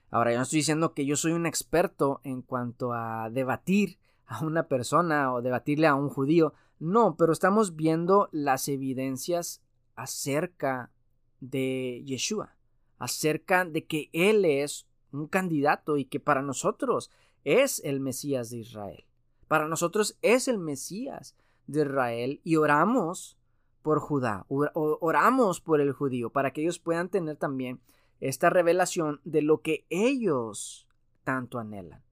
Ahora, 0.10 0.32
yo 0.32 0.38
no 0.38 0.44
estoy 0.44 0.60
diciendo 0.60 0.94
que 0.94 1.06
yo 1.06 1.16
soy 1.16 1.34
un 1.34 1.46
experto 1.46 2.22
en 2.24 2.42
cuanto 2.42 2.94
a 2.94 3.30
debatir 3.30 4.00
a 4.26 4.44
una 4.46 4.68
persona 4.68 5.34
o 5.34 5.42
debatirle 5.42 5.88
a 5.88 5.96
un 5.96 6.10
judío. 6.10 6.54
No, 6.80 7.18
pero 7.18 7.34
estamos 7.34 7.76
viendo 7.76 8.30
las 8.32 8.68
evidencias 8.70 9.62
acerca 9.96 10.92
de 11.40 12.04
Yeshua 12.06 12.57
acerca 12.98 13.66
de 13.66 13.86
que 13.86 14.10
Él 14.14 14.46
es 14.46 14.88
un 15.12 15.28
candidato 15.28 15.98
y 15.98 16.06
que 16.06 16.20
para 16.20 16.42
nosotros 16.42 17.12
es 17.44 17.82
el 17.84 18.00
Mesías 18.00 18.50
de 18.50 18.58
Israel. 18.58 19.06
Para 19.48 19.68
nosotros 19.68 20.18
es 20.22 20.48
el 20.48 20.58
Mesías 20.58 21.36
de 21.68 21.82
Israel 21.82 22.42
y 22.44 22.58
oramos 22.58 23.38
por 23.82 24.00
Judá, 24.00 24.46
oramos 24.50 25.62
por 25.62 25.80
el 25.80 25.94
judío, 25.94 26.30
para 26.30 26.52
que 26.52 26.62
ellos 26.62 26.78
puedan 26.78 27.08
tener 27.08 27.38
también 27.38 27.80
esta 28.20 28.50
revelación 28.50 29.22
de 29.24 29.42
lo 29.42 29.62
que 29.62 29.86
ellos 29.90 30.88
tanto 31.24 31.58
anhelan. 31.58 32.04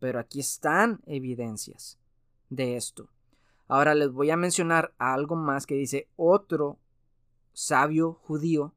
Pero 0.00 0.18
aquí 0.18 0.40
están 0.40 1.00
evidencias 1.06 1.98
de 2.50 2.76
esto. 2.76 3.08
Ahora 3.68 3.94
les 3.94 4.12
voy 4.12 4.30
a 4.30 4.36
mencionar 4.36 4.92
algo 4.98 5.34
más 5.34 5.64
que 5.64 5.74
dice 5.74 6.08
otro 6.16 6.78
sabio 7.54 8.12
judío 8.24 8.74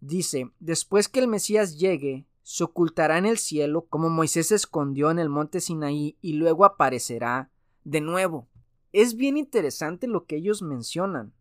Dice, 0.00 0.50
después 0.60 1.08
que 1.08 1.20
el 1.20 1.28
Mesías 1.28 1.78
llegue, 1.78 2.26
se 2.42 2.62
ocultará 2.64 3.18
en 3.18 3.26
el 3.26 3.38
cielo 3.38 3.86
como 3.86 4.08
Moisés 4.08 4.48
se 4.48 4.54
escondió 4.54 5.10
en 5.10 5.18
el 5.18 5.28
monte 5.28 5.60
Sinaí 5.60 6.16
y 6.20 6.34
luego 6.34 6.64
aparecerá 6.64 7.50
de 7.84 8.00
nuevo. 8.00 8.48
es 8.92 9.16
bien 9.16 9.36
interesante 9.36 10.06
lo 10.06 10.26
que 10.26 10.36
ellos 10.36 10.62
mencionan. 10.62 11.34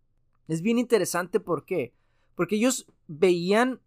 Es 0.48 0.62
bien 0.62 0.78
interesante 0.78 1.40
¿por 1.40 1.64
qué? 1.66 1.94
Porque 2.36 2.56
ellos 2.56 2.88
veían 3.08 3.82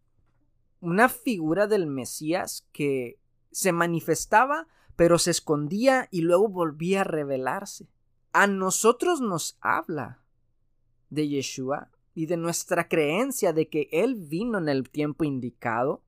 una 0.81 1.09
figura 1.09 1.66
del 1.66 1.87
Mesías 1.87 2.66
que 2.73 3.19
se 3.51 3.73
manifestaba, 3.73 4.69
pero 4.97 5.19
se 5.19 5.33
escondía 5.33 6.09
y 6.11 6.21
luego 6.21 6.49
volvía 6.49 7.01
a 7.01 7.05
revelarse. 7.05 7.89
A 8.33 8.47
nosotros 8.47 9.21
nos 9.21 9.59
habla 9.61 10.21
de 11.11 11.29
Yeshua 11.29 11.91
y 12.19 12.27
de 12.27 12.37
nuestra 12.37 12.89
creencia 12.89 13.53
de 13.53 13.69
que 13.69 13.89
Él 13.93 14.16
vino 14.16 14.59
en 14.59 14.69
el 14.69 14.91
tiempo 14.91 15.23
indicado, 15.23 16.03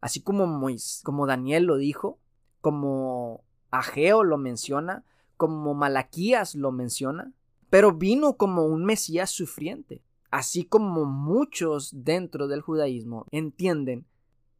así 0.00 0.22
como, 0.22 0.46
Mois, 0.46 1.02
como 1.04 1.26
Daniel 1.26 1.64
lo 1.64 1.76
dijo, 1.76 2.18
como 2.62 3.44
Ageo 3.70 4.24
lo 4.24 4.38
menciona, 4.38 5.04
como 5.36 5.74
Malaquías 5.74 6.54
lo 6.54 6.72
menciona, 6.72 7.34
pero 7.68 7.92
vino 7.92 8.38
como 8.38 8.64
un 8.64 8.86
Mesías 8.86 9.30
sufriente, 9.30 10.00
así 10.30 10.64
como 10.64 11.04
muchos 11.04 11.90
dentro 11.92 12.48
del 12.48 12.62
judaísmo 12.62 13.26
entienden 13.30 14.06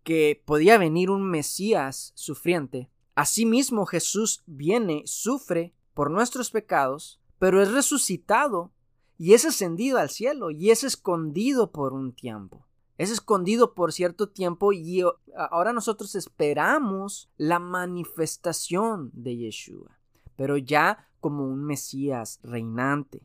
que 0.02 0.42
podía 0.44 0.76
venir 0.76 1.08
un 1.08 1.22
Mesías 1.22 2.12
sufriente. 2.14 2.90
Asimismo 3.14 3.86
Jesús 3.86 4.42
viene, 4.44 5.00
sufre 5.06 5.72
por 5.94 6.10
nuestros 6.10 6.50
pecados, 6.50 7.22
pero 7.38 7.62
es 7.62 7.72
resucitado 7.72 8.70
y 9.18 9.34
es 9.34 9.44
ascendido 9.44 9.98
al 9.98 10.10
cielo 10.10 10.50
y 10.50 10.70
es 10.70 10.84
escondido 10.84 11.70
por 11.70 11.92
un 11.92 12.12
tiempo. 12.12 12.66
Es 12.96 13.10
escondido 13.10 13.74
por 13.74 13.92
cierto 13.92 14.28
tiempo 14.28 14.72
y 14.72 15.02
ahora 15.36 15.72
nosotros 15.72 16.14
esperamos 16.14 17.28
la 17.36 17.58
manifestación 17.58 19.10
de 19.12 19.36
Yeshua, 19.36 19.98
pero 20.36 20.56
ya 20.56 21.08
como 21.20 21.44
un 21.44 21.64
Mesías 21.64 22.38
reinante. 22.42 23.22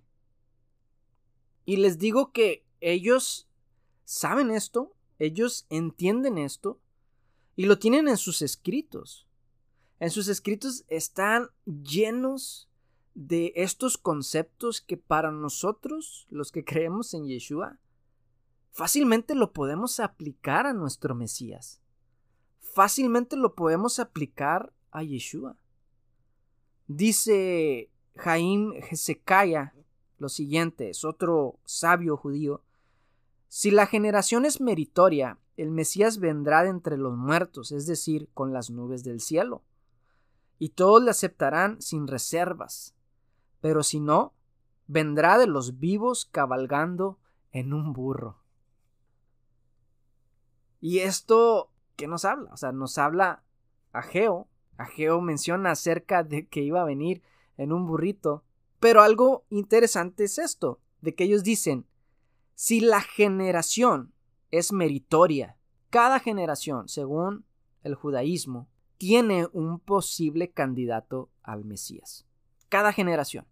Y 1.65 1.77
les 1.77 1.99
digo 1.99 2.31
que 2.31 2.65
ellos 2.81 3.47
saben 4.05 4.49
esto, 4.49 4.95
ellos 5.19 5.67
entienden 5.69 6.39
esto 6.39 6.79
y 7.55 7.65
lo 7.65 7.77
tienen 7.77 8.07
en 8.07 8.17
sus 8.17 8.41
escritos. 8.41 9.27
En 9.99 10.09
sus 10.09 10.29
escritos 10.29 10.85
están 10.87 11.49
llenos 11.65 12.68
de 13.13 13.53
estos 13.55 13.97
conceptos 13.97 14.81
que 14.81 14.97
para 14.97 15.31
nosotros, 15.31 16.27
los 16.29 16.51
que 16.51 16.63
creemos 16.63 17.13
en 17.13 17.25
Yeshua, 17.25 17.77
fácilmente 18.71 19.35
lo 19.35 19.51
podemos 19.51 19.99
aplicar 19.99 20.65
a 20.65 20.73
nuestro 20.73 21.15
Mesías. 21.15 21.81
Fácilmente 22.59 23.35
lo 23.35 23.55
podemos 23.55 23.99
aplicar 23.99 24.71
a 24.91 25.03
Yeshua. 25.03 25.57
Dice 26.87 27.91
Jaim 28.15 28.73
Hezekiah 28.73 29.73
lo 30.17 30.29
siguiente, 30.29 30.89
es 30.89 31.05
otro 31.05 31.59
sabio 31.63 32.17
judío. 32.17 32.63
Si 33.47 33.71
la 33.71 33.87
generación 33.87 34.45
es 34.45 34.59
meritoria, 34.61 35.39
el 35.55 35.71
Mesías 35.71 36.19
vendrá 36.19 36.63
de 36.63 36.69
entre 36.69 36.97
los 36.97 37.17
muertos, 37.17 37.71
es 37.71 37.87
decir, 37.87 38.29
con 38.33 38.53
las 38.53 38.69
nubes 38.69 39.03
del 39.03 39.21
cielo, 39.21 39.63
y 40.57 40.69
todos 40.69 41.01
le 41.01 41.11
aceptarán 41.11 41.81
sin 41.81 42.07
reservas 42.07 42.95
pero 43.61 43.83
si 43.83 43.99
no, 43.99 44.33
vendrá 44.87 45.37
de 45.37 45.47
los 45.47 45.79
vivos 45.79 46.25
cabalgando 46.25 47.19
en 47.51 47.73
un 47.73 47.93
burro. 47.93 48.37
Y 50.81 50.99
esto, 50.99 51.71
¿qué 51.95 52.07
nos 52.07 52.25
habla? 52.25 52.51
O 52.53 52.57
sea, 52.57 52.71
nos 52.71 52.97
habla 52.97 53.43
Ageo. 53.91 54.47
Ageo 54.77 55.19
menciona 55.21 55.71
acerca 55.71 56.23
de 56.23 56.47
que 56.47 56.61
iba 56.61 56.81
a 56.81 56.85
venir 56.85 57.21
en 57.57 57.73
un 57.73 57.85
burrito. 57.85 58.43
Pero 58.79 59.01
algo 59.01 59.43
interesante 59.49 60.23
es 60.23 60.37
esto, 60.37 60.79
de 61.01 61.13
que 61.15 61.25
ellos 61.25 61.43
dicen, 61.43 61.85
si 62.55 62.79
la 62.79 63.01
generación 63.01 64.13
es 64.51 64.71
meritoria, 64.71 65.57
cada 65.89 66.19
generación, 66.19 66.87
según 66.87 67.45
el 67.83 67.95
judaísmo, 67.95 68.69
tiene 68.97 69.47
un 69.51 69.79
posible 69.79 70.51
candidato 70.51 71.29
al 71.43 71.65
Mesías 71.65 72.28
cada 72.69 72.93
generación. 72.93 73.45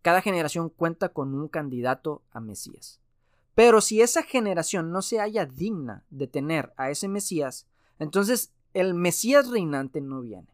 Cada 0.00 0.22
generación 0.22 0.70
cuenta 0.70 1.10
con 1.10 1.34
un 1.34 1.48
candidato 1.48 2.22
a 2.30 2.40
Mesías. 2.40 3.00
Pero 3.54 3.80
si 3.80 4.00
esa 4.00 4.22
generación 4.22 4.90
no 4.90 5.02
se 5.02 5.18
halla 5.18 5.44
digna 5.44 6.04
de 6.10 6.26
tener 6.26 6.72
a 6.76 6.90
ese 6.90 7.08
Mesías, 7.08 7.66
entonces 7.98 8.52
el 8.72 8.94
Mesías 8.94 9.50
reinante 9.50 10.00
no 10.00 10.22
viene. 10.22 10.48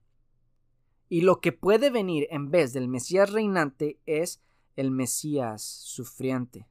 Y 1.08 1.20
lo 1.20 1.40
que 1.40 1.52
puede 1.52 1.90
venir 1.90 2.26
en 2.30 2.50
vez 2.50 2.72
del 2.72 2.88
Mesías 2.88 3.30
reinante 3.30 3.98
es 4.04 4.42
el 4.76 4.90
Mesías 4.90 5.62
sufriente, 5.62 6.66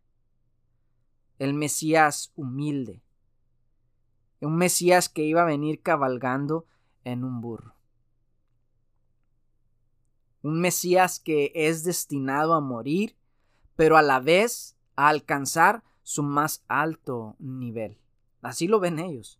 el 1.39 1.53
Mesías 1.53 2.31
humilde, 2.35 3.01
un 4.41 4.55
Mesías 4.57 5.09
que 5.09 5.23
iba 5.23 5.41
a 5.41 5.45
venir 5.45 5.81
cabalgando 5.81 6.65
en 7.03 7.23
un 7.23 7.41
burro 7.41 7.76
un 10.41 10.59
Mesías 10.59 11.19
que 11.19 11.51
es 11.53 11.83
destinado 11.83 12.53
a 12.53 12.61
morir, 12.61 13.15
pero 13.75 13.97
a 13.97 14.01
la 14.01 14.19
vez 14.19 14.75
a 14.95 15.09
alcanzar 15.09 15.83
su 16.03 16.23
más 16.23 16.63
alto 16.67 17.35
nivel. 17.39 17.97
Así 18.41 18.67
lo 18.67 18.79
ven 18.79 18.99
ellos. 18.99 19.39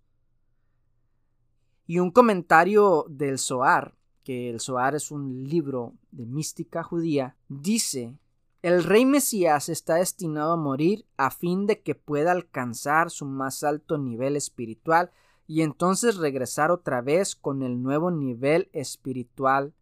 Y 1.85 1.99
un 1.99 2.11
comentario 2.11 3.05
del 3.07 3.39
Zohar, 3.39 3.95
que 4.23 4.49
el 4.49 4.59
Zohar 4.59 4.93
es 4.93 5.09
un 5.11 5.45
libro 5.45 5.93
de 6.11 6.25
mística 6.25 6.83
judía, 6.83 7.37
dice, 7.47 8.13
el 8.61 8.83
rey 8.83 9.05
Mesías 9.05 9.69
está 9.69 9.95
destinado 9.95 10.51
a 10.51 10.57
morir 10.57 11.05
a 11.15 11.31
fin 11.31 11.67
de 11.67 11.81
que 11.81 11.95
pueda 11.95 12.33
alcanzar 12.33 13.09
su 13.11 13.25
más 13.25 13.63
alto 13.63 13.97
nivel 13.97 14.35
espiritual 14.35 15.11
y 15.47 15.61
entonces 15.61 16.17
regresar 16.17 16.71
otra 16.71 17.01
vez 17.01 17.35
con 17.35 17.63
el 17.63 17.81
nuevo 17.81 18.11
nivel 18.11 18.69
espiritual 18.73 19.73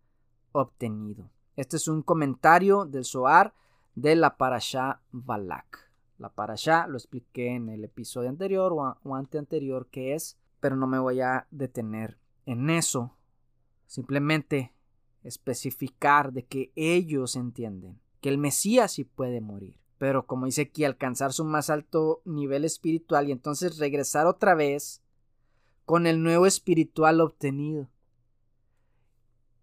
obtenido. 0.56 1.30
Este 1.56 1.78
es 1.78 1.88
un 1.88 2.02
comentario 2.02 2.86
del 2.86 3.06
Zohar 3.06 3.54
de 3.96 4.16
la 4.16 4.38
Parashá 4.38 5.02
Balak. 5.12 5.92
La 6.18 6.30
Parashá 6.30 6.88
lo 6.88 6.98
expliqué 6.98 7.56
en 7.56 7.70
el 7.70 7.84
episodio 7.84 8.30
anterior 8.30 8.74
o, 8.74 8.98
o 9.04 9.16
anterior 9.16 9.88
que 9.88 10.16
es, 10.16 10.38
pero 10.60 10.76
no 10.76 10.88
me 10.88 11.00
voy 11.00 11.22
a 11.22 11.48
detener 11.52 12.18
en 12.46 12.70
eso. 12.70 13.16
Simplemente 13.86 14.74
especificar 15.24 16.34
de 16.34 16.46
que 16.46 16.72
ellos 16.76 17.36
entienden 17.36 18.00
que 18.22 18.30
el 18.30 18.38
Mesías 18.38 18.94
sí 18.94 19.04
puede 19.04 19.42
morir. 19.42 19.80
Pero 19.98 20.26
como 20.26 20.46
dice 20.46 20.64
aquí, 20.64 20.84
alcanzar 20.84 21.32
su 21.32 21.46
más 21.46 21.70
alto 21.70 22.22
nivel 22.26 22.66
espiritual 22.66 23.30
y 23.30 23.32
entonces 23.32 23.78
regresar 23.78 24.26
otra 24.28 24.56
vez 24.56 25.02
con 25.86 26.08
el 26.08 26.22
nuevo 26.22 26.46
espiritual 26.46 27.22
obtenido. 27.22 27.88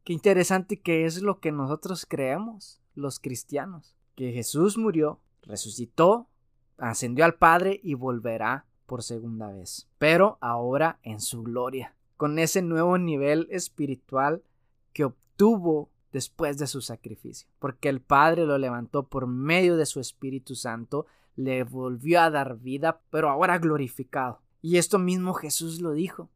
Qué 0.05 0.13
interesante 0.13 0.81
que 0.81 1.05
es 1.05 1.23
lo 1.23 1.39
que 1.39 1.53
nosotros 1.53 2.07
creemos, 2.09 2.81
los 2.95 3.21
cristianos, 3.21 3.95
que 4.17 4.33
Jesús 4.33 4.77
murió, 4.77 5.21
resucitó, 5.43 6.27
ascendió 6.77 7.25
al 7.25 7.35
Padre 7.35 7.79
y 7.85 7.95
volverá 7.95 8.67
por 8.87 9.05
segunda 9.05 9.53
vez, 9.53 9.89
pero 9.99 10.39
ahora 10.41 10.99
en 11.03 11.21
su 11.21 11.45
gloria, 11.45 11.95
con 12.17 12.41
ese 12.41 12.63
nuevo 12.63 12.99
nivel 12.99 13.47
espiritual 13.51 14.43
que 14.93 15.05
obtuvo 15.05 15.89
después 16.13 16.59
de 16.59 16.67
su 16.67 16.81
sacrificio, 16.81 17.49
porque 17.61 17.89
el 17.89 18.01
Padre 18.01 18.45
lo 18.45 18.59
levantó 18.59 19.05
por 19.05 19.29
medio 19.29 19.77
de 19.77 19.87
su 19.87 20.01
Espíritu 20.01 20.57
Santo, 20.57 21.07
le 21.37 21.63
volvió 21.63 22.21
a 22.21 22.31
dar 22.31 22.59
vida, 22.59 23.01
pero 23.11 23.31
ahora 23.31 23.59
glorificado. 23.59 24.41
Y 24.61 24.77
esto 24.79 24.99
mismo 24.99 25.33
Jesús 25.33 25.81
lo 25.81 25.93
dijo. 25.93 26.29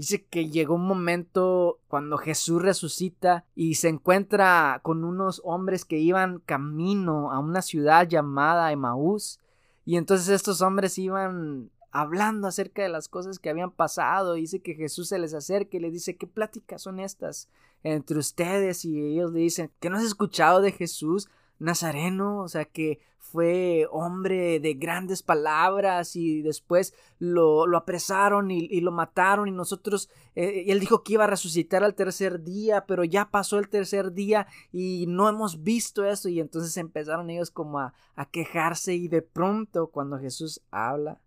Dice 0.00 0.24
que 0.24 0.48
llegó 0.48 0.76
un 0.76 0.86
momento 0.86 1.78
cuando 1.86 2.16
Jesús 2.16 2.62
resucita 2.62 3.44
y 3.54 3.74
se 3.74 3.90
encuentra 3.90 4.80
con 4.82 5.04
unos 5.04 5.42
hombres 5.44 5.84
que 5.84 5.98
iban 5.98 6.38
camino 6.46 7.30
a 7.30 7.38
una 7.38 7.60
ciudad 7.60 8.08
llamada 8.08 8.72
Emaús. 8.72 9.40
Y 9.84 9.98
entonces 9.98 10.30
estos 10.30 10.62
hombres 10.62 10.96
iban 10.96 11.70
hablando 11.90 12.48
acerca 12.48 12.82
de 12.82 12.88
las 12.88 13.08
cosas 13.08 13.38
que 13.38 13.50
habían 13.50 13.72
pasado. 13.72 14.32
Dice 14.32 14.60
que 14.60 14.74
Jesús 14.74 15.10
se 15.10 15.18
les 15.18 15.34
acerca 15.34 15.76
y 15.76 15.80
le 15.80 15.90
dice, 15.90 16.16
¿qué 16.16 16.26
pláticas 16.26 16.80
son 16.80 16.98
estas 16.98 17.50
entre 17.82 18.16
ustedes? 18.16 18.86
Y 18.86 18.98
ellos 18.98 19.34
le 19.34 19.40
dicen, 19.40 19.70
¿qué 19.80 19.90
no 19.90 19.98
has 19.98 20.04
escuchado 20.04 20.62
de 20.62 20.72
Jesús? 20.72 21.28
Nazareno, 21.60 22.40
o 22.40 22.48
sea 22.48 22.64
que 22.64 22.98
fue 23.30 23.86
hombre 23.92 24.58
de 24.58 24.74
grandes 24.74 25.22
palabras 25.22 26.16
y 26.16 26.42
después 26.42 26.94
lo, 27.20 27.66
lo 27.66 27.76
apresaron 27.76 28.50
y, 28.50 28.80
lo 28.80 28.90
mataron 28.90 29.46
y 29.46 29.52
nosotros, 29.52 30.08
eh, 30.34 30.64
él 30.66 30.80
dijo 30.80 31.04
que 31.04 31.12
iba 31.12 31.24
a 31.24 31.28
resucitar 31.28 31.84
al 31.84 31.94
tercer 31.94 32.42
día, 32.42 32.86
pero 32.86 33.04
ya 33.04 33.30
pasó 33.30 33.58
el 33.58 33.68
tercer 33.68 34.12
día 34.12 34.48
y 34.72 35.04
no 35.06 35.28
hemos 35.28 35.62
visto 35.62 36.04
eso. 36.04 36.28
Y 36.28 36.40
entonces 36.40 36.76
empezaron 36.76 37.30
ellos 37.30 37.52
como 37.52 37.78
a, 37.78 37.92
a 38.16 38.28
quejarse 38.28 38.94
y 38.94 39.06
de 39.06 39.22
pronto 39.22 39.90
cuando 39.90 40.18
Jesús 40.18 40.62
habla, 40.72 41.20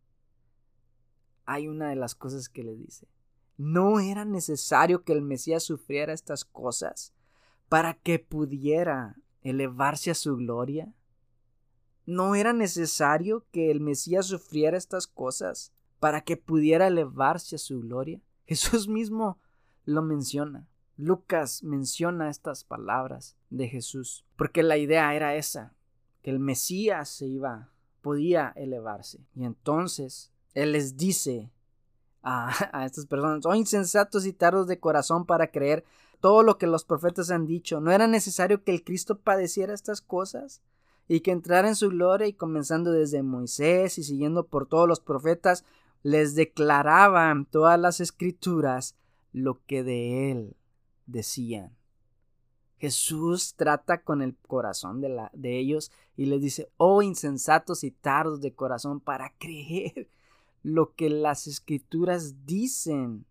hay 1.46 1.70
una 1.70 1.90
de 1.90 1.96
las 1.96 2.16
cosas 2.16 2.50
que 2.50 2.64
le 2.64 2.76
dice, 2.76 3.08
no 3.56 4.00
era 4.00 4.26
necesario 4.26 5.04
que 5.04 5.14
el 5.14 5.22
Mesías 5.22 5.64
sufriera 5.64 6.12
estas 6.12 6.44
cosas 6.44 7.14
para 7.70 7.94
que 7.94 8.20
pudiera 8.20 9.16
elevarse 9.44 10.12
a 10.12 10.16
su 10.16 10.36
gloria? 10.36 10.94
¿No 12.06 12.36
era 12.36 12.52
necesario 12.54 13.46
que 13.52 13.72
el 13.72 13.80
Mesías 13.80 14.26
sufriera 14.26 14.78
estas 14.78 15.08
cosas 15.08 15.72
para 16.00 16.22
que 16.22 16.36
pudiera 16.36 16.88
elevarse 16.88 17.56
a 17.56 17.60
su 17.60 17.80
gloria? 17.82 18.20
Jesús 18.46 18.88
mismo 18.88 19.40
lo 19.86 20.02
menciona. 20.02 20.68
Lucas 20.98 21.64
menciona 21.64 22.30
estas 22.30 22.64
palabras 22.64 23.36
de 23.50 23.68
Jesús, 23.68 24.26
porque 24.36 24.64
la 24.64 24.78
idea 24.78 25.14
era 25.16 25.36
esa, 25.36 25.74
que 26.22 26.30
el 26.30 26.40
Mesías 26.40 27.10
se 27.10 27.26
iba, 27.26 27.70
podía 28.02 28.54
elevarse. 28.56 29.26
Y 29.36 29.46
entonces 29.46 30.32
Él 30.54 30.74
les 30.74 30.96
dice 30.98 31.52
a, 32.22 32.54
a 32.78 32.86
estas 32.86 33.08
personas, 33.08 33.46
oh 33.46 33.56
insensatos 33.56 34.26
y 34.26 34.34
tardos 34.34 34.68
de 34.68 34.80
corazón 34.80 35.26
para 35.26 35.48
creer 35.48 35.84
todo 36.24 36.42
lo 36.42 36.58
que 36.58 36.68
los 36.68 36.86
profetas 36.86 37.32
han 37.32 37.46
dicho. 37.46 37.82
¿No 37.82 37.92
era 37.92 38.08
necesario 38.08 38.64
que 38.64 38.72
el 38.72 38.86
Cristo 38.86 39.20
padeciera 39.20 39.74
estas 39.74 40.00
cosas? 40.00 40.62
Y 41.10 41.20
que 41.20 41.32
entrara 41.32 41.68
en 41.68 41.76
su 41.76 41.90
gloria 41.90 42.28
y 42.28 42.32
comenzando 42.32 42.94
desde 42.94 43.22
Moisés 43.24 43.98
y 43.98 44.06
siguiendo 44.06 44.48
por 44.48 44.66
todos 44.66 44.88
los 44.88 45.02
profetas, 45.02 45.66
les 46.02 46.34
declaraban 46.34 47.46
todas 47.46 47.78
las 47.78 48.00
escrituras 48.00 48.96
lo 49.34 49.66
que 49.66 49.84
de 49.84 50.32
él 50.32 50.56
decían. 51.08 51.76
Jesús 52.78 53.56
trata 53.56 54.02
con 54.02 54.22
el 54.22 54.38
corazón 54.48 55.02
de, 55.02 55.10
la, 55.10 55.30
de 55.34 55.60
ellos 55.60 55.92
y 56.16 56.28
les 56.28 56.42
dice, 56.42 56.72
oh 56.78 57.02
insensatos 57.02 57.84
y 57.84 57.92
tardos 57.92 58.40
de 58.40 58.56
corazón 58.56 59.02
para 59.02 59.34
creer 59.40 60.08
lo 60.62 60.94
que 60.96 61.10
las 61.10 61.48
escrituras 61.48 62.46
dicen, 62.46 63.26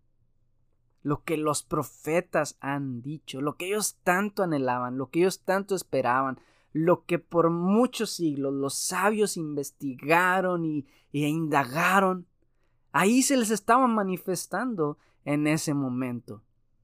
lo 1.03 1.23
que 1.23 1.37
los 1.37 1.63
profetas 1.63 2.57
han 2.61 3.01
dicho, 3.01 3.41
lo 3.41 3.57
que 3.57 3.67
ellos 3.67 3.97
tanto 4.03 4.41
anhelaban, 4.41 4.97
lo 4.97 5.09
que 5.09 5.19
ellos 5.19 5.41
tanto 5.41 5.75
esperaban, 5.75 6.39
lo 6.71 7.05
que 7.05 7.19
por 7.19 7.49
muchos 7.49 8.11
siglos 8.11 8.53
los 8.53 8.73
sabios 8.73 9.37
investigaron 9.37 10.65
y, 10.65 10.87
y 11.11 11.25
indagaron. 11.25 12.25
Ahí 12.93 13.21
se 13.21 13.37
les 13.37 13.51
estaba 13.51 13.85
manifestando 13.87 14.97
en 15.25 15.45
ese 15.45 15.73
momento. 15.73 16.41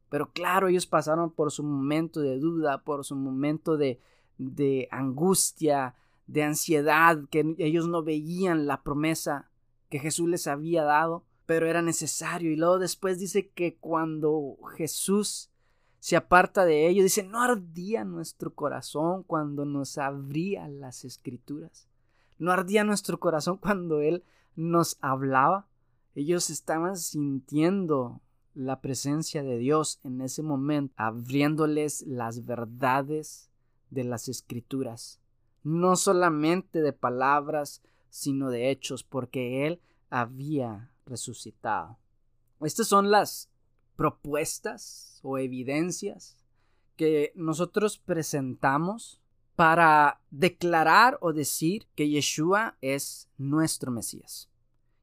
Pero 0.09 0.31
claro, 0.31 0.67
ellos 0.67 0.85
pasaron 0.85 1.31
por 1.31 1.51
su 1.51 1.63
momento 1.63 2.19
de 2.19 2.39
duda, 2.39 2.83
por 2.83 3.05
su 3.05 3.15
momento 3.15 3.77
de, 3.77 4.01
de 4.37 4.87
angustia, 4.91 5.95
de 6.27 6.43
ansiedad, 6.43 7.19
que 7.29 7.55
ellos 7.57 7.87
no 7.87 8.03
veían 8.03 8.67
la 8.67 8.81
promesa 8.83 9.49
que 9.89 9.99
Jesús 9.99 10.29
les 10.29 10.47
había 10.47 10.83
dado, 10.83 11.23
pero 11.49 11.67
era 11.67 11.81
necesario. 11.81 12.51
Y 12.51 12.55
luego 12.55 12.77
después 12.77 13.17
dice 13.17 13.49
que 13.49 13.75
cuando 13.75 14.55
Jesús 14.77 15.49
se 15.97 16.15
aparta 16.15 16.63
de 16.63 16.87
ellos, 16.87 17.05
dice, 17.05 17.23
no 17.23 17.41
ardía 17.41 18.03
nuestro 18.03 18.53
corazón 18.53 19.23
cuando 19.23 19.65
nos 19.65 19.97
abría 19.97 20.67
las 20.67 21.05
escrituras. 21.05 21.87
No 22.37 22.51
ardía 22.51 22.83
nuestro 22.83 23.19
corazón 23.19 23.57
cuando 23.57 23.99
Él 23.99 24.23
nos 24.55 24.99
hablaba. 25.01 25.65
Ellos 26.13 26.51
estaban 26.51 26.97
sintiendo 26.97 28.21
la 28.53 28.79
presencia 28.79 29.41
de 29.41 29.57
Dios 29.57 30.01
en 30.03 30.21
ese 30.21 30.43
momento, 30.43 30.93
abriéndoles 30.97 32.03
las 32.05 32.45
verdades 32.45 33.49
de 33.89 34.03
las 34.03 34.29
escrituras, 34.29 35.19
no 35.63 35.95
solamente 35.95 36.83
de 36.83 36.93
palabras, 36.93 37.81
sino 38.11 38.51
de 38.51 38.69
hechos, 38.69 39.03
porque 39.03 39.65
Él 39.65 39.81
había 40.11 40.91
resucitado. 41.09 41.97
Estas 42.61 42.87
son 42.87 43.11
las 43.11 43.49
propuestas 43.95 45.19
o 45.23 45.37
evidencias 45.37 46.37
que 46.95 47.31
nosotros 47.35 47.97
presentamos 47.97 49.21
para 49.55 50.21
declarar 50.31 51.17
o 51.21 51.33
decir 51.33 51.87
que 51.95 52.09
Yeshua 52.09 52.77
es 52.79 53.29
nuestro 53.37 53.91
Mesías. 53.91 54.49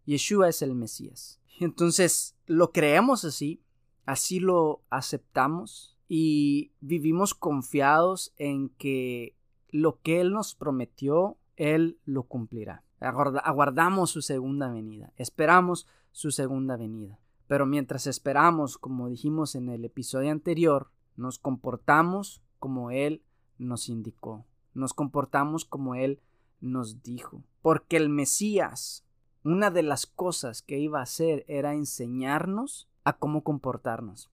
Yeshua 0.06 0.48
es 0.48 0.62
el 0.62 0.74
Mesías. 0.74 1.40
Entonces, 1.60 2.34
lo 2.46 2.72
creemos 2.72 3.24
así, 3.24 3.60
así 4.06 4.40
lo 4.40 4.82
aceptamos 4.88 5.98
y 6.08 6.72
vivimos 6.80 7.34
confiados 7.34 8.32
en 8.36 8.70
que 8.70 9.36
lo 9.68 10.00
que 10.00 10.20
Él 10.20 10.32
nos 10.32 10.54
prometió, 10.54 11.36
Él 11.56 11.98
lo 12.04 12.22
cumplirá. 12.22 12.85
Aguardamos 13.00 14.10
su 14.10 14.22
segunda 14.22 14.68
venida, 14.68 15.12
esperamos 15.16 15.86
su 16.12 16.30
segunda 16.30 16.76
venida. 16.76 17.18
Pero 17.46 17.66
mientras 17.66 18.06
esperamos, 18.06 18.78
como 18.78 19.08
dijimos 19.08 19.54
en 19.54 19.68
el 19.68 19.84
episodio 19.84 20.32
anterior, 20.32 20.90
nos 21.16 21.38
comportamos 21.38 22.42
como 22.58 22.90
Él 22.90 23.22
nos 23.58 23.88
indicó, 23.88 24.44
nos 24.74 24.94
comportamos 24.94 25.64
como 25.64 25.94
Él 25.94 26.20
nos 26.60 27.02
dijo. 27.02 27.42
Porque 27.62 27.96
el 27.96 28.08
Mesías 28.08 29.06
una 29.46 29.70
de 29.70 29.84
las 29.84 30.06
cosas 30.06 30.60
que 30.60 30.80
iba 30.80 30.98
a 30.98 31.04
hacer 31.04 31.44
era 31.46 31.72
enseñarnos 31.72 32.88
a 33.04 33.12
cómo 33.12 33.44
comportarnos. 33.44 34.28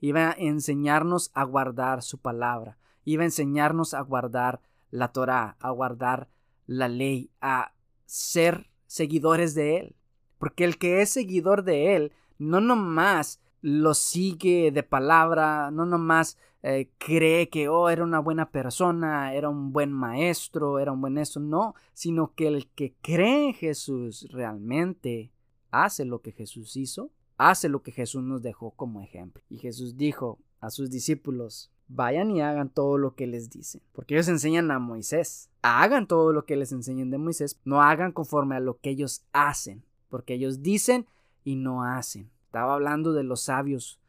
Iba 0.00 0.30
a 0.30 0.32
enseñarnos 0.38 1.30
a 1.34 1.44
guardar 1.44 2.02
su 2.02 2.16
palabra. 2.16 2.78
Iba 3.04 3.24
a 3.24 3.26
enseñarnos 3.26 3.92
a 3.92 4.00
guardar 4.00 4.62
la 4.90 5.08
Torah, 5.08 5.58
a 5.60 5.68
guardar 5.68 6.30
la 6.66 6.88
ley, 6.88 7.30
a 7.42 7.73
ser 8.06 8.68
seguidores 8.86 9.54
de 9.54 9.78
Él. 9.78 9.96
Porque 10.38 10.64
el 10.64 10.78
que 10.78 11.02
es 11.02 11.10
seguidor 11.10 11.64
de 11.64 11.96
Él 11.96 12.12
no 12.38 12.60
nomás 12.60 13.40
lo 13.60 13.94
sigue 13.94 14.70
de 14.72 14.82
palabra, 14.82 15.70
no 15.70 15.86
nomás 15.86 16.36
eh, 16.62 16.90
cree 16.98 17.48
que, 17.48 17.68
oh, 17.68 17.88
era 17.88 18.04
una 18.04 18.18
buena 18.18 18.50
persona, 18.50 19.34
era 19.34 19.48
un 19.48 19.72
buen 19.72 19.92
maestro, 19.92 20.78
era 20.78 20.92
un 20.92 21.00
buen 21.00 21.18
eso, 21.18 21.40
no, 21.40 21.74
sino 21.92 22.34
que 22.34 22.46
el 22.48 22.68
que 22.68 22.94
cree 23.00 23.48
en 23.48 23.54
Jesús 23.54 24.26
realmente 24.30 25.30
hace 25.70 26.04
lo 26.04 26.20
que 26.20 26.32
Jesús 26.32 26.76
hizo, 26.76 27.10
hace 27.36 27.68
lo 27.68 27.82
que 27.82 27.92
Jesús 27.92 28.22
nos 28.22 28.42
dejó 28.42 28.70
como 28.72 29.02
ejemplo. 29.02 29.42
Y 29.48 29.58
Jesús 29.58 29.96
dijo 29.96 30.38
a 30.60 30.70
sus 30.70 30.90
discípulos, 30.90 31.70
vayan 31.88 32.30
y 32.30 32.40
hagan 32.40 32.68
todo 32.68 32.98
lo 32.98 33.14
que 33.14 33.26
les 33.26 33.50
dicen, 33.50 33.82
porque 33.92 34.14
ellos 34.14 34.28
enseñan 34.28 34.70
a 34.70 34.78
Moisés, 34.78 35.50
hagan 35.62 36.06
todo 36.06 36.32
lo 36.32 36.44
que 36.44 36.56
les 36.56 36.72
enseñen 36.72 37.10
de 37.10 37.18
Moisés, 37.18 37.60
no 37.64 37.82
hagan 37.82 38.12
conforme 38.12 38.56
a 38.56 38.60
lo 38.60 38.78
que 38.78 38.90
ellos 38.90 39.24
hacen, 39.32 39.84
porque 40.08 40.34
ellos 40.34 40.62
dicen 40.62 41.06
y 41.44 41.56
no 41.56 41.84
hacen. 41.84 42.30
Estaba 42.46 42.74
hablando 42.74 43.12
de 43.12 43.24
los 43.24 43.42
sabios 43.42 44.00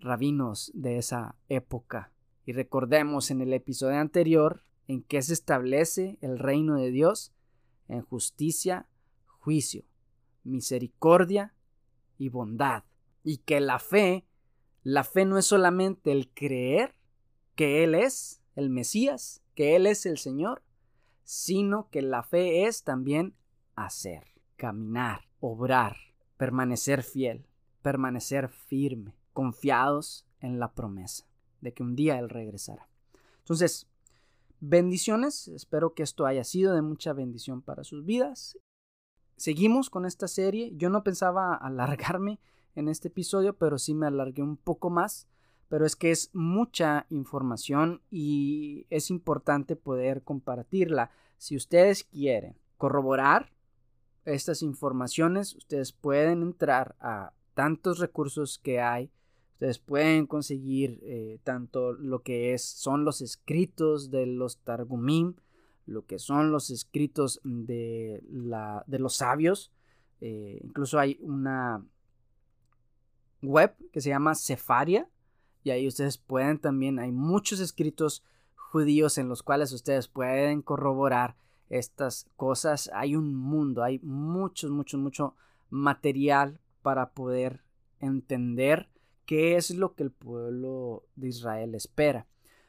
rabinos 0.00 0.70
de 0.74 0.98
esa 0.98 1.34
época. 1.48 2.12
Y 2.46 2.52
recordemos 2.52 3.30
en 3.30 3.40
el 3.40 3.52
episodio 3.52 3.98
anterior 3.98 4.62
en 4.86 5.02
que 5.02 5.20
se 5.20 5.34
establece 5.34 6.16
el 6.20 6.38
reino 6.38 6.76
de 6.76 6.90
Dios 6.90 7.32
en 7.88 8.02
justicia, 8.02 8.86
juicio, 9.26 9.84
misericordia 10.44 11.54
y 12.16 12.28
bondad. 12.30 12.84
Y 13.22 13.38
que 13.38 13.60
la 13.60 13.78
fe, 13.78 14.24
la 14.82 15.04
fe 15.04 15.24
no 15.24 15.36
es 15.36 15.46
solamente 15.46 16.12
el 16.12 16.30
creer 16.30 16.94
que 17.58 17.82
Él 17.82 17.96
es 17.96 18.40
el 18.54 18.70
Mesías, 18.70 19.42
que 19.56 19.74
Él 19.74 19.88
es 19.88 20.06
el 20.06 20.16
Señor, 20.16 20.62
sino 21.24 21.90
que 21.90 22.02
la 22.02 22.22
fe 22.22 22.66
es 22.66 22.84
también 22.84 23.34
hacer, 23.74 24.28
caminar, 24.54 25.22
obrar, 25.40 25.96
permanecer 26.36 27.02
fiel, 27.02 27.48
permanecer 27.82 28.48
firme 28.48 29.16
confiados 29.32 30.24
en 30.38 30.60
la 30.60 30.72
promesa 30.72 31.26
de 31.60 31.74
que 31.74 31.82
un 31.82 31.96
día 31.96 32.20
Él 32.20 32.28
regresará. 32.28 32.88
Entonces, 33.38 33.88
bendiciones, 34.60 35.48
espero 35.48 35.94
que 35.94 36.04
esto 36.04 36.26
haya 36.26 36.44
sido 36.44 36.76
de 36.76 36.82
mucha 36.82 37.12
bendición 37.12 37.60
para 37.60 37.82
sus 37.82 38.04
vidas. 38.04 38.56
Seguimos 39.36 39.90
con 39.90 40.06
esta 40.06 40.28
serie, 40.28 40.74
yo 40.76 40.90
no 40.90 41.02
pensaba 41.02 41.56
alargarme 41.56 42.38
en 42.76 42.88
este 42.88 43.08
episodio, 43.08 43.58
pero 43.58 43.78
sí 43.78 43.94
me 43.94 44.06
alargué 44.06 44.42
un 44.42 44.56
poco 44.56 44.90
más, 44.90 45.26
pero 45.68 45.84
es 45.84 45.96
que 45.96 46.10
es 46.10 46.30
mucha 46.32 47.06
información 47.10 48.02
y 48.10 48.86
es 48.90 49.10
importante 49.10 49.76
poder 49.76 50.22
compartirla. 50.22 51.10
Si 51.36 51.56
ustedes 51.56 52.04
quieren 52.04 52.56
corroborar 52.76 53.52
estas 54.24 54.62
informaciones, 54.62 55.54
ustedes 55.54 55.92
pueden 55.92 56.42
entrar 56.42 56.96
a 57.00 57.32
tantos 57.54 57.98
recursos 57.98 58.58
que 58.58 58.80
hay 58.80 59.10
Ustedes 59.58 59.80
pueden 59.80 60.28
conseguir 60.28 61.00
eh, 61.02 61.40
tanto 61.42 61.92
lo 61.92 62.22
que 62.22 62.54
es, 62.54 62.62
son 62.62 63.04
los 63.04 63.20
escritos 63.20 64.08
de 64.08 64.24
los 64.24 64.58
Targumim, 64.58 65.34
lo 65.84 66.06
que 66.06 66.20
son 66.20 66.52
los 66.52 66.70
escritos 66.70 67.40
de, 67.42 68.22
la, 68.30 68.84
de 68.86 69.00
los 69.00 69.16
sabios. 69.16 69.72
Eh, 70.20 70.60
incluso 70.62 71.00
hay 71.00 71.18
una 71.22 71.84
web 73.42 73.74
que 73.90 74.00
se 74.00 74.10
llama 74.10 74.36
Cefaria 74.36 75.08
y 75.68 75.70
ahí 75.70 75.86
ustedes 75.86 76.16
pueden 76.16 76.58
también, 76.58 76.98
hay 76.98 77.12
muchos 77.12 77.60
escritos 77.60 78.24
judíos 78.54 79.18
en 79.18 79.28
los 79.28 79.42
cuales 79.42 79.70
ustedes 79.72 80.08
pueden 80.08 80.62
corroborar 80.62 81.36
estas 81.68 82.26
cosas. 82.36 82.90
Hay 82.94 83.14
un 83.14 83.34
mundo, 83.34 83.82
hay 83.82 83.98
mucho, 83.98 84.70
mucho, 84.70 84.96
mucho 84.96 85.34
material 85.68 86.58
para 86.80 87.10
poder 87.10 87.60
entender 88.00 88.88
qué 89.26 89.56
es 89.56 89.70
lo 89.70 89.94
que 89.94 90.04
el 90.04 90.10
pueblo 90.10 91.04
de 91.16 91.28
Israel 91.28 91.74
espera. 91.74 92.26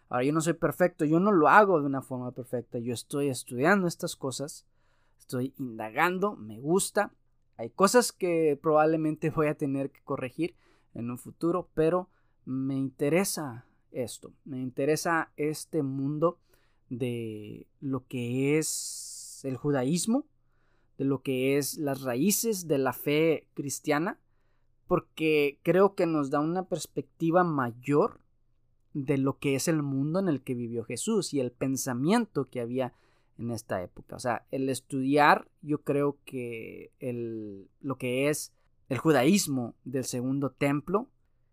Ahora, 0.10 0.26
yo 0.26 0.34
no 0.34 0.42
soy 0.42 0.54
perfecto, 0.54 1.06
yo 1.06 1.22
no 1.22 1.32
lo 1.32 1.48
hago 1.48 1.80
de 1.80 1.86
una 1.86 2.02
forma 2.02 2.32
perfecta, 2.32 2.80
yo 2.80 2.94
estoy 2.94 3.30
estudiando 3.30 3.88
estas 3.88 4.18
cosas, 4.18 4.66
estoy 5.18 5.54
indagando, 5.58 6.36
me 6.36 6.60
gusta. 6.60 7.14
Hay 7.56 7.70
cosas 7.70 8.12
que 8.12 8.60
probablemente 8.62 9.30
voy 9.30 9.48
a 9.48 9.56
tener 9.56 9.90
que 9.90 10.02
corregir 10.04 10.58
en 10.94 11.10
un 11.10 11.18
futuro, 11.18 11.70
pero 11.74 12.10
me 12.50 12.76
interesa 12.76 13.68
esto, 13.92 14.34
me 14.44 14.60
interesa 14.60 15.32
este 15.38 15.84
mundo 15.84 16.40
de 16.90 17.68
lo 17.80 18.08
que 18.08 18.58
es 18.58 19.42
el 19.44 19.56
judaísmo, 19.56 20.26
de 20.98 21.06
lo 21.06 21.22
que 21.22 21.58
es 21.58 21.78
las 21.78 22.02
raíces 22.02 22.68
de 22.68 22.80
la 22.80 22.94
fe 22.94 23.46
cristiana, 23.54 24.20
porque 24.88 25.60
creo 25.62 25.94
que 25.94 26.08
nos 26.08 26.32
da 26.32 26.40
una 26.40 26.64
perspectiva 26.64 27.44
mayor 27.44 28.20
de 28.96 29.20
lo 29.20 29.38
que 29.38 29.54
es 29.54 29.68
el 29.68 29.84
mundo 29.84 30.20
en 30.20 30.28
el 30.28 30.42
que 30.42 30.56
vivió 30.56 30.84
Jesús 30.84 31.36
y 31.36 31.40
el 31.40 31.52
pensamiento 31.52 32.50
que 32.50 32.62
había 32.62 32.94
en 33.38 33.52
esta 33.52 33.84
época. 33.84 34.16
O 34.16 34.20
sea, 34.20 34.48
el 34.50 34.70
estudiar, 34.70 35.48
yo 35.62 35.84
creo 35.84 36.18
que 36.26 36.92
el, 36.98 37.70
lo 37.80 38.00
que 38.00 38.28
es 38.28 38.54
el 38.90 38.98
judaísmo 38.98 39.76
del 39.84 40.06
segundo 40.06 40.50
templo 40.50 41.10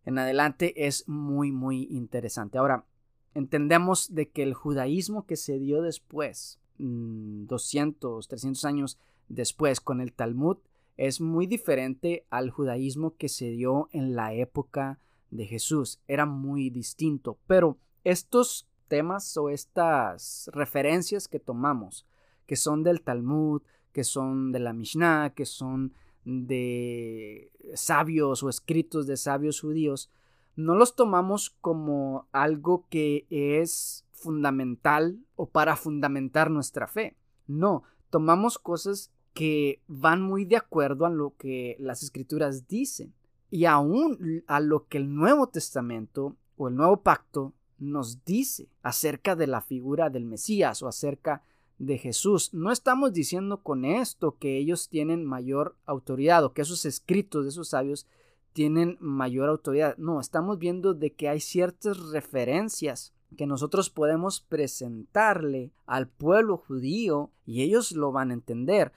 en 0.07 0.18
adelante 0.18 0.86
es 0.86 1.07
muy, 1.09 1.52
muy 1.52 1.88
interesante. 1.90 2.57
Ahora, 2.57 2.86
entendemos 3.34 4.14
de 4.14 4.30
que 4.30 4.42
el 4.42 4.54
judaísmo 4.54 5.26
que 5.26 5.36
se 5.36 5.59
dio 5.59 5.82
después, 5.82 6.59
200, 6.78 8.26
mm, 8.26 8.28
300 8.28 8.64
años 8.64 8.98
después 9.28 9.80
con 9.80 10.00
el 10.00 10.12
Talmud, 10.12 10.59
es 10.96 11.20
muy 11.20 11.46
diferente 11.46 12.24
al 12.30 12.50
judaísmo 12.50 13.16
que 13.16 13.28
se 13.28 13.50
dio 13.50 13.88
en 13.92 14.14
la 14.14 14.32
época 14.32 14.98
de 15.30 15.44
Jesús. 15.44 16.00
Era 16.07 16.24
muy 16.24 16.70
distinto. 16.70 17.38
Pero 17.46 17.76
estos 18.04 18.68
temas 18.88 19.36
o 19.36 19.50
estas 19.50 20.48
referencias 20.54 21.26
que 21.26 21.40
tomamos, 21.40 22.07
que 22.46 22.57
son 22.57 22.84
del 22.84 23.02
Talmud, 23.02 23.62
que 23.92 24.04
son 24.04 24.52
de 24.52 24.61
la 24.61 24.72
Mishnah, 24.72 25.32
que 25.34 25.46
son 25.46 25.92
de 26.27 27.53
sabios 27.74 28.43
o 28.43 28.51
escritos 28.51 29.07
de 29.07 29.16
sabios 29.16 29.61
judíos, 29.61 30.11
no 30.57 30.74
los 30.74 30.97
tomamos 30.97 31.51
como 31.61 32.27
algo 32.33 32.85
que 32.91 33.27
es 33.31 34.05
fundamental 34.12 35.18
o 35.37 35.47
para 35.47 35.77
fundamentar 35.77 36.51
nuestra 36.51 36.89
fe. 36.89 37.16
No, 37.47 37.85
tomamos 38.11 38.59
cosas 38.59 39.12
que 39.35 39.81
van 39.87 40.20
muy 40.20 40.45
de 40.45 40.57
acuerdo 40.57 41.07
a 41.07 41.11
lo 41.11 41.35
que 41.37 41.77
las 41.79 42.03
escrituras 42.03 42.66
dicen 42.66 43.14
y 43.51 43.66
aún 43.66 44.43
a 44.47 44.61
lo 44.61 44.89
que 44.89 44.99
el 44.99 45.14
Nuevo 45.14 45.49
Testamento 45.49 46.37
o 46.57 46.68
el 46.68 46.74
Nuevo 46.74 47.03
Pacto 47.03 47.53
nos 47.79 48.24
dice 48.24 48.68
acerca 48.83 49.37
de 49.37 49.47
la 49.47 49.61
figura 49.61 50.11
del 50.11 50.24
Mesías 50.24 50.83
o 50.83 50.89
acerca 50.89 51.43
de 51.79 51.99
Jesús. 51.99 52.55
No 52.55 52.72
estamos 52.72 53.12
diciendo 53.12 53.62
con 53.62 53.85
esto 53.85 54.37
que 54.39 54.57
ellos 54.57 54.89
tienen 54.89 55.24
mayor 55.24 55.77
autoridad 55.85 56.45
o 56.45 56.53
que 56.53 56.62
esos 56.62 56.85
escritos 56.85 57.45
de 57.45 57.51
esos 57.51 57.68
sabios 57.68 58.07
tienen 58.53 58.97
mayor 59.01 59.49
autoridad. 59.49 59.97
No, 59.99 60.20
estamos 60.20 60.59
viendo 60.59 60.95
de 60.95 61.12
que 61.12 61.29
hay 61.29 61.41
ciertas 61.41 61.99
referencias 62.11 63.12
que 63.37 63.47
nosotros 63.47 63.91
podemos 63.91 64.41
presentarle 64.41 65.72
al 65.85 66.09
pueblo 66.09 66.57
judío 66.57 67.31
y 67.45 67.62
ellos 67.62 67.93
lo 67.93 68.12
van 68.12 68.31
a 68.31 68.35
entender. 68.35 68.93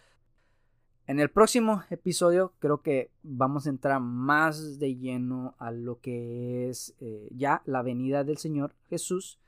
En 1.08 1.20
el 1.20 1.30
próximo 1.30 1.84
episodio 1.90 2.54
creo 2.60 2.82
que 2.82 3.12
vamos 3.24 3.66
a 3.66 3.72
entrar 3.72 4.00
más 4.00 4.78
de 4.78 4.96
lleno 4.96 5.56
a 5.58 5.72
lo 5.72 6.00
que 6.00 6.70
es 6.70 6.96
eh, 7.00 7.28
ya 7.32 7.64
la 7.66 7.82
venida 7.82 8.24
del 8.24 8.38
Señor 8.38 8.76
Jesús 8.90 9.40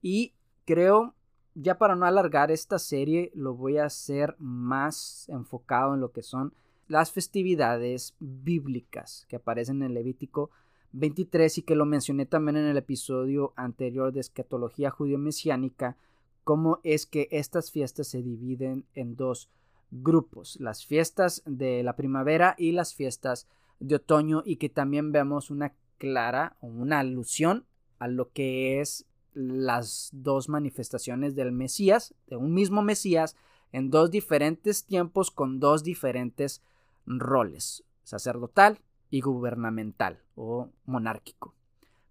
y 0.00 0.32
creo 0.64 1.14
ya 1.54 1.78
para 1.78 1.96
no 1.96 2.06
alargar 2.06 2.50
esta 2.50 2.78
serie 2.78 3.30
lo 3.34 3.54
voy 3.54 3.78
a 3.78 3.84
hacer 3.84 4.36
más 4.38 5.28
enfocado 5.28 5.94
en 5.94 6.00
lo 6.00 6.12
que 6.12 6.22
son 6.22 6.54
las 6.88 7.12
festividades 7.12 8.14
bíblicas 8.18 9.26
que 9.28 9.36
aparecen 9.36 9.82
en 9.82 9.94
Levítico 9.94 10.50
23 10.92 11.58
y 11.58 11.62
que 11.62 11.76
lo 11.76 11.86
mencioné 11.86 12.26
también 12.26 12.56
en 12.56 12.66
el 12.66 12.76
episodio 12.76 13.52
anterior 13.56 14.12
de 14.12 14.20
escatología 14.20 14.90
judío-mesiánica, 14.90 15.96
cómo 16.42 16.80
es 16.82 17.06
que 17.06 17.28
estas 17.30 17.70
fiestas 17.70 18.08
se 18.08 18.22
dividen 18.22 18.86
en 18.94 19.14
dos 19.14 19.48
grupos, 19.90 20.56
las 20.60 20.84
fiestas 20.84 21.42
de 21.46 21.82
la 21.82 21.96
primavera 21.96 22.54
y 22.58 22.72
las 22.72 22.94
fiestas 22.94 23.46
de 23.78 23.96
otoño 23.96 24.42
y 24.44 24.56
que 24.56 24.68
también 24.68 25.12
vemos 25.12 25.50
una 25.50 25.74
clara 25.98 26.56
o 26.60 26.66
una 26.66 27.00
alusión 27.00 27.66
a 27.98 28.08
lo 28.08 28.30
que 28.30 28.80
es 28.80 29.06
las 29.34 30.10
dos 30.12 30.48
manifestaciones 30.48 31.34
del 31.34 31.52
Mesías, 31.52 32.14
de 32.26 32.36
un 32.36 32.52
mismo 32.52 32.82
Mesías, 32.82 33.36
en 33.72 33.90
dos 33.90 34.10
diferentes 34.10 34.84
tiempos 34.84 35.30
con 35.30 35.60
dos 35.60 35.84
diferentes 35.84 36.62
roles, 37.06 37.84
sacerdotal 38.02 38.80
y 39.10 39.20
gubernamental 39.20 40.20
o 40.34 40.70
monárquico. 40.84 41.54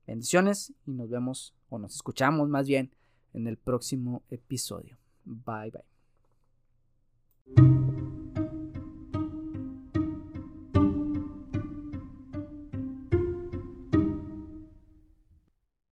Bendiciones 0.08 0.74
y 0.86 0.92
nos 0.92 1.10
vemos 1.10 1.54
o 1.70 1.78
nos 1.78 1.96
escuchamos 1.96 2.50
más 2.50 2.68
bien 2.68 2.92
en 3.34 3.48
el 3.48 3.58
próximo 3.58 4.24
episodio. 4.30 4.98
Bye 5.26 5.72
bye. 5.72 5.84